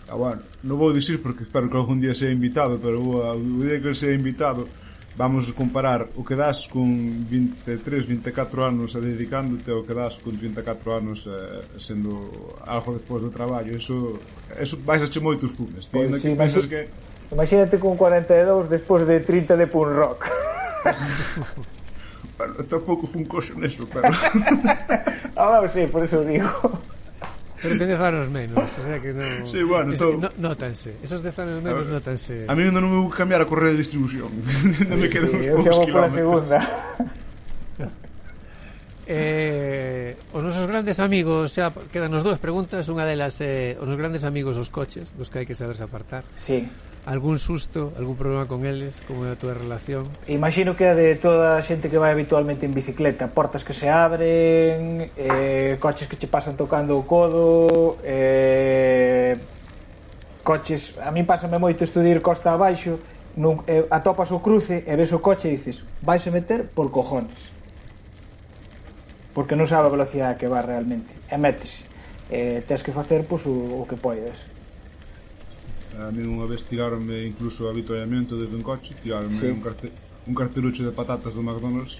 Ah, 0.08 0.18
bueno, 0.18 0.42
non 0.66 0.76
vou 0.76 0.92
dicir 0.92 1.22
porque 1.22 1.46
espero 1.46 1.70
que 1.70 1.78
algún 1.78 2.02
día 2.02 2.12
sea 2.12 2.28
invitado, 2.28 2.76
pero 2.82 3.00
o, 3.00 3.38
día 3.62 3.80
que 3.80 3.94
sea 3.94 4.12
invitado 4.12 4.68
vamos 5.16 5.46
comparar 5.54 6.10
o 6.18 6.26
que 6.26 6.34
das 6.34 6.66
con 6.66 7.24
23, 7.30 8.26
24 8.26 8.66
anos 8.66 8.98
a 8.98 9.00
dedicándote 9.00 9.70
ao 9.70 9.86
que 9.86 9.94
das 9.94 10.18
con 10.18 10.34
34 10.34 10.90
anos 10.90 11.24
eh, 11.30 11.78
sendo 11.78 12.58
algo 12.66 12.98
despois 12.98 13.22
do 13.22 13.30
traballo. 13.30 13.72
Eso, 13.78 14.18
eso 14.58 14.76
vais 14.82 15.00
a 15.00 15.08
che 15.08 15.22
moitos 15.22 15.54
fumes. 15.54 15.86
Ti, 15.86 15.94
pois, 15.94 16.52
sí, 16.52 16.68
que... 16.68 16.90
Imagínate 17.32 17.78
con 17.78 17.96
42 17.96 18.68
despois 18.68 19.06
de 19.06 19.20
30 19.20 19.56
de 19.56 19.66
punk 19.66 19.88
rock. 19.94 20.20
bueno, 22.38 22.54
tampouco 22.68 23.06
fun 23.06 23.24
coxo 23.24 23.54
neso, 23.58 23.88
pero... 23.88 24.08
Ahora 25.36 25.68
sí, 25.68 25.86
por 25.86 26.04
eso 26.04 26.22
digo. 26.24 26.50
Pero 27.64 27.78
ten 27.78 27.88
10 27.88 28.00
anos 28.00 28.28
menos, 28.28 28.60
o 28.60 28.82
sea 28.84 29.00
que 29.00 29.16
non... 29.16 29.48
Sí, 29.48 29.64
bueno, 29.64 29.96
es, 29.96 29.98
todo... 29.98 30.20
no, 30.20 30.28
nótanse, 30.36 31.00
esos 31.00 31.22
10 31.24 31.38
anos 31.38 31.62
menos 31.64 31.72
a 31.72 31.80
ver, 31.80 31.86
nótanse. 31.88 32.44
A 32.44 32.52
mí 32.52 32.60
non 32.68 32.84
me 32.84 33.00
vou 33.00 33.08
cambiar 33.08 33.40
a 33.40 33.48
correa 33.48 33.72
de 33.72 33.80
distribución. 33.80 34.28
non 34.90 35.00
me 35.00 35.08
quedan 35.08 35.32
sí, 35.32 35.48
uns 35.48 35.64
poucos 35.64 35.80
kilómetros. 35.88 36.20
Eu 36.20 36.28
segunda. 36.44 36.58
eh, 39.08 40.03
Os 40.34 40.42
nosos 40.42 40.66
grandes 40.66 40.98
amigos, 40.98 41.54
xa 41.54 41.70
quedan 41.94 42.10
nos 42.10 42.26
dúas 42.26 42.42
preguntas, 42.42 42.90
unha 42.90 43.06
delas 43.06 43.38
é 43.38 43.78
eh, 43.78 43.78
os 43.78 43.86
nosos 43.86 44.02
grandes 44.02 44.26
amigos 44.26 44.58
os 44.58 44.66
coches, 44.66 45.14
dos 45.14 45.30
que 45.30 45.38
hai 45.38 45.46
que 45.46 45.54
saberse 45.54 45.86
apartar. 45.86 46.26
Sí. 46.34 46.66
Algún 47.06 47.38
susto, 47.38 47.94
algún 47.94 48.18
problema 48.18 48.50
con 48.50 48.66
eles, 48.66 48.98
como 49.06 49.30
é 49.30 49.30
a 49.30 49.38
túa 49.38 49.54
relación? 49.54 50.10
Imagino 50.26 50.74
que 50.74 50.90
é 50.90 50.94
de 50.98 51.22
toda 51.22 51.54
a 51.54 51.62
xente 51.62 51.86
que 51.86 52.02
vai 52.02 52.10
habitualmente 52.10 52.66
en 52.66 52.74
bicicleta, 52.74 53.30
portas 53.30 53.62
que 53.62 53.78
se 53.78 53.86
abren, 53.86 55.06
eh, 55.14 55.78
coches 55.78 56.10
que 56.10 56.18
che 56.18 56.26
pasan 56.26 56.58
tocando 56.58 56.98
o 56.98 57.06
codo, 57.06 58.02
eh, 58.02 59.38
coches, 60.42 60.98
a 60.98 61.14
mí 61.14 61.22
pásame 61.22 61.62
moito 61.62 61.86
estudir 61.86 62.18
costa 62.18 62.58
abaixo, 62.58 62.98
non, 63.38 63.62
eh, 63.70 63.86
atopas 63.86 64.34
o 64.34 64.42
cruce 64.42 64.82
e 64.82 64.92
ves 64.98 65.14
o 65.14 65.22
coche 65.22 65.46
e 65.46 65.54
dices, 65.54 65.86
vais 66.02 66.26
a 66.26 66.34
meter 66.34 66.66
por 66.66 66.90
cojones 66.90 67.53
porque 69.34 69.58
non 69.58 69.66
sabe 69.66 69.90
a 69.90 69.92
velocidade 69.92 70.38
que 70.38 70.46
va 70.46 70.62
realmente. 70.62 71.10
E 71.26 71.36
metes 71.36 71.82
eh, 72.30 72.62
tens 72.64 72.80
que 72.86 72.94
facer 72.94 73.26
pois, 73.26 73.44
o, 73.44 73.82
o 73.82 73.84
que 73.84 73.98
poides. 73.98 74.38
A 75.98 76.10
mí 76.14 76.22
unha 76.22 76.46
vez 76.46 76.62
tiraronme 76.62 77.26
incluso 77.26 77.66
avituallamento 77.66 78.38
desde 78.38 78.54
un 78.54 78.64
coche 78.64 78.94
tiraronme 79.02 79.34
sí. 79.34 79.50
un, 79.50 79.62
carte, 79.62 79.90
un 80.26 80.34
cartelucho 80.34 80.86
de 80.86 80.94
patatas 80.94 81.34
do 81.34 81.42
McDonald's. 81.42 81.98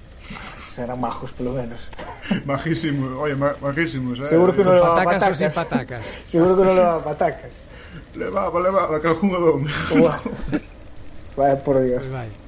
Serán 0.75 1.03
majos 1.03 1.35
pelo 1.35 1.55
menos. 1.55 1.83
Majísimos, 2.49 3.18
oye, 3.18 3.35
ma, 3.35 3.59
majísimos 3.59 4.18
eh? 4.23 4.31
seguro 4.31 4.55
que 4.55 4.62
non 4.62 4.79
levaba 4.79 5.03
patacas, 5.03 5.18
patacas. 5.18 5.38
Sin 5.38 5.51
patacas. 5.51 6.05
Seguro 6.33 6.53
que 6.55 6.64
non 6.64 6.75
levaba 6.79 7.01
patacas. 7.03 7.53
Levaba, 8.14 8.57
levaba, 8.59 8.94
que 8.99 9.07
algún 9.11 9.31
adón 9.35 9.61
Vaya 11.37 11.59
por 11.62 11.83
Dios. 11.83 11.99
Pues 11.99 12.11
vai. 12.11 12.43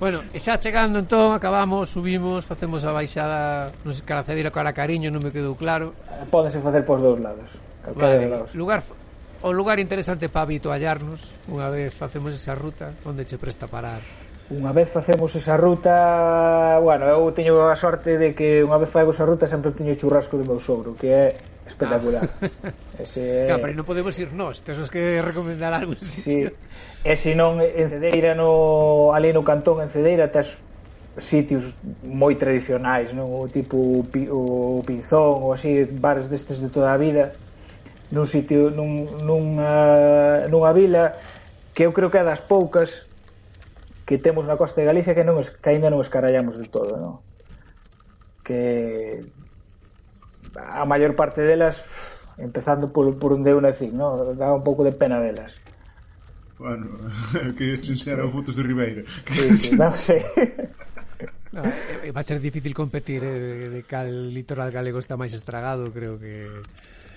Bueno, 0.00 0.24
e 0.32 0.40
xa 0.40 0.56
chegando 0.56 0.96
entón, 0.96 1.36
acabamos, 1.36 1.92
subimos, 1.92 2.48
facemos 2.48 2.88
a 2.88 2.96
baixada, 2.96 3.68
non 3.84 3.92
sei, 3.92 4.08
caracedeira 4.08 4.48
cara 4.48 4.72
cariño, 4.72 5.12
non 5.12 5.20
me 5.20 5.28
quedou 5.28 5.52
claro. 5.60 5.92
Pódese 6.32 6.56
facer 6.64 6.88
por 6.88 7.04
dous 7.04 7.20
lados. 7.20 7.60
Vale, 7.84 8.24
dos 8.24 8.32
lados. 8.32 8.50
Lugar, 8.56 8.80
o 9.44 9.52
lugar 9.52 9.76
interesante 9.76 10.32
para 10.32 10.48
habituallarnos, 10.48 11.36
unha 11.52 11.68
vez 11.68 11.92
facemos 11.92 12.32
esa 12.32 12.56
ruta, 12.56 12.96
onde 13.04 13.28
che 13.28 13.36
presta 13.36 13.68
parar? 13.68 14.00
Unha 14.48 14.72
vez 14.72 14.88
facemos 14.88 15.36
esa 15.36 15.60
ruta, 15.60 16.80
bueno, 16.80 17.04
eu 17.04 17.20
teño 17.36 17.60
a 17.68 17.76
sorte 17.76 18.16
de 18.16 18.32
que 18.32 18.64
unha 18.64 18.80
vez 18.80 18.88
fago 18.88 19.12
esa 19.12 19.28
ruta 19.28 19.44
sempre 19.44 19.68
teño 19.76 19.92
churrasco 20.00 20.40
do 20.40 20.48
meu 20.48 20.56
sogro, 20.56 20.96
que 20.96 21.12
é 21.12 21.26
espectacular. 21.70 22.26
Ah. 22.26 22.74
Ese... 23.02 23.46
Claro, 23.46 23.62
pero 23.62 23.74
non 23.78 23.86
podemos 23.86 24.12
ir 24.18 24.34
nós, 24.34 24.60
tesos 24.60 24.90
que 24.90 25.22
recomendar 25.22 25.70
algo. 25.70 25.94
Sí. 25.96 26.50
E 27.06 27.12
se 27.14 27.32
non 27.38 27.62
en 27.62 27.86
Cedeira, 27.88 28.34
no, 28.34 29.14
ali 29.14 29.30
no 29.30 29.46
cantón 29.46 29.80
en 29.80 29.88
Cedeira, 29.88 30.28
tes 30.28 30.58
sitios 31.18 31.74
moi 32.02 32.34
tradicionais, 32.34 33.14
non? 33.14 33.30
O 33.30 33.46
tipo 33.46 34.04
o 34.04 34.82
Pinzón 34.84 35.46
ou 35.46 35.54
así, 35.54 35.86
bares 35.86 36.28
destes 36.28 36.58
de 36.58 36.68
toda 36.68 36.92
a 36.92 36.98
vida, 37.00 37.34
nun 38.10 38.26
sitio 38.26 38.70
nun, 38.74 39.22
nunha, 39.22 40.46
nunha 40.50 40.72
vila 40.74 41.14
que 41.74 41.86
eu 41.86 41.94
creo 41.94 42.10
que 42.10 42.18
é 42.18 42.26
das 42.26 42.42
poucas 42.42 43.06
que 44.04 44.18
temos 44.18 44.46
na 44.46 44.58
costa 44.58 44.82
de 44.82 44.90
Galicia 44.90 45.14
que 45.14 45.22
non 45.22 45.38
es, 45.38 45.54
que 45.54 45.70
aínda 45.70 45.90
non 45.90 46.02
escarallamos 46.02 46.58
de 46.58 46.66
todo, 46.66 46.98
non? 46.98 47.22
Que 48.42 49.22
a 50.56 50.84
maior 50.84 51.14
parte 51.14 51.42
delas 51.42 51.82
empezando 52.40 52.92
por, 52.92 53.18
por 53.18 53.32
un 53.32 53.44
de 53.44 53.52
unha 53.52 53.70
decir, 53.70 53.92
no, 53.92 54.16
daba 54.34 54.56
un 54.56 54.64
pouco 54.64 54.82
de 54.82 54.96
pena 54.96 55.20
delas. 55.20 55.52
Bueno, 56.60 56.86
que 57.56 57.80
sinxera 57.80 58.28
fotos 58.28 58.56
de 58.56 58.62
Ribeira. 58.64 59.02
Sí, 59.28 59.48
sí, 59.56 59.70
non 59.76 59.92
sei. 59.96 60.20
No, 61.52 61.64
va 62.16 62.20
a 62.20 62.26
ser 62.26 62.40
difícil 62.40 62.72
competir 62.76 63.24
eh, 63.24 63.68
de 63.72 63.82
cal 63.84 64.32
litoral 64.32 64.72
galego 64.72 65.00
está 65.00 65.16
máis 65.16 65.32
estragado, 65.32 65.88
creo 65.92 66.20
que 66.20 66.48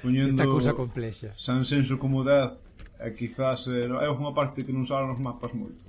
Poñendo 0.03 0.31
esta 0.31 0.45
cousa 0.47 0.71
complexa. 0.75 1.31
San 1.39 1.63
Senso 1.63 1.99
como 1.99 2.23
10 2.23 3.03
e 3.03 3.11
quizás 3.15 3.67
eh, 3.67 3.87
é 3.87 4.09
unha 4.11 4.31
parte 4.31 4.63
que 4.63 4.71
non 4.71 4.87
salen 4.87 5.11
os 5.11 5.19
mapas 5.19 5.51
moito. 5.55 5.79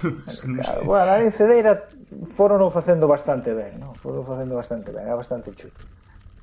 claro, 0.60 0.80
bueno, 0.88 1.08
a 1.12 1.32
Cedeira 1.32 1.88
foron 2.32 2.64
facendo 2.72 3.04
bastante 3.08 3.52
ben, 3.52 3.76
no? 3.80 3.92
Foron 3.96 4.24
facendo 4.24 4.56
bastante 4.56 4.88
ben, 4.88 5.04
é 5.04 5.16
bastante 5.16 5.52
chulo 5.52 5.76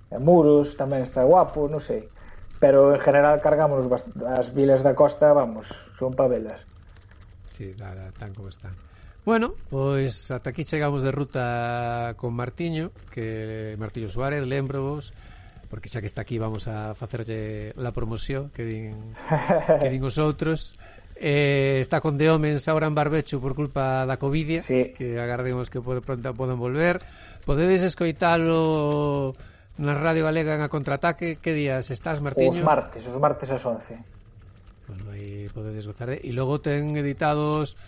e 0.10 0.17
Muros 0.17 0.74
tamén 0.74 1.06
está 1.06 1.22
guapo, 1.24 1.69
non 1.69 1.80
sei. 1.80 2.10
Pero 2.60 2.91
en 2.91 3.00
general 3.00 3.39
cargámonos 3.39 3.88
as 4.26 4.52
vilas 4.52 4.84
da 4.84 4.98
costa, 4.98 5.32
vamos, 5.32 5.69
son 5.95 6.17
pavelas. 6.17 6.67
Sí, 7.54 7.72
da, 7.78 7.95
da, 7.95 8.12
tan 8.12 8.34
como 8.34 8.50
están. 8.50 8.76
Bueno, 9.24 9.54
pois 9.69 10.32
ata 10.32 10.50
aquí 10.50 10.65
chegamos 10.65 11.06
de 11.06 11.12
ruta 11.12 12.15
con 12.17 12.34
Martiño, 12.34 12.91
que 13.12 13.76
Martiño 13.78 14.10
Suárez, 14.10 14.41
lembrovos, 14.43 15.13
porque 15.69 15.88
xa 15.88 16.02
que 16.02 16.10
está 16.10 16.26
aquí 16.26 16.41
vamos 16.41 16.65
a 16.65 16.98
facerlle 16.98 17.78
la 17.78 17.93
promoción 17.93 18.50
que 18.50 18.65
din, 18.65 19.13
que 19.80 19.89
din 19.93 20.04
os 20.04 20.17
outros. 20.17 20.74
Eh, 21.19 21.84
está 21.84 22.00
con 22.00 22.15
de 22.15 22.32
homens 22.32 22.65
agora 22.72 22.88
en 22.88 22.95
barbecho 22.95 23.43
por 23.43 23.52
culpa 23.54 24.08
da 24.08 24.15
Covidia, 24.15 24.63
sí. 24.63 24.95
que 24.95 25.19
agardemos 25.19 25.67
que 25.67 25.84
pode, 25.84 26.00
pronto 26.00 26.32
poden 26.34 26.56
volver. 26.56 27.04
Podedes 27.43 27.84
escoitalo 27.84 29.36
na 29.80 29.96
Radio 29.96 30.28
Galega 30.28 30.60
en 30.60 30.62
a 30.62 30.68
contraataque, 30.68 31.39
que 31.39 31.56
días 31.56 31.88
estás, 31.88 32.20
Martiño? 32.20 32.52
Os 32.52 32.68
martes, 32.68 33.08
os 33.08 33.15
martes 33.15 33.48
ás 33.48 33.63
11. 33.63 33.96
Bueno, 34.92 35.04
aí 35.15 35.48
podedes 35.56 35.88
gozar. 35.88 36.12
Eh? 36.12 36.20
E 36.20 36.36
logo 36.36 36.60
ten 36.60 37.00
editados 37.00 37.80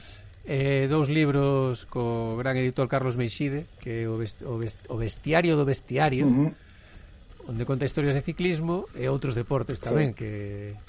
eh, 0.48 0.88
dous 0.88 1.12
libros 1.12 1.84
co 1.92 2.40
gran 2.40 2.56
editor 2.56 2.88
Carlos 2.88 3.20
Meixide, 3.20 3.68
que 3.84 4.08
é 4.08 4.10
o, 4.10 4.16
best, 4.16 4.40
o, 4.48 4.56
best, 4.56 4.80
o 4.88 4.96
bestiario 4.96 5.60
do 5.60 5.68
bestiario, 5.68 6.32
uh 6.32 6.48
-huh. 6.48 7.52
onde 7.52 7.68
conta 7.68 7.84
historias 7.84 8.16
de 8.16 8.24
ciclismo 8.24 8.88
e 8.96 9.12
outros 9.12 9.36
deportes 9.36 9.84
tamén 9.84 10.16
sí. 10.16 10.24
que, 10.24 10.32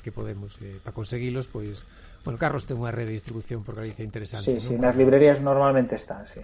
que 0.07 0.15
podemos. 0.15 0.55
Eh, 0.62 0.79
para 0.87 0.95
conseguilos, 0.95 1.51
pois... 1.51 1.83
Bueno, 2.23 2.38
Carlos 2.38 2.62
ten 2.62 2.79
unha 2.79 2.95
rede 2.95 3.11
de 3.11 3.19
distribución 3.19 3.67
por 3.67 3.75
Galicia 3.75 4.07
interesante. 4.07 4.47
Sí, 4.47 4.55
¿no? 4.55 4.62
sí, 4.62 4.75
nas 4.79 4.95
librerías 4.95 5.43
normalmente 5.43 5.99
están, 5.99 6.23
sí. 6.31 6.38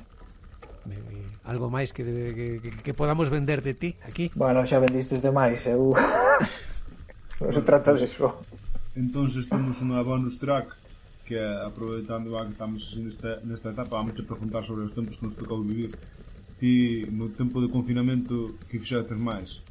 Eh, 0.91 1.49
algo 1.49 1.69
máis 1.73 1.93
que, 1.93 2.05
que, 2.05 2.71
que 2.83 2.93
podamos 2.93 3.29
vender 3.29 3.61
de 3.63 3.75
ti 3.75 3.91
aquí. 4.05 4.31
Bueno, 4.35 4.65
xa 4.69 4.81
vendistes 4.81 5.21
de 5.21 5.31
máis, 5.33 5.65
eu... 5.65 5.93
non 7.41 7.53
se 7.55 7.63
trata 7.63 7.95
de 7.95 8.05
eso. 8.05 8.35
entonces 8.99 9.47
temos 9.47 9.79
unha 9.79 10.03
bonus 10.03 10.43
track 10.43 10.75
que 11.23 11.39
aproveitando 11.39 12.35
a 12.35 12.43
que 12.49 12.53
estamos 12.57 12.83
así 12.89 13.05
nesta, 13.05 13.39
nesta 13.45 13.71
etapa 13.71 14.01
vamos 14.01 14.17
a 14.17 14.25
preguntar 14.25 14.65
sobre 14.65 14.89
os 14.89 14.93
tempos 14.97 15.21
que 15.21 15.29
nos 15.29 15.37
tocou 15.37 15.63
vivir. 15.63 15.93
Ti 16.59 17.07
no 17.15 17.31
tempo 17.31 17.63
de 17.63 17.69
confinamento 17.71 18.59
que 18.67 18.81
fixates 18.83 19.15
máis? 19.15 19.63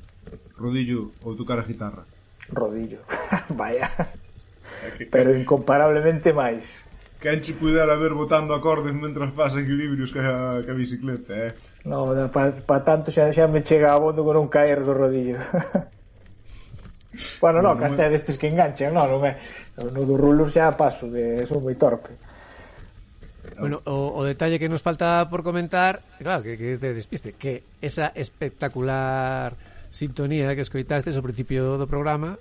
Rodillo 0.56 1.12
ou 1.26 1.36
tocar 1.36 1.60
a 1.60 1.68
guitarra? 1.68 2.08
Rodillo. 2.54 3.02
Vaya. 3.60 3.90
Pero 5.12 5.36
incomparablemente 5.36 6.32
máis. 6.32 6.87
Quen 7.28 7.42
che 7.42 7.56
pudera 7.56 7.94
ver 7.98 8.14
botando 8.14 8.56
acordes 8.56 8.94
mentras 8.94 9.34
faz 9.36 9.54
equilibrios 9.58 10.14
que 10.14 10.20
a, 10.20 10.62
que 10.64 10.72
a 10.72 10.74
bicicleta, 10.74 11.48
eh? 11.48 11.54
No, 11.84 12.08
para 12.32 12.56
pa 12.56 12.80
tanto 12.88 13.12
xa, 13.12 13.28
xa 13.36 13.52
me 13.52 13.68
chega 13.68 13.92
a 13.92 14.00
bondo 14.00 14.24
con 14.24 14.40
un 14.40 14.48
caer 14.48 14.80
do 14.80 14.96
rodillo. 14.96 15.36
bueno, 17.44 17.60
no, 17.60 17.76
no 17.76 17.80
casta 17.84 18.08
é 18.08 18.10
destes 18.16 18.40
que 18.40 18.48
enganchan, 18.48 18.96
no, 18.96 19.04
non 19.12 19.28
é. 19.28 19.36
No 19.76 20.08
do 20.08 20.16
rulos 20.16 20.56
xa 20.56 20.72
paso, 20.80 21.12
de, 21.12 21.44
son 21.44 21.68
moi 21.68 21.76
torpe. 21.76 22.16
Bueno, 23.60 23.84
o, 23.84 24.16
o 24.16 24.24
detalle 24.24 24.56
que 24.56 24.72
nos 24.72 24.80
falta 24.80 25.28
por 25.28 25.44
comentar, 25.44 26.08
claro, 26.24 26.48
que, 26.48 26.56
que 26.56 26.72
es 26.72 26.80
de 26.80 26.96
despiste, 26.96 27.36
que 27.36 27.68
esa 27.84 28.08
espectacular 28.16 29.60
sintonía 29.92 30.56
que 30.56 30.64
escoitastes 30.64 31.20
ao 31.20 31.28
principio 31.28 31.76
do 31.76 31.92
programa, 31.92 32.40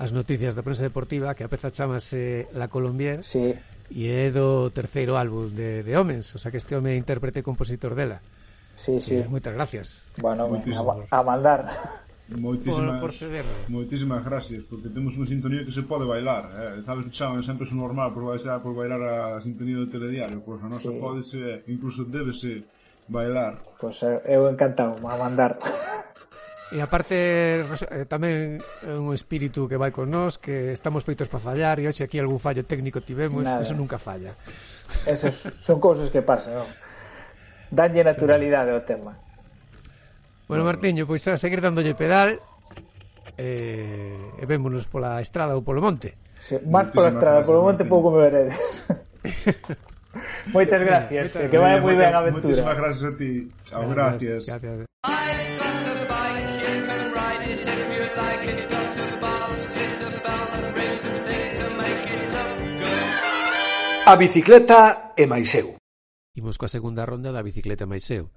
as 0.00 0.16
noticias 0.16 0.56
da 0.56 0.64
prensa 0.64 0.88
deportiva, 0.88 1.36
que 1.36 1.44
a 1.44 1.52
peza 1.52 1.68
chamase 1.68 2.48
La 2.56 2.72
Colombier, 2.72 3.20
sí 3.20 3.52
e 3.90 4.08
é 4.08 4.30
do 4.30 4.68
terceiro 4.70 5.16
álbum 5.16 5.48
de, 5.48 5.82
de 5.82 5.92
Homens, 5.96 6.34
o 6.34 6.38
sea 6.38 6.52
que 6.52 6.60
este 6.60 6.76
home 6.76 6.92
é 6.92 6.96
intérprete 6.96 7.40
e 7.40 7.46
compositor 7.46 7.96
dela. 7.96 8.20
Sí, 8.78 9.00
sí. 9.00 9.18
Eh, 9.18 9.26
moitas 9.26 9.52
gracias. 9.52 10.12
Bueno, 10.22 10.46
Muchísimas. 10.46 11.08
a, 11.10 11.18
a 11.18 11.22
mandar. 11.24 11.60
Moitísimas, 12.28 13.00
por, 13.00 13.08
por 13.08 13.12
ceder. 13.12 13.44
moitísimas 13.68 14.20
gracias, 14.20 14.60
porque 14.68 14.92
temos 14.92 15.16
unha 15.16 15.24
sintonía 15.24 15.64
que 15.64 15.72
se 15.72 15.88
pode 15.88 16.04
bailar. 16.04 16.52
Eh? 16.52 16.84
Sabes 16.84 17.08
que 17.08 17.12
chaman 17.16 17.40
sempre 17.40 17.64
é 17.64 17.72
normal 17.72 18.12
por 18.12 18.28
bailar, 18.28 18.60
por 18.60 18.76
bailar 18.76 19.00
a 19.00 19.40
sintonía 19.40 19.80
do 19.80 19.88
telediario, 19.88 20.44
pois 20.44 20.60
a 20.60 20.68
nosa 20.68 20.92
sí. 20.92 21.00
pode 21.00 21.24
ser, 21.24 21.64
incluso 21.72 22.04
débese 22.04 22.68
bailar. 23.08 23.64
Pois 23.80 24.04
pues, 24.04 24.28
eu 24.28 24.44
encantado, 24.44 25.00
a 25.08 25.16
mandar. 25.16 25.56
E 26.68 26.84
aparte 26.84 27.64
eh, 27.64 28.04
tamén 28.04 28.60
é 28.84 28.92
un 28.92 29.16
espírito 29.16 29.64
que 29.64 29.80
vai 29.80 29.88
con 29.88 30.12
nós 30.12 30.36
Que 30.36 30.76
estamos 30.76 31.00
feitos 31.00 31.24
para 31.32 31.40
fallar 31.40 31.80
E 31.80 31.88
hoxe 31.88 32.04
aquí 32.04 32.20
algún 32.20 32.36
fallo 32.36 32.60
técnico 32.68 33.00
tivemos 33.00 33.40
Nada. 33.40 33.64
Eso 33.64 33.72
nunca 33.72 33.96
falla. 33.96 34.36
Esas 35.08 35.48
son 35.64 35.80
cousas 35.80 36.12
que 36.12 36.20
pasan 36.20 36.60
non? 36.60 36.68
Danlle 37.72 38.00
naturalidade 38.04 38.72
ao 38.72 38.84
tema. 38.84 39.12
Bueno, 40.48 40.64
Martiño, 40.64 41.04
pois 41.04 41.24
a 41.28 41.36
seguir 41.36 41.60
dándolle 41.60 41.92
pedal 41.92 42.40
eh, 43.36 44.40
E 44.40 44.44
vémonos 44.44 44.84
pola 44.88 45.20
estrada 45.24 45.56
ou 45.56 45.64
polo 45.64 45.80
monte. 45.80 46.16
Sí, 46.40 46.60
Máis 46.68 46.88
pola 46.92 47.12
estrada, 47.12 47.44
polo 47.44 47.64
monte 47.64 47.84
pouco 47.88 48.12
me 48.12 48.28
veredes. 48.28 48.56
Moitas 50.54 50.80
gracias, 50.80 51.34
Moitas 51.34 51.50
que 51.50 51.58
vaya 51.58 51.80
moi 51.80 51.94
ben 51.94 52.12
a 52.14 52.20
aventura. 52.24 52.48
Moitísimas 52.48 52.76
gracias 52.76 53.04
a 53.04 53.12
ti. 53.16 53.32
Chao, 53.64 53.88
gracias. 53.88 54.48
gracias. 54.48 54.88
A 64.08 64.16
bicicleta 64.16 65.12
e 65.20 65.28
máis 65.28 65.52
eu. 65.52 65.76
Imos 66.32 66.56
coa 66.56 66.72
segunda 66.72 67.04
ronda 67.04 67.28
da 67.28 67.44
bicicleta 67.44 67.84
e 67.84 67.90
máis 67.92 68.08
eu. 68.08 68.32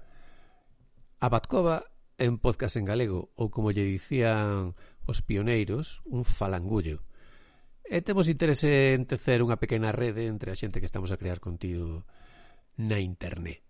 A 1.16 1.32
Batcova 1.32 1.88
é 2.20 2.28
un 2.28 2.36
podcast 2.36 2.76
en 2.76 2.84
galego, 2.84 3.32
ou 3.40 3.48
como 3.48 3.72
lle 3.72 3.88
dicían 3.88 4.76
os 5.08 5.24
pioneiros, 5.24 6.04
un 6.04 6.28
falangullo. 6.28 7.00
E 7.92 8.00
temos 8.00 8.24
interese 8.32 8.96
en 8.96 9.04
tecer 9.04 9.44
unha 9.44 9.60
pequena 9.60 9.92
rede 9.92 10.24
entre 10.24 10.48
a 10.48 10.56
xente 10.56 10.80
que 10.80 10.88
estamos 10.88 11.12
a 11.12 11.20
crear 11.20 11.44
contido 11.44 12.08
na 12.80 12.96
internet. 13.04 13.60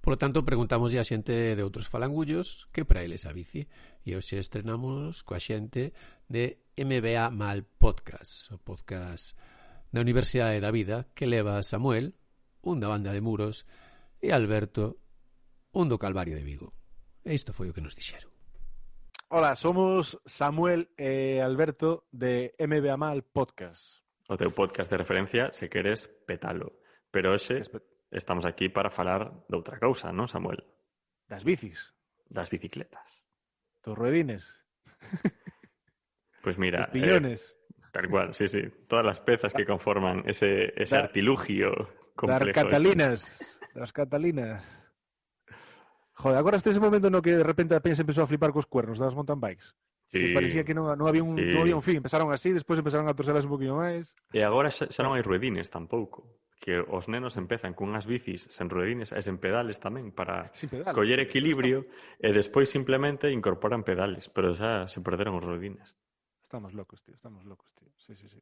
Por 0.00 0.16
lo 0.16 0.18
tanto, 0.22 0.48
preguntamos 0.48 0.96
a 0.96 1.04
xente 1.04 1.52
de 1.52 1.60
outros 1.60 1.84
falangullos 1.84 2.72
que 2.72 2.88
para 2.88 3.04
eles 3.04 3.28
a 3.28 3.36
bici. 3.36 3.68
E 4.00 4.16
hoxe 4.16 4.40
estrenamos 4.40 5.20
coa 5.28 5.36
xente 5.36 5.92
de 6.24 6.64
MBA 6.72 7.28
Mal 7.28 7.68
Podcast, 7.76 8.48
o 8.48 8.56
podcast 8.56 9.36
da 9.92 10.00
Universidade 10.00 10.56
da 10.56 10.72
Vida 10.72 11.12
que 11.12 11.28
leva 11.28 11.60
a 11.60 11.66
Samuel, 11.66 12.16
un 12.64 12.80
da 12.80 12.88
banda 12.88 13.12
de 13.12 13.20
Muros, 13.20 13.68
e 14.24 14.32
Alberto, 14.32 15.04
un 15.76 15.92
do 15.92 16.00
Calvario 16.00 16.32
de 16.32 16.48
Vigo. 16.48 16.72
E 17.28 17.36
isto 17.36 17.52
foi 17.52 17.68
o 17.68 17.76
que 17.76 17.84
nos 17.84 17.92
dixeron. 17.92 18.35
Hola, 19.28 19.56
somos 19.56 20.20
Samuel 20.24 20.88
e 20.96 21.40
Alberto 21.42 22.06
de 22.12 22.54
MBA 22.58 22.96
Mal 22.96 23.22
Podcast. 23.24 24.00
o 24.28 24.34
teu 24.36 24.50
podcast 24.50 24.90
de 24.90 24.98
referencia 24.98 25.50
se 25.54 25.68
queres 25.70 26.10
petalo. 26.26 26.78
Pero 27.14 27.34
Espe- 27.34 27.82
estamos 28.10 28.44
aquí 28.44 28.68
para 28.68 28.90
falar 28.90 29.30
de 29.48 29.54
outra 29.56 29.78
cousa, 29.78 30.10
non, 30.10 30.26
Samuel? 30.26 30.62
Das 31.30 31.42
bicis, 31.46 31.94
Das 32.30 32.50
bicicletas. 32.50 33.06
dos 33.86 33.94
ruedines, 33.98 34.42
Pois 36.42 36.58
mira, 36.62 36.90
piñones, 36.90 37.54
eh, 37.54 37.86
tal 37.94 38.10
cual, 38.10 38.34
sí, 38.34 38.48
sí, 38.50 38.62
todas 38.90 39.06
las 39.06 39.20
pezas 39.22 39.54
que 39.54 39.62
conforman 39.66 40.22
ese, 40.26 40.74
ese 40.74 40.96
Da- 40.98 41.06
artilugio 41.06 41.70
complejo. 42.18 42.50
catalinas, 42.66 43.22
das 43.74 43.92
catalinas. 43.92 44.62
Joder, 46.16 46.38
agora 46.38 46.56
este 46.56 46.70
ese 46.72 46.80
momento 46.80 47.12
no 47.12 47.20
que 47.20 47.36
de 47.36 47.44
repente 47.44 47.76
a 47.76 47.84
peña 47.84 47.96
se 47.96 48.02
empezou 48.02 48.24
a 48.24 48.30
flipar 48.30 48.50
cos 48.50 48.64
cuernos 48.64 48.96
das 48.96 49.12
mountain 49.12 49.36
bikes. 49.36 49.76
Sí, 50.08 50.22
que 50.22 50.28
parecía 50.32 50.64
que 50.64 50.72
non, 50.72 50.88
non, 50.96 51.04
había 51.04 51.20
un, 51.20 51.36
sí. 51.36 51.52
non 51.52 51.60
había 51.60 51.76
un 51.76 51.84
fin. 51.84 52.00
Empezaron 52.00 52.32
así, 52.32 52.56
despois 52.56 52.80
empezaron 52.80 53.04
a 53.04 53.12
torcelas 53.12 53.44
un 53.44 53.52
poquinho 53.52 53.76
máis. 53.76 54.16
E 54.32 54.40
agora 54.40 54.72
xa, 54.72 54.88
xa 54.88 55.04
non 55.04 55.12
hai 55.12 55.20
ruedines 55.20 55.68
tampouco 55.68 56.24
que 56.56 56.80
os 56.80 57.04
nenos 57.06 57.36
empezan 57.36 57.76
cunhas 57.76 58.08
bicis 58.08 58.48
sen 58.48 58.72
ruedines 58.72 59.12
e 59.12 59.20
sen 59.20 59.36
pedales 59.36 59.76
tamén 59.76 60.08
para 60.08 60.48
pedales. 60.56 60.96
coller 60.96 61.20
equilibrio 61.20 61.84
e 62.16 62.32
despois 62.32 62.72
simplemente 62.72 63.28
incorporan 63.28 63.84
pedales, 63.84 64.32
pero 64.32 64.56
xa 64.56 64.88
se 64.88 65.04
perderon 65.04 65.36
os 65.36 65.44
ruedines. 65.44 65.92
Estamos 66.40 66.72
locos, 66.72 67.04
tío, 67.04 67.12
estamos 67.12 67.44
locos, 67.44 67.68
tío. 67.76 67.92
Sí, 68.00 68.16
sí, 68.16 68.26
sí. 68.32 68.40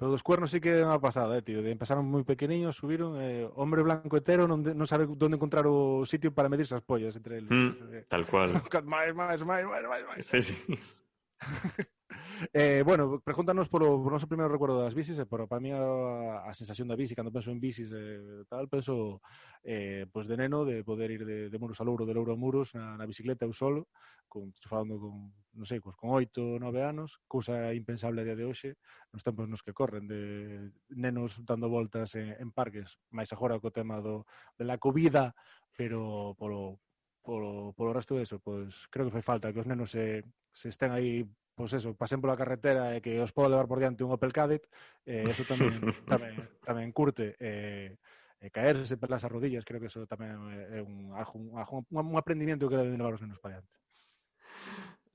Pero 0.00 0.12
dos 0.12 0.22
cuernos 0.22 0.50
sí 0.50 0.62
que 0.62 0.82
me 0.82 0.94
ha 0.94 0.98
pasado, 0.98 1.36
eh, 1.36 1.42
tío. 1.42 1.60
De 1.60 1.76
empezaron 1.76 2.08
moi 2.08 2.24
pequeniños, 2.24 2.80
subiron, 2.80 3.20
eh, 3.20 3.44
hombre 3.52 3.84
blanco 3.84 4.16
hetero, 4.16 4.48
non, 4.48 4.64
de, 4.64 4.72
non 4.72 4.88
sabe 4.88 5.04
onde 5.04 5.36
encontrar 5.36 5.68
o 5.68 6.08
sitio 6.08 6.32
para 6.32 6.48
medirse 6.48 6.72
as 6.72 6.80
pollas 6.80 7.12
entre 7.20 7.44
eles. 7.44 7.52
Mm, 7.52 8.08
tal 8.08 8.24
cual. 8.24 8.48
máis, 8.88 9.12
máis, 9.12 9.44
máis, 9.44 9.68
máis, 9.68 10.04
máis. 10.08 10.24
Sí, 10.24 10.40
sí. 10.40 10.56
Eh, 12.52 12.82
bueno, 12.84 13.20
pregúntanos 13.20 13.68
polo 13.68 14.00
por 14.00 14.12
noso 14.12 14.26
primeiro 14.26 14.48
recuerdo 14.48 14.80
das 14.80 14.96
bicis, 14.96 15.18
e 15.20 15.26
pero 15.28 15.44
para 15.44 15.60
mí 15.60 15.70
a, 15.76 16.48
a 16.48 16.52
sensación 16.56 16.88
da 16.88 16.96
bici, 16.96 17.12
cando 17.12 17.32
penso 17.32 17.52
en 17.52 17.60
bicis 17.60 17.92
e 17.92 18.00
eh, 18.00 18.44
tal, 18.48 18.68
penso 18.68 19.20
eh, 19.60 20.08
pues 20.08 20.24
de 20.24 20.36
neno, 20.40 20.64
de 20.64 20.80
poder 20.80 21.10
ir 21.12 21.22
de, 21.28 21.38
de 21.52 21.58
muros 21.60 21.80
a 21.80 21.84
louro, 21.84 22.08
de 22.08 22.14
louro 22.16 22.32
a 22.32 22.40
muros, 22.40 22.72
na, 22.72 22.96
na 22.96 23.04
bicicleta 23.04 23.44
eu 23.44 23.52
solo, 23.52 23.92
con, 24.24 24.54
falando 24.64 24.96
con, 24.96 25.28
non 25.52 25.66
sei, 25.68 25.84
cos, 25.84 25.96
con 26.00 26.16
oito, 26.16 26.56
nove 26.56 26.80
anos, 26.80 27.20
cousa 27.28 27.76
impensable 27.76 28.24
a 28.24 28.26
día 28.26 28.38
de 28.38 28.48
hoxe, 28.48 28.80
nos 29.12 29.20
tempos 29.20 29.44
nos 29.44 29.60
que 29.60 29.76
corren, 29.76 30.08
de 30.08 30.72
nenos 30.96 31.36
dando 31.44 31.68
voltas 31.68 32.16
en, 32.16 32.32
en 32.40 32.48
parques, 32.56 32.96
máis 33.12 33.28
agora 33.36 33.60
co 33.60 33.68
tema 33.74 34.00
do, 34.00 34.24
de 34.56 34.64
la 34.64 34.80
covida, 34.80 35.36
pero 35.76 36.32
polo, 36.40 36.80
polo, 37.20 37.76
polo 37.76 37.92
resto 37.92 38.16
de 38.16 38.24
eso, 38.24 38.40
pois 38.40 38.88
creo 38.88 39.06
que 39.06 39.14
fai 39.20 39.24
falta 39.24 39.52
que 39.52 39.60
os 39.60 39.68
nenos 39.68 39.92
se, 39.92 40.24
se 40.56 40.72
estén 40.72 40.92
aí 40.96 41.28
pois 41.60 41.76
eso, 41.76 41.92
pasen 41.92 42.24
pola 42.24 42.40
carretera 42.40 42.96
e 42.96 43.04
que 43.04 43.20
os 43.20 43.36
podo 43.36 43.52
levar 43.52 43.68
por 43.68 43.76
diante 43.76 44.00
un 44.00 44.16
Opel 44.16 44.32
Kadett, 44.32 44.64
eh, 45.04 45.28
eso 45.28 45.44
tamén, 45.44 45.76
tamén, 46.08 46.34
tamén 46.64 46.88
curte. 46.96 47.36
Eh, 47.36 48.00
e 48.40 48.48
caerse 48.48 48.96
pelas 48.96 49.20
arrodillas, 49.28 49.68
creo 49.68 49.76
que 49.76 49.92
eso 49.92 50.08
tamén 50.08 50.32
é 50.72 50.80
un, 50.80 51.12
un, 51.12 51.44
un, 51.52 51.84
un 51.92 52.16
aprendimiento 52.16 52.72
que 52.72 52.80
deben 52.80 52.96
levar 52.96 53.12
os 53.12 53.20
nenos 53.20 53.36
para 53.36 53.60
diante. 53.60 53.76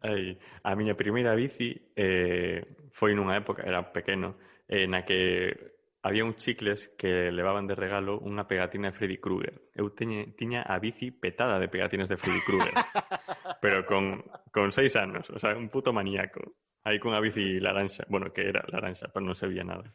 Ai, 0.05 0.37
a 0.61 0.77
miña 0.77 0.93
primeira 0.93 1.33
bici 1.33 1.73
eh, 1.97 2.61
foi 2.93 3.17
nunha 3.17 3.41
época, 3.41 3.65
era 3.65 3.81
pequeno, 3.89 4.37
eh, 4.69 4.85
na 4.85 5.01
que 5.01 5.74
había 6.05 6.23
uns 6.23 6.37
chicles 6.37 6.93
que 6.99 7.31
levaban 7.31 7.65
de 7.65 7.73
regalo 7.73 8.21
unha 8.21 8.45
pegatina 8.45 8.93
de 8.93 8.95
Freddy 8.95 9.17
Krueger. 9.17 9.73
Eu 9.73 9.89
teñe, 9.89 10.37
tiña 10.37 10.61
a 10.61 10.77
bici 10.77 11.09
petada 11.09 11.57
de 11.57 11.65
pegatinas 11.65 12.05
de 12.05 12.21
Freddy 12.21 12.45
Krueger. 12.45 12.77
pero 13.63 13.89
con, 13.89 14.21
con 14.53 14.69
seis 14.69 14.93
anos, 14.93 15.25
o 15.33 15.41
sea, 15.41 15.57
un 15.57 15.73
puto 15.73 15.89
maníaco. 15.89 16.61
Aí 16.85 17.01
cunha 17.01 17.17
bici 17.17 17.57
laranxa, 17.57 18.05
bueno, 18.05 18.29
que 18.29 18.45
era 18.45 18.61
laranxa, 18.69 19.09
pero 19.09 19.25
non 19.25 19.33
se 19.33 19.49
veía 19.49 19.65
nada. 19.65 19.89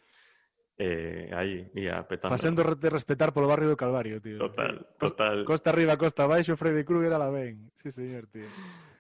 Eh, 0.74 1.30
aí 1.30 1.70
ia 1.78 2.02
petando. 2.02 2.34
Facendo 2.34 2.66
de 2.66 2.90
respetar 2.90 3.30
polo 3.30 3.46
barrio 3.46 3.70
do 3.70 3.78
Calvario, 3.78 4.18
tío. 4.18 4.42
Total, 4.42 4.82
total, 4.98 5.46
Costa 5.46 5.70
arriba, 5.70 5.94
costa 5.94 6.26
abaixo, 6.26 6.58
Freddy 6.58 6.82
Krueger 6.82 7.14
a 7.14 7.22
la 7.22 7.30
ben. 7.30 7.70
Sí, 7.78 7.94
señor, 7.94 8.26
tío. 8.34 8.50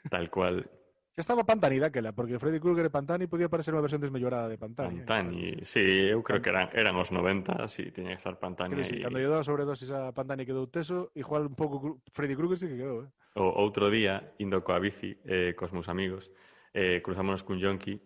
tal 0.06 0.30
cual. 0.30 0.62
Xa 1.10 1.26
estaba 1.26 1.42
Pantani 1.42 1.82
daquela, 1.82 2.12
porque 2.12 2.38
Freddy 2.38 2.62
Krueger 2.62 2.86
e 2.86 2.94
Pantani 2.94 3.26
podía 3.26 3.50
parecer 3.50 3.74
unha 3.74 3.82
versión 3.82 3.98
desmellorada 3.98 4.46
de 4.46 4.54
Pantani. 4.54 5.02
Eh. 5.02 5.06
Pantani, 5.06 5.42
eh? 5.58 5.66
sí, 5.66 5.82
eu 5.82 6.22
creo 6.22 6.38
que 6.38 6.54
eran, 6.54 6.70
eran 6.70 6.94
os 6.94 7.10
90, 7.10 7.66
sí, 7.66 7.90
tiña 7.90 8.14
que 8.14 8.22
estar 8.22 8.38
Pantani 8.38 8.78
aí. 8.78 8.86
Sí, 8.86 8.96
cando 9.02 9.18
lle 9.18 9.26
daba 9.26 9.42
sobredosis 9.42 9.90
a 9.90 10.14
Pantani 10.14 10.46
quedou 10.46 10.70
teso, 10.70 11.10
igual 11.18 11.50
un 11.50 11.58
pouco 11.58 11.98
Freddy 12.14 12.38
Krueger 12.38 12.62
sí 12.62 12.70
que 12.70 12.78
quedou, 12.78 13.04
eh? 13.04 13.10
O 13.34 13.42
outro 13.58 13.90
día, 13.90 14.38
indo 14.38 14.62
coa 14.62 14.78
bici, 14.78 15.18
eh, 15.26 15.58
cos 15.58 15.74
meus 15.74 15.90
amigos, 15.90 16.30
eh, 16.70 17.02
cruzámonos 17.02 17.42
cun 17.42 17.58
yonki 17.58 17.98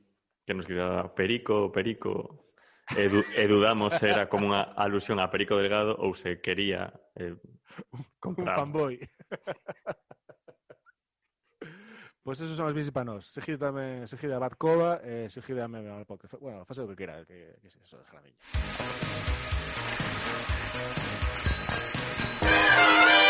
que 0.48 0.56
nos 0.56 0.64
gritaba 0.64 1.12
Perico, 1.12 1.68
Perico, 1.68 2.44
e, 2.96 3.08
du 3.08 3.20
e 3.36 3.44
dudamos 3.48 3.94
se 4.00 4.08
era 4.08 4.28
como 4.32 4.48
unha 4.48 4.64
alusión 4.76 5.20
a 5.20 5.28
Perico 5.28 5.56
Delgado 5.56 5.96
ou 6.00 6.16
se 6.16 6.40
quería 6.40 6.92
eh, 7.16 7.36
comprar. 8.20 8.56
Un 8.56 8.60
fanboy. 8.64 8.94
Pues 12.24 12.40
esos 12.40 12.56
son 12.56 12.64
los 12.66 12.74
bicis 12.74 12.90
para 12.90 13.04
nos. 13.04 13.28
Seguid 13.28 13.60
tamén, 13.60 14.08
seguid 14.08 14.32
a 14.32 14.40
Batcova, 14.40 15.04
eh, 15.04 15.28
seguid 15.28 15.60
a 15.60 15.68
Meme 15.68 15.92
al 15.92 16.08
podcast. 16.08 16.40
Bueno, 16.40 16.64
fase 16.64 16.80
o 16.80 16.88
que 16.88 16.96
queira, 16.96 17.20
que, 17.28 17.60
que 17.60 17.68
eso 17.68 17.76
es. 17.84 18.08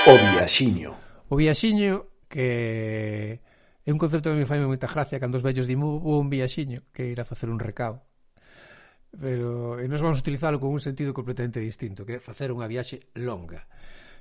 O 0.07 0.15
viaxiño. 0.15 0.95
O 1.27 1.35
viaxiño 1.35 2.07
que 2.31 3.43
é 3.83 3.91
un 3.91 3.99
concepto 3.99 4.31
que 4.31 4.39
me 4.39 4.47
fai 4.47 4.63
moita 4.63 4.87
gracia 4.87 5.19
cando 5.19 5.43
os 5.43 5.45
vellos 5.45 5.67
dimu 5.67 5.99
un 5.99 6.31
viaxiño 6.31 6.87
que 6.95 7.11
ir 7.11 7.19
a 7.19 7.27
facer 7.27 7.51
un 7.51 7.59
recao 7.59 7.99
pero 9.15 9.79
e 9.79 9.87
nos 9.87 10.03
vamos 10.03 10.19
utilizarlo 10.19 10.59
con 10.59 10.73
un 10.73 10.83
sentido 10.83 11.15
completamente 11.15 11.61
distinto 11.61 12.03
que 12.03 12.19
é 12.19 12.21
facer 12.23 12.51
unha 12.51 12.67
viaxe 12.67 13.13
longa 13.15 13.69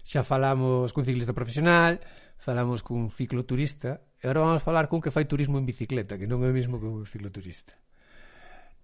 xa 0.04 0.22
falamos 0.22 0.92
cun 0.92 1.08
ciclista 1.08 1.32
profesional 1.32 1.98
falamos 2.44 2.84
cun 2.84 3.08
cicloturista, 3.08 4.04
e 4.20 4.28
agora 4.28 4.44
vamos 4.44 4.64
falar 4.68 4.92
cun 4.92 5.00
que 5.00 5.16
fai 5.16 5.24
turismo 5.24 5.56
en 5.56 5.64
bicicleta, 5.64 6.20
que 6.20 6.28
non 6.28 6.44
é 6.44 6.52
o 6.52 6.56
mesmo 6.56 6.76
que 6.76 6.92
un 6.92 7.08
cicloturista. 7.08 7.72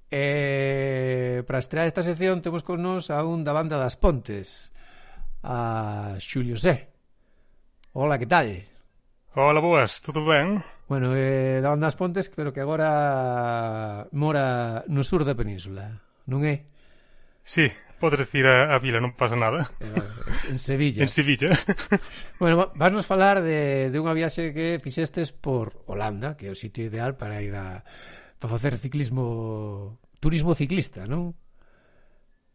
E 0.08 1.44
para 1.44 1.60
estrear 1.60 1.86
esta 1.86 2.02
sección 2.02 2.40
temos 2.40 2.64
con 2.64 2.80
nos 2.80 3.12
a 3.12 3.20
un 3.28 3.44
da 3.44 3.52
banda 3.52 3.76
das 3.76 4.00
Pontes, 4.00 4.72
a 5.44 6.16
Xulio 6.24 6.56
Sé. 6.56 6.88
Hola, 7.92 8.16
que 8.16 8.26
tal? 8.26 8.64
Hola, 9.36 9.60
boas, 9.60 10.00
tudo 10.00 10.24
ben? 10.24 10.64
Bueno, 10.88 11.12
eh, 11.12 11.60
da 11.60 11.76
banda 11.76 11.92
das 11.92 12.00
Pontes, 12.00 12.32
pero 12.32 12.56
que 12.56 12.64
agora 12.64 14.08
mora 14.16 14.88
no 14.88 15.04
sur 15.04 15.28
da 15.28 15.36
península, 15.36 16.00
non 16.32 16.48
é? 16.48 16.64
Sí, 17.44 17.68
podes 18.00 18.32
ir 18.34 18.48
a, 18.48 18.74
a 18.74 18.80
vila, 18.80 19.04
non 19.04 19.14
pasa 19.14 19.36
nada. 19.36 19.68
En 20.48 20.58
Sevilla. 20.58 21.04
En 21.04 21.12
Sevilla. 21.12 21.52
bueno, 22.42 22.72
vasnos 22.74 23.06
falar 23.06 23.44
de, 23.44 23.92
de 23.92 23.98
unha 24.00 24.16
viaxe 24.16 24.56
que 24.56 24.80
fixestes 24.80 25.36
por 25.36 25.84
Holanda, 25.86 26.40
que 26.40 26.48
é 26.48 26.52
o 26.52 26.58
sitio 26.58 26.88
ideal 26.88 27.20
para 27.20 27.44
ir 27.44 27.54
a 27.54 27.84
para 28.40 28.56
facer 28.56 28.80
ciclismo 28.80 30.00
turismo 30.24 30.56
ciclista, 30.56 31.04
non? 31.04 31.36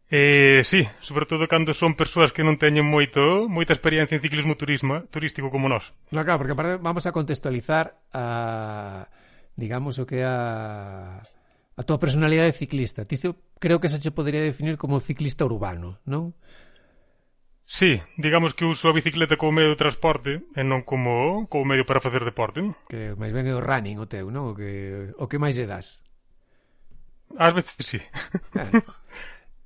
Eh, 0.09 0.61
sí, 0.61 0.85
sobre 1.01 1.25
todo 1.25 1.47
cando 1.49 1.73
son 1.73 1.97
persoas 1.97 2.29
que 2.29 2.45
non 2.45 2.61
teñen 2.61 2.85
moito 2.85 3.49
moita 3.49 3.73
experiencia 3.73 4.13
en 4.13 4.21
ciclismo 4.21 4.53
turismo, 4.53 5.05
turístico 5.09 5.49
como 5.49 5.65
nós. 5.65 5.97
No, 6.13 6.21
claro, 6.21 6.41
porque 6.41 6.57
vamos 6.57 7.05
a 7.05 7.13
contextualizar 7.13 7.97
a 8.13 9.09
digamos 9.57 9.97
o 9.97 10.05
que 10.05 10.21
a 10.21 11.21
a 11.75 11.83
tua 11.83 11.99
personalidade 11.99 12.55
ciclista. 12.55 13.03
Ti 13.03 13.19
creo 13.59 13.79
que 13.79 13.91
se 13.91 13.99
che 13.99 14.11
podría 14.11 14.41
definir 14.41 14.79
como 14.79 15.03
ciclista 15.03 15.43
urbano, 15.43 15.99
non? 16.07 16.33
Sí, 17.65 17.99
digamos 18.15 18.53
que 18.53 18.63
uso 18.63 18.89
a 18.89 18.93
bicicleta 18.93 19.37
como 19.37 19.57
medio 19.57 19.73
de 19.73 19.81
transporte 19.81 20.45
e 20.55 20.61
non 20.63 20.85
como 20.85 21.49
como 21.49 21.65
medio 21.65 21.83
para 21.83 21.99
facer 21.99 22.23
deporte. 22.23 22.61
Que 22.87 23.17
máis 23.17 23.33
ben 23.33 23.49
é 23.49 23.53
o 23.57 23.63
running 23.63 23.99
o 23.99 24.07
teu, 24.07 24.29
non? 24.29 24.51
O 24.51 24.53
que 24.55 25.09
o 25.17 25.25
que 25.25 25.41
máis 25.41 25.57
lle 25.57 25.67
das. 25.67 26.05
Ás 27.35 27.51
veces 27.57 27.75
sí. 27.81 27.99
Claro. 28.53 28.85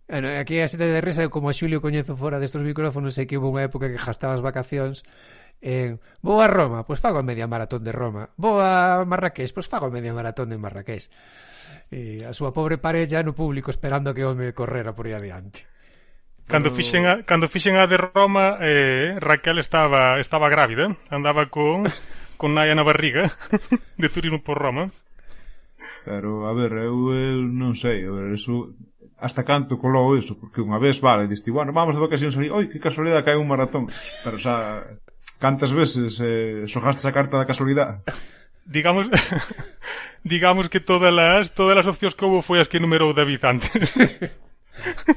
Bueno, 0.10 0.26
aquí 0.42 0.58
a 0.58 0.66
xente 0.66 0.90
de 0.90 1.06
risa, 1.06 1.30
como 1.30 1.52
a 1.52 1.54
Xulio 1.54 1.86
coñezo 1.86 2.18
fora 2.18 2.42
destos 2.42 2.66
micrófonos, 2.66 3.14
sei 3.14 3.30
que 3.30 3.38
houve 3.38 3.54
unha 3.54 3.70
época 3.70 3.94
que 3.94 4.02
gastabas 4.02 4.42
vacacións 4.42 5.06
Eh, 5.62 6.00
vou 6.24 6.40
a 6.40 6.48
Roma, 6.48 6.88
pois 6.88 7.04
fago 7.04 7.20
a 7.20 7.26
media 7.26 7.48
maratón 7.48 7.84
de 7.84 7.92
Roma. 7.92 8.32
Vou 8.40 8.64
a 8.64 9.04
Marrakech, 9.04 9.52
pois 9.52 9.68
fago 9.68 9.88
a 9.88 9.94
media 9.94 10.16
maratón 10.16 10.48
de 10.48 10.58
Marrakech. 10.58 11.12
E 11.92 12.24
a 12.24 12.32
súa 12.32 12.56
pobre 12.56 12.80
parella 12.80 13.20
no 13.22 13.36
público 13.36 13.70
esperando 13.70 14.16
que 14.16 14.24
o 14.24 14.32
home 14.32 14.56
correra 14.56 14.96
por 14.96 15.06
aí 15.06 15.16
adiante. 15.18 15.68
Cando 16.50 16.74
fixen 16.74 17.06
a, 17.06 17.22
cando 17.28 17.46
fixen 17.46 17.78
a 17.78 17.86
de 17.86 17.98
Roma, 18.00 18.58
eh, 18.58 19.14
Raquel 19.22 19.60
estaba 19.60 20.18
estaba 20.18 20.50
grávida, 20.50 20.96
andaba 21.12 21.52
con 21.52 21.86
con 22.40 22.56
Naya 22.56 22.74
na 22.74 22.88
barriga 22.88 23.30
de 24.02 24.08
turismo 24.10 24.42
por 24.42 24.58
Roma. 24.58 24.90
Pero, 26.08 26.48
a 26.48 26.54
ver, 26.56 26.72
eu, 26.88 27.12
eu 27.12 27.44
non 27.44 27.76
sei, 27.76 28.08
a 28.08 28.12
ver, 28.16 28.32
eso, 28.34 28.72
hasta 29.20 29.44
canto 29.44 29.76
colou 29.78 30.16
eso, 30.16 30.40
porque 30.40 30.64
unha 30.64 30.80
vez, 30.80 31.04
vale, 31.04 31.28
diste, 31.28 31.52
bueno, 31.52 31.76
vamos 31.76 31.94
de 31.94 32.02
vacacións 32.02 32.40
ali, 32.40 32.48
oi, 32.48 32.72
que 32.72 32.80
casualidade 32.80 33.28
cae 33.28 33.38
un 33.38 33.52
maratón, 33.52 33.86
pero 34.24 34.40
xa, 34.40 34.88
Cantas 35.40 35.72
veces 35.72 36.20
eh, 36.20 36.68
xogaste 36.68 37.08
a 37.08 37.16
carta 37.16 37.40
da 37.40 37.48
casualidade? 37.48 38.04
Digamos 38.70 39.10
digamos 40.24 40.70
que 40.70 40.80
todas 40.80 41.16
as 41.16 41.50
todas 41.56 41.80
as 41.80 41.88
opcións 41.88 42.14
que 42.14 42.28
houve 42.28 42.46
foi 42.46 42.60
as 42.60 42.68
que 42.68 42.78
numerou 42.78 43.16
David 43.16 43.42
antes. 43.48 43.96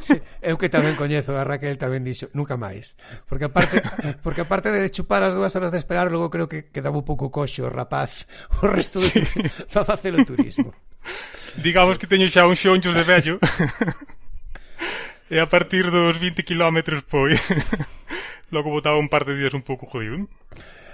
Sí, 0.01 0.19
eu 0.43 0.59
que 0.59 0.67
tamén 0.67 0.99
coñezo 0.99 1.39
a 1.39 1.47
Raquel 1.47 1.79
tamén 1.79 2.03
dixo 2.03 2.27
nunca 2.35 2.59
máis 2.59 2.99
porque 3.31 3.47
aparte 3.47 3.79
porque 4.19 4.43
aparte 4.43 4.75
de 4.75 4.91
chupar 4.91 5.23
as 5.23 5.39
dúas 5.39 5.55
horas 5.55 5.71
de 5.71 5.79
esperar 5.79 6.11
logo 6.11 6.35
creo 6.35 6.51
que 6.51 6.67
quedaba 6.75 6.99
un 6.99 7.07
pouco 7.07 7.31
coxo 7.31 7.63
o 7.63 7.71
rapaz 7.71 8.27
o 8.59 8.67
resto 8.67 8.99
de, 8.99 9.23
sí. 9.23 9.39
para 9.71 9.95
o 9.95 10.27
turismo 10.27 10.75
digamos 11.63 11.95
que 11.95 12.11
teño 12.11 12.27
xa 12.27 12.43
un 12.43 12.59
xonchos 12.59 12.91
de 12.91 13.07
vello 13.07 13.39
E 15.33 15.41
a 15.41 15.49
partir 15.49 15.89
dos 15.89 16.21
20 16.21 16.45
km 16.45 17.01
pois 17.09 17.41
logo 18.53 18.69
botaba 18.69 19.01
un 19.01 19.09
par 19.09 19.25
de 19.25 19.33
días 19.33 19.57
un 19.57 19.65
pouco 19.65 19.89
jodido. 19.89 20.29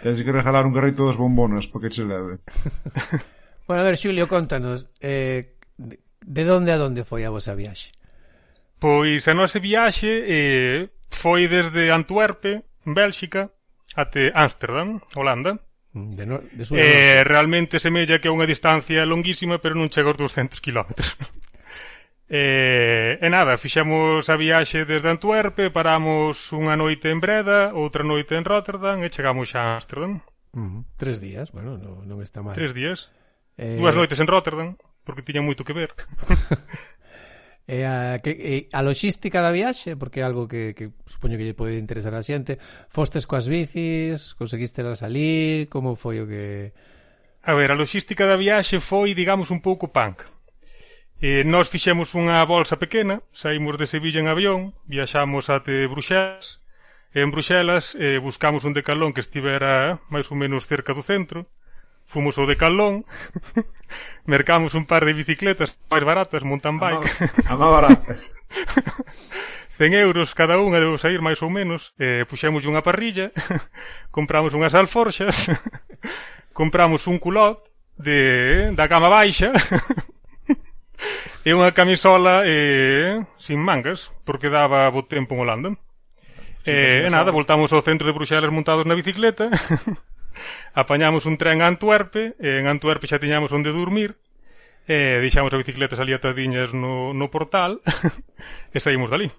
Tens 0.07 0.23
que 0.23 0.31
regalar 0.31 0.63
un 0.63 0.71
garrito 0.71 1.03
dos 1.03 1.19
bombonas 1.19 1.67
porque 1.67 1.91
che 1.91 2.07
leve. 2.07 2.39
bueno, 3.67 3.83
a 3.83 3.87
ver, 3.91 3.99
Xulio, 3.99 4.31
contanos 4.31 4.95
eh, 5.03 5.59
de 5.75 6.43
donde 6.47 6.71
a 6.71 6.79
donde 6.79 7.03
foi 7.03 7.27
a 7.27 7.35
vosa 7.35 7.59
viaxe? 7.59 7.91
Pois 8.79 9.27
a 9.27 9.35
nosa 9.35 9.59
viaxe 9.59 10.07
eh, 10.07 10.87
foi 11.11 11.51
desde 11.51 11.91
Antuerpe, 11.91 12.63
en 12.87 12.95
Bélxica, 12.95 13.51
até 13.99 14.31
Ámsterdam, 14.39 15.03
Holanda. 15.19 15.59
Mm, 15.99 16.11
de 16.15 16.25
no, 16.31 16.39
de 16.47 16.63
sur 16.63 16.79
eh, 16.79 17.27
realmente 17.27 17.83
semella 17.83 18.23
que 18.23 18.31
é 18.31 18.35
unha 18.35 18.47
distancia 18.47 19.03
longuísima, 19.03 19.59
pero 19.59 19.75
non 19.75 19.91
chega 19.91 20.15
aos 20.15 20.21
200 20.23 20.63
km. 20.63 20.95
E, 22.29 23.17
e 23.25 23.29
nada, 23.33 23.57
fixemos 23.57 24.29
a 24.29 24.37
viaxe 24.37 24.85
desde 24.85 25.09
Antuerpe, 25.09 25.73
paramos 25.73 26.53
unha 26.53 26.77
noite 26.77 27.09
en 27.09 27.25
Breda, 27.25 27.73
outra 27.73 28.05
noite 28.05 28.37
en 28.37 28.45
Rotterdam 28.45 29.01
e 29.01 29.09
chegamos 29.09 29.49
xa 29.49 29.65
a 29.65 29.81
Amsterdam. 29.81 30.21
Mm. 30.53 30.85
Tres 31.01 31.25
días, 31.25 31.57
bueno, 31.57 31.81
no, 31.81 32.05
non 32.05 32.21
está 32.21 32.45
mal. 32.45 32.53
Tres 32.53 32.77
días. 32.77 33.09
Eh... 33.57 33.81
Duas 33.81 33.97
noites 33.97 34.21
en 34.21 34.29
Rotterdam, 34.29 34.77
porque 35.09 35.25
tiña 35.25 35.41
moito 35.41 35.65
que 35.65 35.73
ver. 35.73 35.97
E 37.69 37.85
a, 37.85 38.17
que, 38.17 38.33
e 38.33 38.55
a 38.73 38.81
logística 38.81 39.45
da 39.45 39.53
viaxe, 39.53 39.93
porque 39.93 40.21
é 40.21 40.25
algo 40.25 40.49
que, 40.49 40.73
que 40.73 40.89
supoño 41.05 41.37
que 41.37 41.45
lle 41.45 41.53
pode 41.53 41.77
interesar 41.77 42.17
a 42.17 42.25
xente, 42.25 42.57
fostes 42.89 43.29
coas 43.29 43.45
bicis, 43.45 44.33
conseguiste 44.41 44.81
las 44.81 45.05
ali, 45.05 45.69
como 45.69 45.93
foi 45.93 46.25
o 46.25 46.25
que... 46.25 46.73
A 47.45 47.53
ver, 47.53 47.69
a 47.69 47.77
logística 47.77 48.25
da 48.25 48.41
viaxe 48.41 48.81
foi, 48.81 49.13
digamos, 49.13 49.53
un 49.53 49.61
pouco 49.61 49.93
punk. 49.93 50.25
E 51.19 51.43
nós 51.43 51.67
fixemos 51.67 52.15
unha 52.15 52.39
bolsa 52.47 52.79
pequena, 52.79 53.27
saímos 53.35 53.75
de 53.75 53.91
Sevilla 53.91 54.23
en 54.23 54.31
avión, 54.31 54.79
viaxamos 54.87 55.51
até 55.51 55.91
Bruxelas, 55.91 56.63
e 57.11 57.27
en 57.27 57.35
Bruxelas 57.35 57.99
eh, 57.99 58.23
buscamos 58.23 58.63
un 58.63 58.71
decalón 58.71 59.11
que 59.11 59.19
estivera 59.19 59.99
máis 60.15 60.31
ou 60.31 60.39
menos 60.39 60.71
cerca 60.71 60.95
do 60.95 61.03
centro, 61.03 61.51
fomos 62.07 62.39
ao 62.39 62.47
decalón, 62.47 63.03
mercamos 64.31 64.79
un 64.79 64.87
par 64.87 65.03
de 65.03 65.11
bicicletas 65.11 65.75
máis 65.91 66.07
baratas, 66.07 66.47
mountain 66.47 66.79
bike. 66.79 67.11
A 67.51 67.59
máis 67.59 67.73
barata. 67.75 68.15
100 69.75 69.99
euros 70.07 70.39
cada 70.39 70.55
unha 70.63 70.79
debo 70.79 71.03
sair 71.03 71.19
máis 71.19 71.43
ou 71.43 71.51
menos 71.51 71.99
eh, 71.99 72.31
puxemos 72.31 72.63
unha 72.63 72.87
parrilla 72.87 73.35
compramos 74.15 74.55
unhas 74.55 74.79
alforxas 74.79 75.51
compramos 76.55 77.11
un 77.11 77.19
culot 77.19 77.67
de, 77.99 78.71
da 78.79 78.87
gama 78.87 79.11
baixa 79.11 79.51
e 81.47 81.51
unha 81.55 81.73
camisola 81.73 82.43
eh, 82.45 83.25
sin 83.39 83.63
mangas, 83.63 84.11
porque 84.27 84.53
daba 84.53 84.91
bo 84.91 85.07
tempo 85.07 85.35
en 85.35 85.41
Holanda. 85.41 85.71
Eh, 86.69 87.07
e 87.07 87.11
nada, 87.11 87.33
voltamos 87.33 87.73
ao 87.73 87.81
centro 87.81 88.05
de 88.05 88.17
Bruxelas 88.17 88.53
montados 88.53 88.85
na 88.85 88.99
bicicleta, 88.99 89.49
apañamos 90.75 91.25
un 91.25 91.41
tren 91.41 91.65
a 91.65 91.71
Antuerpe, 91.71 92.37
e 92.37 92.61
en 92.61 92.69
Antuerpe 92.69 93.09
xa 93.09 93.23
tiñamos 93.23 93.55
onde 93.55 93.73
dormir, 93.73 94.21
e 94.85 95.23
deixamos 95.25 95.55
a 95.55 95.61
bicicleta 95.61 95.97
ali 95.97 96.13
atadiñas 96.13 96.77
no, 96.77 97.17
no 97.17 97.27
portal, 97.33 97.81
e 98.75 98.79
saímos 98.83 99.09
dali. 99.09 99.33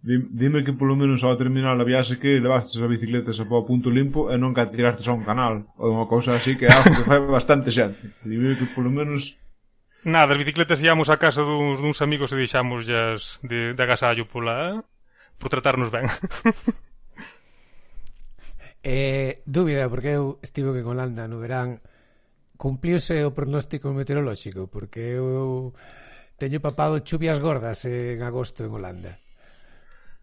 Dime 0.00 0.64
que 0.64 0.72
polo 0.72 0.96
menos 0.96 1.20
ao 1.20 1.36
terminar 1.36 1.76
a 1.76 1.84
viaxe 1.84 2.16
que 2.16 2.40
levastes 2.40 2.80
a 2.80 2.88
bicicleta 2.88 3.36
a 3.36 3.44
ao 3.44 3.68
punto 3.68 3.92
limpo 3.92 4.32
e 4.32 4.40
non 4.40 4.56
que 4.56 4.64
atirastes 4.64 5.04
a 5.04 5.12
un 5.12 5.28
canal 5.28 5.68
ou 5.76 5.92
unha 5.92 6.08
cousa 6.08 6.32
así 6.32 6.56
que 6.56 6.64
é 6.64 6.72
algo 6.72 6.88
que 6.88 7.04
fai 7.04 7.20
bastante 7.20 7.68
xente. 7.68 8.16
Dime 8.24 8.56
que 8.56 8.64
polo 8.72 8.88
menos 8.88 9.36
Nada, 10.04 10.32
as 10.32 10.40
bicicletas 10.40 10.80
íamos 10.80 11.12
a 11.12 11.20
casa 11.20 11.44
duns, 11.44 11.76
duns 11.76 12.00
amigos 12.00 12.32
e 12.32 12.40
deixámosllas 12.40 13.36
de, 13.44 13.76
de 13.76 13.82
agasallo 13.84 14.24
pola, 14.24 14.56
eh, 14.56 14.80
por 15.36 15.52
tratarnos 15.52 15.92
ben. 15.92 16.08
eh, 18.82 19.44
dúbida, 19.44 19.92
porque 19.92 20.16
eu 20.16 20.40
estive 20.40 20.72
que 20.72 20.80
con 20.80 20.96
Landa 20.96 21.28
no 21.28 21.36
verán 21.36 21.84
cumpliuse 22.56 23.28
o 23.28 23.36
pronóstico 23.36 23.92
meteorolóxico, 23.92 24.72
porque 24.72 25.20
eu 25.20 25.76
teño 26.40 26.64
papado 26.64 27.04
chuvias 27.04 27.36
gordas 27.36 27.84
en 27.84 28.24
agosto 28.24 28.64
en 28.64 28.72
Holanda. 28.72 29.20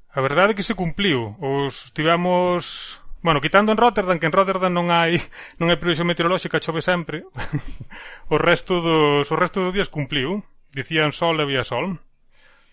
A 0.10 0.26
verdade 0.26 0.54
é 0.54 0.58
que 0.58 0.66
se 0.66 0.74
cumpliu. 0.74 1.38
Os 1.38 1.94
tivemos 1.94 2.98
Bueno, 3.22 3.42
quitando 3.42 3.72
en 3.72 3.78
Rotterdam, 3.78 4.20
que 4.20 4.28
en 4.28 4.36
Rotterdam 4.36 4.74
non 4.74 4.94
hai 4.94 5.18
non 5.60 5.70
hai 5.70 5.78
previsión 5.82 6.08
meteorolóxica, 6.08 6.62
chove 6.62 6.82
sempre. 6.86 7.26
o 8.34 8.38
resto 8.38 8.80
dos 8.82 9.28
o 9.30 9.36
resto 9.36 9.62
dos 9.64 9.74
días 9.74 9.90
cumpliu. 9.90 10.46
Dicían 10.74 11.16
sol 11.16 11.40
e 11.40 11.44
había 11.44 11.64
sol. 11.66 11.98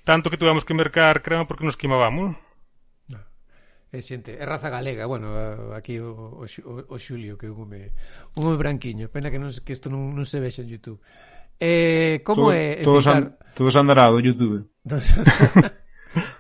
Tanto 0.05 0.29
que 0.29 0.37
tuvemos 0.37 0.65
que 0.69 0.77
mercar 0.77 1.25
crema 1.25 1.49
porque 1.49 1.65
nos 1.65 1.81
quemábamos. 1.81 2.37
É 3.95 3.99
eh, 3.99 4.03
xente, 4.03 4.35
é 4.35 4.43
raza 4.43 4.75
galega, 4.75 5.07
bueno, 5.07 5.31
eh, 5.39 5.79
aquí 5.79 6.03
o, 6.03 6.43
o, 6.43 6.43
o 6.43 6.97
Xulio 6.99 7.39
que 7.39 7.47
é 7.47 7.51
un 7.55 7.63
home, 7.63 7.95
un 8.35 8.43
home 8.43 8.59
branquiño, 8.59 9.07
pena 9.07 9.31
que 9.31 9.39
non 9.39 9.55
que 9.55 9.71
isto 9.71 9.87
non, 9.87 10.19
non 10.19 10.27
se 10.27 10.43
vexe 10.43 10.67
en 10.67 10.69
YouTube. 10.75 10.99
Eh, 11.63 12.19
como 12.27 12.51
todo, 12.51 12.59
é? 12.59 12.83
Todos, 12.83 13.07
an, 13.07 13.39
todos 13.55 13.79
andará 13.79 14.11
do 14.11 14.19
YouTube. 14.19 14.67
Todos 14.91 15.15
andará. 15.15 15.84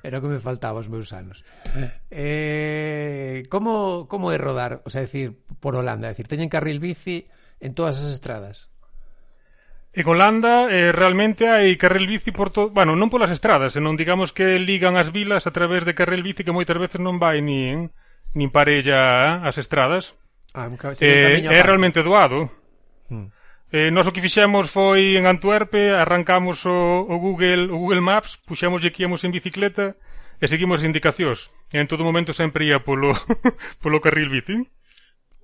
Era 0.02 0.18
o 0.18 0.22
que 0.22 0.30
me 0.30 0.40
faltaba 0.40 0.80
os 0.80 0.92
meus 0.92 1.12
anos. 1.12 1.42
Eh, 1.74 1.90
eh 2.10 3.36
como, 3.48 4.06
como 4.06 4.30
é 4.30 4.38
rodar, 4.38 4.82
o 4.84 4.90
sea, 4.90 5.02
decir, 5.02 5.42
por 5.58 5.74
Holanda? 5.74 6.08
decir, 6.08 6.28
teñen 6.28 6.52
carril 6.52 6.78
bici 6.78 7.26
en 7.60 7.74
todas 7.74 7.98
as 7.98 8.12
estradas. 8.12 8.74
En 9.94 10.06
Holanda 10.08 10.66
eh, 10.74 10.90
realmente 10.90 11.46
hai 11.46 11.78
carril 11.78 12.10
bici 12.10 12.34
por 12.34 12.50
todo, 12.50 12.74
bueno, 12.74 12.98
non 12.98 13.14
polas 13.14 13.30
estradas, 13.30 13.78
senón 13.78 13.94
digamos 13.94 14.34
que 14.34 14.58
ligan 14.58 14.98
as 14.98 15.14
vilas 15.14 15.46
a 15.46 15.54
través 15.54 15.86
de 15.86 15.94
carril 15.94 16.26
bici 16.26 16.42
que 16.42 16.50
moitas 16.50 16.74
veces 16.82 16.98
non 16.98 17.22
vai 17.22 17.38
nin, 17.38 17.94
nin 18.34 18.50
parella 18.50 19.38
eh, 19.38 19.48
as 19.48 19.54
estradas. 19.54 20.18
Ah, 20.50 20.70
eh, 20.98 21.46
é 21.46 21.60
realmente 21.62 22.02
doado. 22.02 22.50
Hmm. 23.10 23.33
Eh, 23.74 23.90
nós 23.90 24.06
o 24.06 24.14
que 24.14 24.22
fixemos 24.22 24.70
foi 24.70 25.18
en 25.18 25.26
Antuerpe, 25.26 25.90
arrancamos 25.90 26.62
o, 26.62 27.10
o 27.10 27.18
Google 27.18 27.74
o 27.74 27.82
Google 27.82 28.06
Maps, 28.06 28.38
puxémoslle 28.38 28.94
que 28.94 29.02
íamos 29.02 29.26
en 29.26 29.34
bicicleta 29.34 29.98
e 30.38 30.46
seguimos 30.46 30.78
as 30.78 30.86
indicacións. 30.86 31.50
E 31.74 31.82
en 31.82 31.90
todo 31.90 32.06
momento 32.06 32.30
sempre 32.30 32.70
ia 32.70 32.86
polo, 32.86 33.10
polo 33.82 33.98
carril 33.98 34.30
bici. 34.30 34.62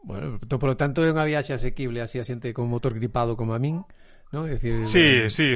Bueno, 0.06 0.38
to, 0.46 0.62
polo 0.62 0.78
tanto 0.78 1.02
é 1.02 1.10
unha 1.10 1.26
viaxe 1.26 1.58
asequible 1.58 2.06
así 2.06 2.22
a 2.22 2.24
xente 2.24 2.54
con 2.54 2.70
motor 2.70 2.94
gripado 2.94 3.34
como 3.34 3.50
a 3.50 3.58
min, 3.58 3.82
non? 4.30 4.46
É 4.46 4.54
dicir, 4.54 4.86
sí, 4.86 5.26
bueno... 5.26 5.34
sí. 5.34 5.50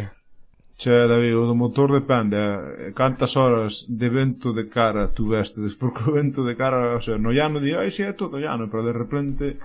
Che, 0.75 0.91
David, 0.91 1.39
o 1.39 1.47
do 1.47 1.55
motor 1.55 1.95
depende 1.95 2.35
eh, 2.35 2.91
Cantas 2.99 3.39
horas 3.39 3.87
de 3.87 4.11
vento 4.11 4.51
de 4.51 4.66
cara 4.66 5.14
tu 5.14 5.31
vestes 5.31 5.79
Porque 5.79 6.03
o 6.03 6.18
vento 6.18 6.43
de 6.43 6.59
cara, 6.59 6.99
o 6.99 7.01
sea, 7.01 7.14
no 7.14 7.31
llano 7.31 7.62
di 7.62 7.79
Ai, 7.79 7.95
si 7.95 8.03
é 8.03 8.11
todo 8.11 8.43
llano 8.43 8.66
Pero 8.66 8.83
de 8.83 8.91
repente 8.91 9.62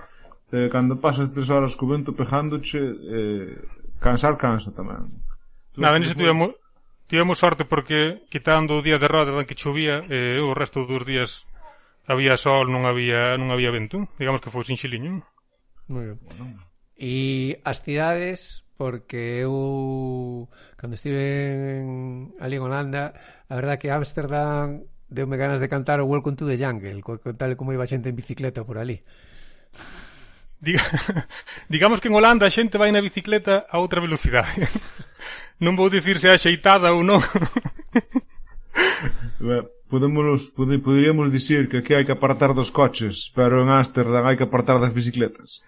eh, 0.52 0.68
cando 0.70 0.98
pasas 0.98 1.30
tres 1.30 1.48
horas 1.50 1.76
co 1.76 1.86
vento 1.86 2.12
pegándoche, 2.12 2.78
eh, 2.78 3.54
cansar 4.02 4.34
cansa 4.36 4.74
tamén. 4.74 5.06
Nada, 5.78 5.98
nese 5.98 6.18
tivemos, 6.18 6.58
tivemos 7.06 7.38
sorte 7.38 7.64
porque 7.64 8.26
quitando 8.28 8.78
o 8.78 8.82
día 8.82 8.98
de 8.98 9.06
Rotterdam 9.06 9.46
que 9.46 9.54
chovía, 9.54 10.02
eh, 10.10 10.42
o 10.42 10.54
resto 10.54 10.86
dos 10.86 11.06
días 11.06 11.46
había 12.10 12.34
sol, 12.34 12.66
non 12.74 12.82
había 12.86 13.38
non 13.38 13.54
había 13.54 13.70
vento, 13.70 14.10
digamos 14.18 14.42
que 14.42 14.50
foi 14.50 14.66
sin 14.66 14.74
xiliño. 14.74 15.22
Moi 15.86 16.14
ben. 16.14 16.18
Bueno. 16.38 16.58
E 17.00 17.62
as 17.64 17.80
cidades, 17.80 18.66
porque 18.74 19.40
eu 19.46 20.50
cando 20.76 20.98
estive 20.98 21.80
en, 21.80 22.34
ali 22.42 22.58
en 22.58 22.66
Holanda, 22.66 23.14
a 23.46 23.54
verdad 23.54 23.78
que 23.78 23.94
Ámsterdam 23.94 24.84
deume 25.06 25.38
ganas 25.38 25.62
de 25.62 25.68
cantar 25.70 26.02
o 26.02 26.06
Welcome 26.10 26.36
to 26.36 26.46
the 26.46 26.58
Jungle, 26.58 27.02
co, 27.02 27.22
co 27.22 27.32
tal 27.38 27.54
como 27.54 27.72
iba 27.72 27.86
xente 27.86 28.10
en 28.10 28.18
bicicleta 28.18 28.66
por 28.66 28.78
ali. 28.82 29.02
Diga, 30.60 30.84
digamos 31.68 32.00
que 32.00 32.08
en 32.08 32.14
Holanda 32.14 32.44
a 32.46 32.52
xente 32.52 32.76
vai 32.76 32.92
na 32.92 33.00
bicicleta 33.00 33.64
a 33.68 33.80
outra 33.80 34.00
velocidade. 34.00 34.68
Non 35.60 35.76
vou 35.76 35.92
dicir 35.92 36.16
se 36.16 36.24
é 36.24 36.32
axeitada 36.32 36.88
ou 36.96 37.04
non. 37.04 37.20
Podemos, 39.92 40.48
pode, 40.56 40.80
poderíamos 40.80 41.28
dicir 41.28 41.68
que 41.68 41.84
aquí 41.84 41.92
hai 41.92 42.08
que 42.08 42.16
apartar 42.16 42.56
dos 42.56 42.72
coches, 42.72 43.28
pero 43.36 43.60
en 43.60 43.68
Ámsterdam 43.68 44.24
hai 44.24 44.40
que 44.40 44.48
apartar 44.48 44.80
das 44.80 44.96
bicicletas. 44.96 45.60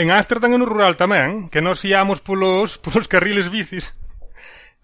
en 0.00 0.08
Ámsterdam 0.08 0.56
e 0.56 0.58
no 0.62 0.64
rural 0.64 0.96
tamén, 0.96 1.52
que 1.52 1.60
nós 1.60 1.84
íamos 1.84 2.24
polos, 2.24 2.80
polos 2.80 3.04
carriles 3.04 3.52
bicis 3.52 3.92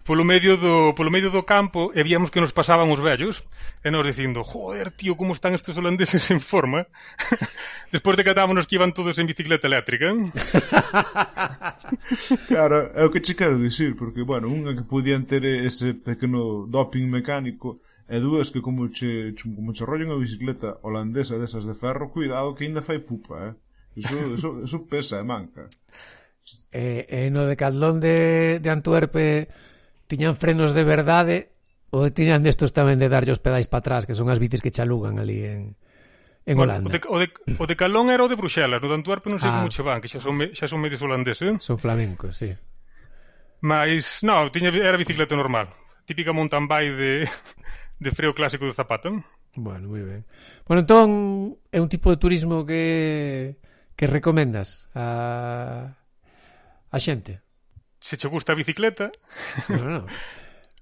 polo 0.03 0.27
medio 0.27 0.59
do, 0.59 0.91
polo 0.93 1.09
medio 1.09 1.31
do 1.31 1.47
campo 1.47 1.95
e 1.95 2.03
víamos 2.03 2.29
que 2.29 2.43
nos 2.43 2.51
pasaban 2.51 2.91
os 2.91 2.99
vellos 2.99 3.47
e 3.83 3.87
nos 3.87 4.03
dicindo, 4.03 4.43
joder, 4.43 4.91
tío, 4.91 5.15
como 5.15 5.31
están 5.31 5.55
estes 5.55 5.79
holandeses 5.79 6.27
en 6.31 6.43
forma 6.43 6.87
despois 7.95 8.19
de 8.19 8.27
que 8.27 8.35
atámonos 8.35 8.67
que 8.67 8.75
iban 8.75 8.91
todos 8.91 9.15
en 9.19 9.27
bicicleta 9.27 9.67
eléctrica 9.71 10.11
¿eh? 10.11 10.19
Claro, 12.51 12.91
é 12.91 13.07
o 13.07 13.11
que 13.11 13.23
che 13.23 13.39
quero 13.39 13.55
dicir 13.55 13.95
porque, 13.95 14.27
bueno, 14.27 14.51
unha 14.51 14.75
que 14.75 14.83
podían 14.83 15.23
ter 15.23 15.47
ese 15.47 15.95
pequeno 15.95 16.67
doping 16.67 17.07
mecánico 17.07 17.79
e 18.11 18.19
dúas 18.19 18.51
que 18.51 18.59
como 18.59 18.91
che, 18.91 19.31
como 19.39 19.71
che 19.71 19.87
rollo 19.87 20.11
a 20.11 20.19
bicicleta 20.19 20.83
holandesa 20.83 21.39
desas 21.39 21.63
de 21.63 21.79
ferro 21.79 22.11
cuidado 22.11 22.51
que 22.51 22.67
ainda 22.67 22.83
fai 22.83 22.99
pupa, 22.99 23.47
eh. 23.47 23.55
Eso, 23.95 24.35
eso, 24.35 24.63
eso 24.63 24.87
pesa, 24.89 25.23
manca. 25.23 25.69
E 26.73 27.05
eh, 27.07 27.09
eh, 27.09 27.29
no 27.29 27.45
decatlón 27.45 28.01
de, 28.01 28.59
de 28.59 28.69
Antuerpe 28.69 29.47
tiñan 30.07 30.35
frenos 30.35 30.73
de 30.73 30.83
verdade 30.83 31.37
ou 31.93 32.09
tiñan 32.09 32.41
destos 32.41 32.73
tamén 32.73 32.97
de 32.97 33.07
darlle 33.07 33.33
os 33.33 33.43
pedais 33.43 33.69
para 33.69 33.85
atrás, 33.85 34.09
que 34.09 34.17
son 34.17 34.33
as 34.33 34.41
bicis 34.41 34.65
que 34.65 34.73
chalugan 34.73 35.21
ali 35.21 35.45
en, 35.45 35.77
en 36.49 36.55
Holanda. 36.57 36.89
O 36.89 36.93
de, 36.93 36.99
o, 37.05 37.17
de, 37.21 37.27
o 37.61 37.65
de 37.69 37.75
Calón 37.77 38.09
era 38.09 38.25
o 38.25 38.29
de 38.31 38.33
Bruxelas, 38.33 38.81
no 38.81 38.89
de 38.89 38.97
Antuerpe 38.97 39.29
non 39.29 39.37
sei 39.37 39.53
ah. 39.53 39.61
como 39.61 39.69
che 39.69 39.85
van, 39.85 40.01
que 40.01 40.09
xa 40.09 40.17
son, 40.17 40.41
xa 40.57 40.65
son 40.65 40.81
medios 40.81 41.05
holandeses. 41.05 41.45
Eh? 41.45 41.55
Son 41.61 41.77
flamencos, 41.77 42.33
sí. 42.41 42.49
Mas, 43.61 44.25
non, 44.25 44.49
tiña, 44.49 44.73
era 44.73 44.97
bicicleta 44.97 45.37
normal. 45.37 45.69
Típica 46.09 46.33
mountain 46.33 46.65
bike 46.65 46.97
de, 46.97 47.11
de 48.03 48.09
freo 48.11 48.33
clásico 48.33 48.65
de 48.65 48.73
zapata. 48.73 49.13
Eh? 49.13 49.21
Bueno, 49.53 49.85
moi 49.93 50.01
ben. 50.01 50.25
Bueno, 50.65 50.81
entón, 50.81 51.61
é 51.69 51.77
un 51.77 51.87
tipo 51.87 52.09
de 52.09 52.17
turismo 52.17 52.65
que 52.65 53.61
que 53.93 54.09
recomendas 54.09 54.89
a 54.97 55.93
a 56.89 56.97
xente? 56.97 57.42
se 58.03 58.17
che 58.17 58.27
gusta 58.27 58.51
a 58.51 58.55
bicicleta... 58.55 59.09
No, 59.69 59.77
no. 59.77 60.05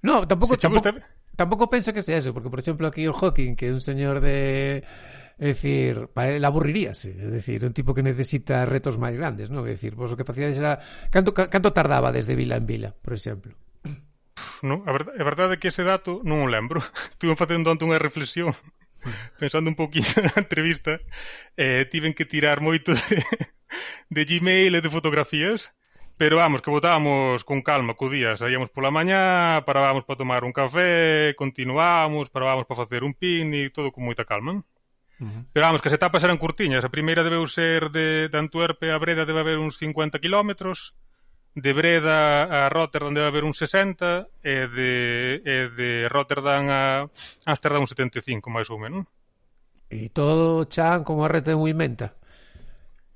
no 0.02 0.26
tampouco, 0.30 0.58
tampouco, 0.58 0.92
gusta... 0.92 1.08
tampouco 1.36 1.70
penso 1.70 1.94
que 1.94 2.02
sea 2.02 2.18
eso, 2.18 2.34
porque, 2.34 2.50
por 2.50 2.58
exemplo, 2.58 2.88
aquí 2.88 3.08
o 3.08 3.14
Hawking, 3.14 3.56
que 3.56 3.68
é 3.68 3.72
un 3.72 3.80
señor 3.80 4.22
de... 4.26 4.82
É 5.42 5.54
dicir, 5.54 6.10
para 6.14 6.38
el 6.38 6.46
aburriríase, 6.46 7.18
é 7.18 7.30
dicir, 7.30 7.66
un 7.66 7.74
tipo 7.74 7.94
que 7.94 8.06
necesita 8.06 8.66
retos 8.66 9.02
máis 9.02 9.18
grandes, 9.18 9.50
non? 9.50 9.66
É 9.66 9.74
dicir, 9.74 9.98
vos 9.98 10.14
o 10.14 10.18
que 10.18 10.26
facíades 10.26 10.58
era 10.62 10.78
canto 11.10 11.34
canto 11.34 11.74
tardaba 11.74 12.14
desde 12.14 12.38
vila 12.38 12.62
en 12.62 12.66
vila, 12.70 12.90
por 12.94 13.18
exemplo. 13.18 13.58
No, 14.62 14.86
a 14.86 14.94
verdade, 14.94 15.18
a 15.18 15.26
verdade 15.26 15.58
é 15.58 15.60
que 15.62 15.74
ese 15.74 15.82
dato 15.82 16.22
non 16.22 16.46
o 16.46 16.50
lembro. 16.50 16.78
Estuve 17.14 17.34
facendo 17.34 17.74
ante 17.74 17.90
unha 17.90 17.98
reflexión 17.98 18.54
pensando 19.42 19.74
un 19.74 19.78
poquinho 19.78 20.14
na 20.30 20.46
entrevista, 20.46 21.02
eh, 21.58 21.90
tiven 21.90 22.14
que 22.14 22.30
tirar 22.30 22.62
moito 22.62 22.94
de, 22.94 23.18
de 24.14 24.22
Gmail 24.30 24.78
e 24.78 24.82
de 24.82 24.94
fotografías 24.94 25.74
Pero 26.22 26.38
vamos, 26.38 26.62
que 26.62 26.70
votábamos 26.70 27.44
con 27.44 27.64
calma 27.64 27.96
co 27.98 28.06
día, 28.06 28.38
saíamos 28.38 28.70
pola 28.70 28.94
mañá, 28.94 29.66
parábamos 29.66 30.06
para 30.06 30.22
tomar 30.22 30.46
un 30.46 30.54
café, 30.54 31.34
continuábamos, 31.34 32.30
parábamos 32.30 32.70
para 32.70 32.86
facer 32.86 33.02
un 33.02 33.18
picnic, 33.18 33.74
todo 33.74 33.90
con 33.90 34.06
moita 34.06 34.22
calma. 34.22 34.54
Uh 34.54 34.62
-huh. 35.18 35.50
Pero 35.50 35.66
vamos, 35.66 35.82
que 35.82 35.90
as 35.90 35.98
etapas 35.98 36.22
eran 36.22 36.38
curtiñas. 36.38 36.86
A 36.86 36.94
primeira 36.94 37.26
debeu 37.26 37.42
ser 37.50 37.90
de, 37.90 38.30
de 38.30 38.38
Antuerpe 38.38 38.94
a 38.94 39.02
Breda 39.02 39.26
debe 39.26 39.42
haber 39.42 39.58
uns 39.58 39.82
50 39.82 40.22
kilómetros, 40.22 40.94
de 41.58 41.74
Breda 41.74 42.46
a 42.46 42.70
Rotterdam 42.70 43.18
debe 43.18 43.26
haber 43.26 43.42
uns 43.42 43.58
60, 43.58 44.30
e 44.46 44.70
de, 44.70 44.94
e 45.42 45.58
de 45.74 46.06
Rotterdam 46.06 46.70
a 46.70 47.10
Amsterdam 47.50 47.82
uns 47.82 47.98
75, 47.98 48.46
máis 48.54 48.70
ou 48.70 48.78
menos. 48.78 49.10
E 49.90 50.14
todo 50.14 50.70
chan 50.70 51.02
como 51.02 51.26
a 51.26 51.34
reta 51.34 51.50
de 51.50 51.58
movimenta? 51.58 52.21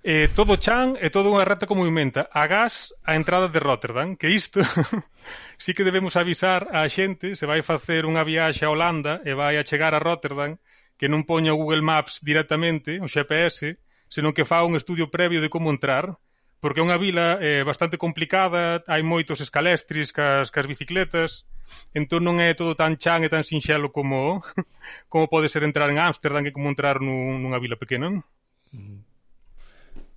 eh, 0.05 0.29
todo 0.35 0.61
chan 0.61 1.01
e 1.01 1.09
todo 1.09 1.33
unha 1.33 1.49
reta 1.49 1.65
como 1.65 1.81
inventa, 1.89 2.29
a 2.29 2.45
gas 2.45 2.93
a 3.01 3.17
entrada 3.17 3.49
de 3.49 3.57
Rotterdam, 3.57 4.13
que 4.13 4.29
isto 4.29 4.61
sí 5.57 5.73
que 5.73 5.81
debemos 5.81 6.13
avisar 6.13 6.69
á 6.69 6.85
xente 6.85 7.33
se 7.33 7.49
vai 7.49 7.65
facer 7.65 8.05
unha 8.05 8.21
viaxe 8.21 8.69
a 8.69 8.71
Holanda 8.71 9.25
e 9.25 9.33
vai 9.33 9.57
a 9.57 9.65
chegar 9.65 9.97
a 9.97 10.03
Rotterdam 10.03 10.61
que 10.93 11.09
non 11.09 11.25
poña 11.25 11.57
o 11.57 11.59
Google 11.59 11.81
Maps 11.81 12.21
directamente, 12.21 13.01
o 13.01 13.09
GPS, 13.09 13.81
senón 14.05 14.37
que 14.37 14.45
fa 14.45 14.61
un 14.61 14.77
estudio 14.77 15.09
previo 15.09 15.41
de 15.41 15.49
como 15.49 15.73
entrar, 15.73 16.21
porque 16.61 16.79
é 16.79 16.85
unha 16.85 17.01
vila 17.01 17.41
eh, 17.41 17.65
bastante 17.65 17.97
complicada, 17.97 18.85
hai 18.85 19.01
moitos 19.01 19.41
escalestris 19.41 20.13
cas, 20.13 20.53
cas 20.53 20.69
bicicletas, 20.69 21.49
entón 21.97 22.21
non 22.21 22.37
é 22.37 22.53
todo 22.53 22.77
tan 22.77 22.93
chan 23.01 23.25
e 23.25 23.29
tan 23.33 23.41
sinxelo 23.41 23.89
como 23.89 24.45
como 25.11 25.25
pode 25.33 25.49
ser 25.49 25.65
entrar 25.65 25.89
en 25.89 25.97
Ámsterdam 25.97 26.45
que 26.45 26.53
como 26.53 26.69
entrar 26.69 27.01
nun, 27.01 27.41
nunha 27.41 27.57
vila 27.57 27.73
pequena. 27.73 28.21
Mm. 28.69 29.04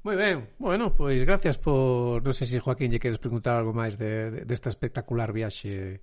Moi 0.09 0.17
ben, 0.17 0.49
bueno, 0.57 0.95
pois 0.97 1.21
gracias 1.21 1.61
por... 1.61 2.25
Non 2.25 2.33
sei 2.33 2.49
se 2.49 2.65
Joaquín 2.65 2.89
lle 2.89 2.97
queres 2.97 3.21
preguntar 3.21 3.61
algo 3.61 3.77
máis 3.77 4.01
de, 4.01 4.33
de, 4.33 4.41
desta 4.49 4.73
espectacular 4.73 5.37
viaxe 5.37 6.01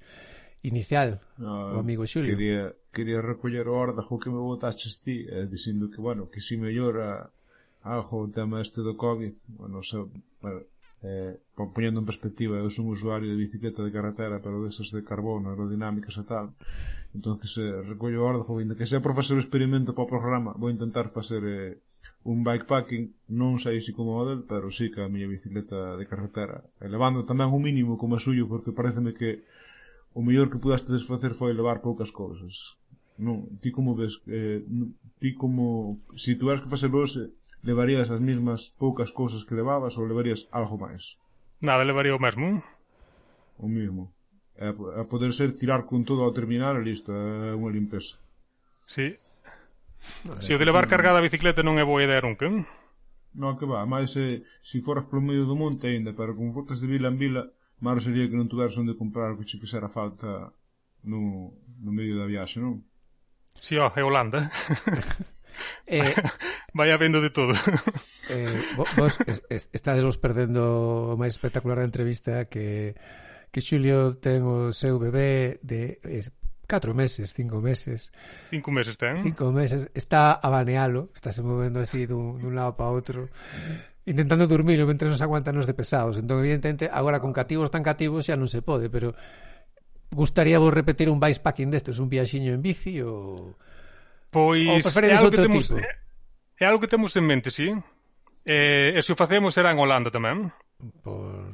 inicial 0.62 1.26
no, 1.42 1.74
o 1.74 1.82
amigo 1.82 2.06
Xulio. 2.06 2.38
Quería, 2.38 2.70
quería 2.94 3.18
recoller 3.18 3.66
o 3.66 3.74
órdago 3.74 4.22
que 4.22 4.30
me 4.30 4.38
botaches 4.38 5.02
ti, 5.02 5.26
eh, 5.26 5.50
dicindo 5.50 5.90
que, 5.90 5.98
bueno, 5.98 6.30
que 6.30 6.38
si 6.38 6.54
mellora 6.54 7.34
algo 7.82 8.22
o 8.22 8.30
tema 8.30 8.62
este 8.62 8.86
do 8.86 8.94
COVID, 8.94 9.34
bueno, 9.58 9.82
se, 9.82 9.98
bueno, 10.38 10.62
eh, 11.02 11.42
poñendo 11.58 11.98
en 11.98 12.06
perspectiva, 12.06 12.62
eu 12.62 12.70
son 12.70 12.86
usuario 12.94 13.34
de 13.34 13.42
bicicleta 13.42 13.82
de 13.82 13.90
carretera, 13.90 14.38
pero 14.38 14.62
desas 14.62 14.94
de 14.94 15.02
carbono, 15.02 15.50
aerodinámicas 15.50 16.14
e 16.22 16.26
tal, 16.30 16.54
entonces 17.18 17.58
eh, 17.58 17.82
recollo 17.82 18.22
o 18.22 18.30
órdago, 18.30 18.54
ainda 18.62 18.78
que 18.78 18.86
sea 18.86 19.02
por 19.02 19.18
facer 19.18 19.34
o 19.34 19.42
experimento 19.42 19.98
para 19.98 20.06
o 20.06 20.14
programa, 20.14 20.54
vou 20.54 20.70
intentar 20.70 21.10
facer 21.10 21.42
eh, 21.42 21.82
un 22.26 22.42
bikepacking 22.42 23.14
non 23.38 23.62
sei 23.62 23.78
se 23.86 23.94
como 23.94 24.18
model, 24.18 24.42
pero 24.50 24.74
sí 24.74 24.90
que 24.90 25.06
a 25.06 25.12
miña 25.14 25.30
bicicleta 25.30 25.94
de 25.94 26.10
carretera. 26.10 26.66
elevando 26.82 27.22
tamén 27.30 27.54
un 27.54 27.62
mínimo 27.62 28.02
como 28.02 28.18
a 28.18 28.24
suyo, 28.26 28.50
porque 28.50 28.74
pareceme 28.74 29.14
que 29.14 29.46
o 30.18 30.26
mellor 30.26 30.50
que 30.50 30.58
pudaste 30.58 30.90
desfacer 30.90 31.38
foi 31.38 31.54
levar 31.54 31.86
poucas 31.86 32.10
cousas. 32.10 32.82
Non, 33.22 33.46
ti 33.62 33.70
como 33.70 33.94
ves, 33.94 34.18
eh, 34.26 34.66
ti 35.22 35.38
como, 35.38 36.02
se 36.18 36.34
si 36.34 36.40
tuveras 36.40 36.66
que 36.66 36.74
facer 36.74 36.90
vos, 36.90 37.14
levarías 37.62 38.10
as 38.10 38.20
mesmas 38.20 38.74
poucas 38.82 39.14
cousas 39.14 39.46
que 39.46 39.54
levabas 39.54 39.94
ou 40.02 40.10
levarías 40.10 40.50
algo 40.50 40.82
máis? 40.82 41.22
Nada, 41.62 41.86
levaría 41.86 42.18
o 42.18 42.22
mesmo. 42.26 42.66
O 43.62 43.70
mesmo. 43.70 44.10
A, 44.58 44.74
a 45.02 45.04
poder 45.06 45.30
ser 45.38 45.54
tirar 45.62 45.86
con 45.86 46.02
todo 46.10 46.26
ao 46.26 46.34
terminar 46.34 46.74
e 46.82 46.86
listo, 46.90 47.14
é 47.14 47.54
unha 47.54 47.70
limpeza. 47.70 48.18
Sí, 48.90 49.14
Se 50.42 50.54
o 50.54 50.60
de 50.60 50.66
levar 50.66 50.90
cargada 50.90 51.22
a 51.22 51.26
bicicleta 51.26 51.62
non 51.62 51.78
é 51.78 51.86
boa 51.86 52.02
idea 52.02 52.22
nunca. 52.22 52.50
Eh? 52.50 52.66
Non, 53.36 53.60
que 53.60 53.68
va, 53.68 53.84
máis 53.84 54.16
eh, 54.16 54.42
se, 54.64 54.80
se 54.80 54.86
foras 54.86 55.06
polo 55.06 55.22
medio 55.22 55.46
do 55.46 55.60
monte 55.60 55.92
aínda, 55.92 56.16
pero 56.16 56.34
como 56.34 56.56
fotas 56.56 56.80
de 56.80 56.88
vila 56.88 57.12
en 57.12 57.20
vila, 57.20 57.44
malo 57.84 58.00
sería 58.00 58.30
que 58.30 58.38
non 58.40 58.48
tuveras 58.48 58.78
onde 58.80 58.96
comprar 58.96 59.34
o 59.34 59.38
que 59.38 59.48
che 59.48 59.60
fixera 59.60 59.92
falta 59.92 60.56
no, 61.04 61.54
no 61.82 61.92
medio 61.92 62.16
da 62.18 62.26
viaxe, 62.26 62.64
non? 62.64 62.82
Si, 63.60 63.76
sí, 63.76 63.82
ó, 63.82 63.92
é 63.92 64.02
Holanda. 64.02 64.50
eh, 65.88 66.16
Vai 66.76 66.92
habendo 66.92 67.22
de 67.22 67.30
todo. 67.30 67.54
eh, 68.30 68.62
vos 68.76 69.20
es, 69.28 69.44
es, 69.50 69.70
estadesvos 69.72 70.18
perdendo 70.18 71.16
o 71.16 71.16
máis 71.16 71.40
espectacular 71.40 71.80
da 71.80 71.88
entrevista 71.88 72.52
que 72.52 72.96
que 73.56 73.64
Xulio 73.64 74.20
ten 74.20 74.44
o 74.44 74.76
seu 74.76 75.00
bebé 75.00 75.64
de 75.64 76.04
eh, 76.04 76.28
4 76.66 76.94
meses, 76.94 77.34
cinco 77.34 77.62
meses. 77.62 78.12
Cinco 78.50 78.70
meses 78.74 78.98
ten. 78.98 79.22
Cinco 79.24 79.54
meses. 79.54 79.90
Está 79.94 80.34
a 80.34 80.50
banealo, 80.50 81.14
estáse 81.14 81.46
movendo 81.46 81.80
así 81.80 82.06
dun, 82.06 82.42
dun 82.42 82.54
lado 82.58 82.74
para 82.74 82.90
outro, 82.90 83.30
intentando 84.06 84.46
dormir, 84.50 84.82
mentre 84.86 85.10
nos 85.10 85.22
aguantan 85.22 85.58
os 85.58 85.70
de 85.70 85.78
pesados. 85.78 86.18
Entón, 86.18 86.42
evidentemente, 86.42 86.90
agora 86.90 87.22
con 87.22 87.34
cativos 87.34 87.70
tan 87.70 87.86
cativos 87.86 88.26
xa 88.26 88.38
non 88.38 88.50
se 88.50 88.66
pode, 88.66 88.90
pero 88.90 89.14
gustaría 90.14 90.58
vos 90.62 90.74
repetir 90.74 91.10
un 91.10 91.20
bikepacking 91.20 91.70
destes, 91.70 91.98
un 91.98 92.10
viaxiño 92.10 92.54
en 92.54 92.62
bici 92.62 93.02
ou... 93.02 93.58
Pois, 94.30 94.68
ou 94.68 94.82
preferides 94.84 95.24
outro 95.24 95.48
temos, 95.48 95.70
tipo? 95.70 95.80
É, 95.80 95.88
é 96.62 96.66
algo 96.66 96.82
que 96.82 96.92
temos 96.92 97.14
en 97.16 97.26
mente, 97.26 97.50
sí? 97.50 97.72
Eh, 98.46 98.94
e 98.94 99.00
se 99.02 99.14
o 99.14 99.18
facemos 99.18 99.58
será 99.58 99.74
en 99.74 99.82
Holanda 99.82 100.14
tamén. 100.14 100.54
Por... 101.02 101.50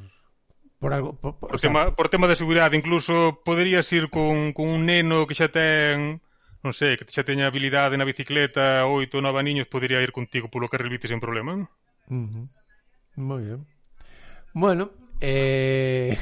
Por, 0.81 0.97
algo, 0.97 1.13
por, 1.13 1.37
por, 1.37 1.53
por, 1.53 1.61
tema, 1.61 1.85
sea, 1.85 1.93
por 1.93 2.09
tema 2.09 2.25
de 2.25 2.35
seguridade, 2.35 2.75
incluso 2.75 3.45
poderías 3.45 3.85
ir 3.93 4.09
con, 4.09 4.51
con 4.51 4.65
un 4.65 4.89
neno 4.89 5.29
que 5.29 5.37
xa 5.37 5.53
ten 5.53 6.25
non 6.65 6.73
sei, 6.73 6.97
que 6.97 7.05
xa 7.05 7.21
teña 7.21 7.45
habilidade 7.45 7.97
na 7.97 8.05
bicicleta, 8.05 8.89
oito 8.89 9.17
ou 9.17 9.25
nove 9.25 9.45
niños, 9.45 9.69
podería 9.69 10.01
ir 10.01 10.09
contigo 10.09 10.49
polo 10.49 10.65
carril 10.65 10.89
bici 10.89 11.05
sen 11.05 11.21
problema. 11.21 11.53
Uh 11.53 11.65
-huh. 12.09 12.45
Moi 13.21 13.45
ben. 13.45 13.61
Bueno, 14.57 14.97
eh... 15.21 16.17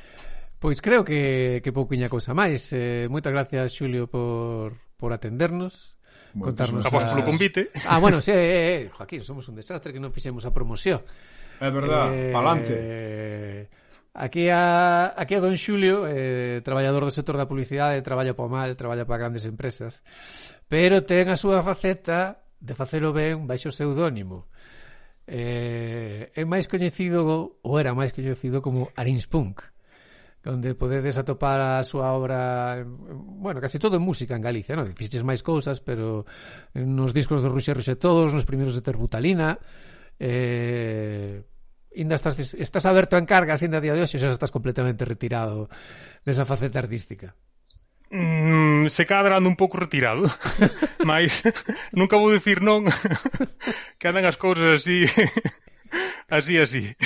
pois 0.62 0.80
creo 0.80 1.04
que, 1.04 1.60
que 1.60 1.72
pouquiña 1.72 2.08
cousa 2.08 2.32
máis. 2.32 2.72
Eh, 2.72 3.12
moitas 3.12 3.32
gracias, 3.32 3.76
Xulio, 3.76 4.08
por, 4.08 4.76
por 4.96 5.12
atendernos. 5.12 6.00
Bueno, 6.32 6.56
contarnos 6.56 6.84
a 6.84 6.88
vos 6.88 7.04
as... 7.04 7.12
polo 7.12 7.28
convite. 7.28 7.72
Ah, 7.88 8.00
bueno, 8.00 8.20
sí, 8.24 8.32
eh, 8.32 8.88
eh, 8.88 8.90
Joaquín, 8.92 9.20
somos 9.20 9.48
un 9.48 9.56
desastre 9.56 9.92
que 9.92 10.00
non 10.00 10.12
fixemos 10.12 10.44
a 10.44 10.52
promoción. 10.52 11.00
É 11.60 11.68
verdad, 11.72 12.12
eh, 12.12 12.32
palante. 12.32 12.72
Eh, 12.72 13.68
Aquí 14.18 14.50
a, 14.50 15.14
aquí 15.14 15.38
a 15.38 15.40
Don 15.40 15.54
Xulio, 15.54 16.02
eh, 16.10 16.58
traballador 16.66 17.06
do 17.06 17.14
sector 17.14 17.38
da 17.38 17.46
publicidade, 17.46 18.02
traballa 18.02 18.34
para 18.34 18.50
mal, 18.50 18.74
traballa 18.74 19.06
para 19.06 19.22
grandes 19.22 19.46
empresas, 19.46 20.02
pero 20.66 21.06
ten 21.06 21.30
a 21.30 21.38
súa 21.38 21.62
faceta 21.62 22.42
de 22.58 22.74
facelo 22.74 23.14
ben 23.14 23.46
baixo 23.46 23.70
pseudónimo. 23.70 24.50
Eh, 25.22 26.34
é 26.34 26.42
máis 26.42 26.66
coñecido 26.66 27.62
ou 27.62 27.78
era 27.78 27.94
máis 27.94 28.10
coñecido 28.10 28.58
como 28.58 28.90
Arinspunk 28.98 29.62
onde 30.48 30.72
podedes 30.74 31.20
atopar 31.20 31.60
a 31.60 31.84
súa 31.84 32.16
obra 32.16 32.82
bueno, 32.82 33.60
casi 33.60 33.78
todo 33.78 34.00
en 34.00 34.02
música 34.02 34.34
en 34.34 34.42
Galicia 34.42 34.74
non? 34.74 34.88
fixes 34.96 35.20
máis 35.20 35.44
cousas, 35.44 35.84
pero 35.84 36.24
nos 36.72 37.12
discos 37.12 37.44
de 37.44 37.52
Ruxe 37.52 37.76
Ruxe 37.76 38.00
Todos, 38.00 38.32
nos 38.32 38.48
primeiros 38.48 38.72
de 38.72 38.80
Terbutalina 38.80 39.60
eh, 40.16 41.44
ainda 41.94 42.14
estás, 42.14 42.36
estás 42.54 42.84
aberto 42.86 43.16
a 43.16 43.22
encargas 43.22 43.62
ainda 43.62 43.78
a 43.78 43.84
día 43.84 43.94
de 43.94 44.02
hoxe 44.02 44.20
xa 44.20 44.32
estás 44.32 44.52
completamente 44.52 45.04
retirado 45.04 45.68
desa 46.24 46.44
faceta 46.44 46.78
artística. 46.78 47.34
Mm, 48.10 48.88
se 48.88 49.04
cadra 49.04 49.36
ando 49.36 49.52
un 49.52 49.56
pouco 49.56 49.76
retirado 49.76 50.24
mas 51.04 51.44
nunca 51.92 52.16
vou 52.16 52.32
dicir 52.32 52.64
non 52.64 52.88
que 54.00 54.08
andan 54.08 54.24
as 54.24 54.40
cousas 54.40 54.80
así 54.80 55.04
así 56.32 56.56
así. 56.56 56.96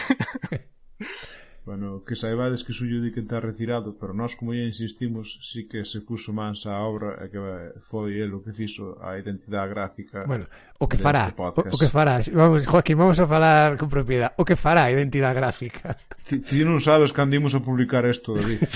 Bueno, 1.65 2.03
que 2.03 2.17
saibades 2.17 2.65
que 2.67 2.75
Xullo 2.75 2.99
di 2.99 3.15
que 3.15 3.23
está 3.23 3.39
retirado, 3.39 3.95
pero 3.95 4.11
nós 4.11 4.35
como 4.35 4.51
lle 4.51 4.67
insistimos, 4.67 5.39
sí 5.47 5.71
que 5.71 5.87
se 5.87 6.03
puso 6.03 6.35
mans 6.35 6.67
a 6.67 6.75
obra 6.83 7.23
e 7.23 7.31
que 7.31 7.39
foi 7.87 8.19
el 8.19 8.35
o 8.35 8.43
que 8.43 8.51
fixo 8.51 8.99
a 8.99 9.15
identidade 9.15 9.71
gráfica. 9.71 10.27
Bueno, 10.27 10.51
o 10.83 10.91
que 10.91 10.99
fará, 10.99 11.31
o, 11.31 11.55
o 11.55 11.79
que 11.79 11.87
fará, 11.87 12.19
vamos, 12.35 12.67
Joaquín, 12.67 12.99
vamos 12.99 13.23
a 13.23 13.31
falar 13.31 13.79
con 13.79 13.87
propiedade, 13.87 14.35
o 14.35 14.43
que 14.43 14.59
fará 14.59 14.91
a 14.91 14.91
identidade 14.91 15.39
gráfica. 15.39 15.95
Ti, 16.27 16.43
ti 16.43 16.67
non 16.67 16.83
sabes 16.83 17.15
cando 17.15 17.39
imos 17.39 17.55
a 17.55 17.63
publicar 17.63 18.03
isto, 18.11 18.35
David. 18.35 18.67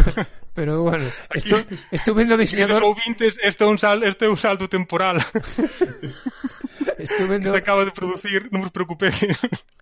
pero 0.56 0.80
bueno, 0.80 1.04
estou, 1.36 1.60
estou 1.92 2.16
vendo 2.16 2.40
diseñador... 2.40 2.80
Estou 2.80 2.96
vintes, 2.96 3.36
este 3.44 3.64
é 3.64 3.68
un, 3.68 3.76
sal, 3.76 4.00
este 4.00 4.24
é 4.24 4.32
un 4.32 4.40
salto 4.40 4.64
temporal. 4.64 5.20
Estuve 7.02 7.40
vendo... 7.40 7.50
se 7.50 7.58
acaba 7.58 7.84
de 7.84 7.92
producir, 7.92 8.48
non 8.52 8.62
vos 8.64 8.72
preocupes. 8.72 9.24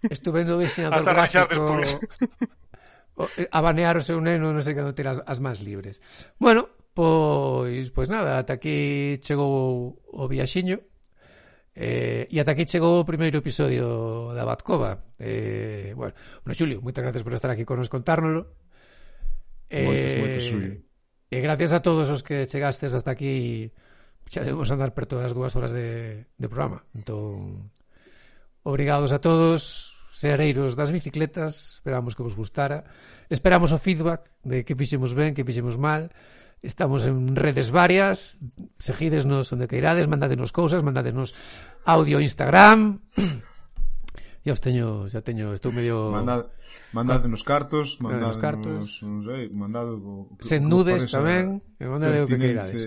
Estuve 0.07 0.47
no 0.47 0.59
diseñador 0.62 1.03
gráfico 1.03 1.83
eh, 3.37 3.49
a 3.51 3.61
banear 3.61 3.99
o 3.99 4.03
seu 4.03 4.23
neno, 4.23 4.55
non 4.55 4.62
sei 4.62 4.79
cando 4.79 4.95
ter 4.95 5.11
as, 5.11 5.19
as 5.27 5.43
más 5.43 5.59
libres. 5.59 5.99
Bueno, 6.39 6.71
pois 6.95 7.91
pois 7.91 8.07
nada, 8.07 8.39
ata 8.39 8.57
aquí 8.59 9.19
chegou 9.19 9.99
o 9.99 10.25
viaxiño. 10.31 10.79
Eh, 11.79 12.27
e 12.27 12.37
ata 12.39 12.55
aquí 12.55 12.66
chegou 12.66 13.03
o 13.03 13.09
primeiro 13.09 13.43
episodio 13.43 14.31
da 14.35 14.47
Batcova. 14.47 15.11
Eh, 15.19 15.95
bueno, 15.99 16.14
bueno, 16.43 16.55
Xulio, 16.55 16.79
moitas 16.83 17.03
gracias 17.03 17.23
por 17.27 17.35
estar 17.35 17.51
aquí 17.51 17.66
con 17.66 17.79
nos 17.79 17.91
contárnoslo. 17.91 18.55
Eh, 19.71 19.87
moitas, 19.87 20.14
moitas, 20.19 20.43
eh, 20.43 20.47
Xulio. 20.47 20.73
E 21.29 21.39
gracias 21.45 21.75
a 21.75 21.83
todos 21.83 22.09
os 22.09 22.23
que 22.23 22.47
chegastes 22.47 22.95
hasta 22.95 23.12
aquí 23.12 23.71
xa 24.29 24.45
debemos 24.45 24.68
andar 24.68 24.93
perto 24.93 25.16
das 25.16 25.33
dúas 25.33 25.57
horas 25.57 25.72
de, 25.72 26.29
de 26.37 26.49
programa. 26.49 26.85
Entón, 26.93 27.72
obrigados 28.62 29.16
a 29.16 29.18
todos, 29.18 29.97
seareiros 30.12 30.76
das 30.76 30.93
bicicletas, 30.93 31.81
esperamos 31.81 32.12
que 32.12 32.22
vos 32.22 32.37
gustara. 32.37 32.85
Esperamos 33.33 33.72
o 33.72 33.79
feedback 33.81 34.29
de 34.45 34.64
que 34.68 34.76
fixemos 34.76 35.16
ben, 35.16 35.33
que 35.33 35.47
fixemos 35.47 35.81
mal. 35.81 36.12
Estamos 36.61 37.07
en 37.07 37.39
redes 37.39 37.70
varias, 37.70 38.43
seguidesnos 38.83 39.49
onde 39.55 39.70
queirades, 39.70 40.11
mandadenos 40.11 40.51
cousas, 40.51 40.83
mandadenos 40.83 41.33
audio 41.87 42.20
Instagram. 42.20 43.01
Ya 44.47 44.57
os 44.57 44.64
teño, 44.64 45.05
xa 45.12 45.20
teño, 45.20 45.53
estou 45.53 45.74
medio 45.76 46.09
Mandad, 46.09 46.49
mandádenos 46.97 47.45
cartos, 47.45 48.01
mandádenos 48.01 48.39
cartos, 48.41 49.05
non 49.05 49.20
sei, 49.20 49.53
mandado 49.53 50.01
o, 50.01 50.33
Sen 50.41 50.64
nudes 50.64 51.05
tamén, 51.12 51.61
e 51.76 51.85
mandade 51.85 52.24
o 52.24 52.31
que 52.31 52.41
queirades 52.41 52.81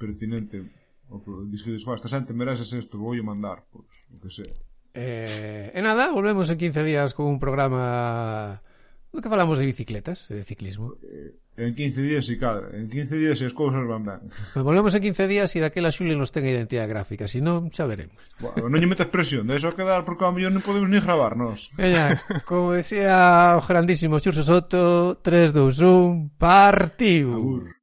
pertinente 0.00 0.64
o 1.12 1.20
que 1.20 1.30
disquedes, 1.52 1.84
esta 1.84 2.08
xente 2.08 2.32
mereces 2.32 2.72
isto, 2.72 2.96
voulle 2.96 3.20
mandar, 3.20 3.68
pois, 3.68 3.92
o 4.08 4.16
que 4.16 4.30
sea. 4.32 4.56
Eh, 4.96 5.76
e 5.76 5.80
nada, 5.84 6.08
volvemos 6.10 6.48
en 6.48 6.56
15 6.56 6.80
días 6.82 7.12
con 7.12 7.28
un 7.28 7.38
programa 7.38 8.64
no 9.12 9.20
que 9.20 9.28
falamos 9.28 9.58
de 9.58 9.66
bicicletas, 9.66 10.28
de 10.28 10.44
ciclismo. 10.44 10.94
Eh, 11.02 11.34
en 11.56 11.74
15 11.74 12.02
días 12.02 12.26
si 12.26 12.38
cadra, 12.38 12.70
en 12.78 12.88
15 12.88 13.18
días 13.18 13.38
se 13.38 13.46
as 13.46 13.52
cousas 13.52 13.82
van 13.82 14.06
ben. 14.06 14.22
Pues 14.54 14.62
volvemos 14.62 14.94
en 14.94 15.02
15 15.02 15.26
días 15.26 15.50
e 15.54 15.58
daquela 15.58 15.90
Xuli 15.90 16.14
nos 16.14 16.30
ten 16.30 16.46
identidade 16.46 16.86
gráfica, 16.86 17.26
se 17.26 17.38
si 17.38 17.40
non, 17.42 17.74
xa 17.74 17.90
veremos. 17.90 18.30
Bueno, 18.38 18.70
non 18.70 18.78
lle 18.78 18.86
metas 18.86 19.10
presión, 19.10 19.50
deixo 19.50 19.66
a 19.66 19.74
quedar, 19.74 20.06
porque 20.06 20.22
a 20.22 20.30
mellor 20.30 20.54
non 20.54 20.62
podemos 20.62 20.86
ni 20.86 21.02
gravar, 21.02 21.34
nos. 21.34 21.74
Veña, 21.78 22.22
como 22.46 22.78
decía 22.78 23.58
o 23.58 23.66
grandísimo 23.66 24.22
Xurso 24.22 24.46
Soto, 24.46 25.18
3, 25.18 25.50
2, 25.50 26.38
1, 26.38 26.38
partiu! 26.38 27.34
Agur. 27.34 27.79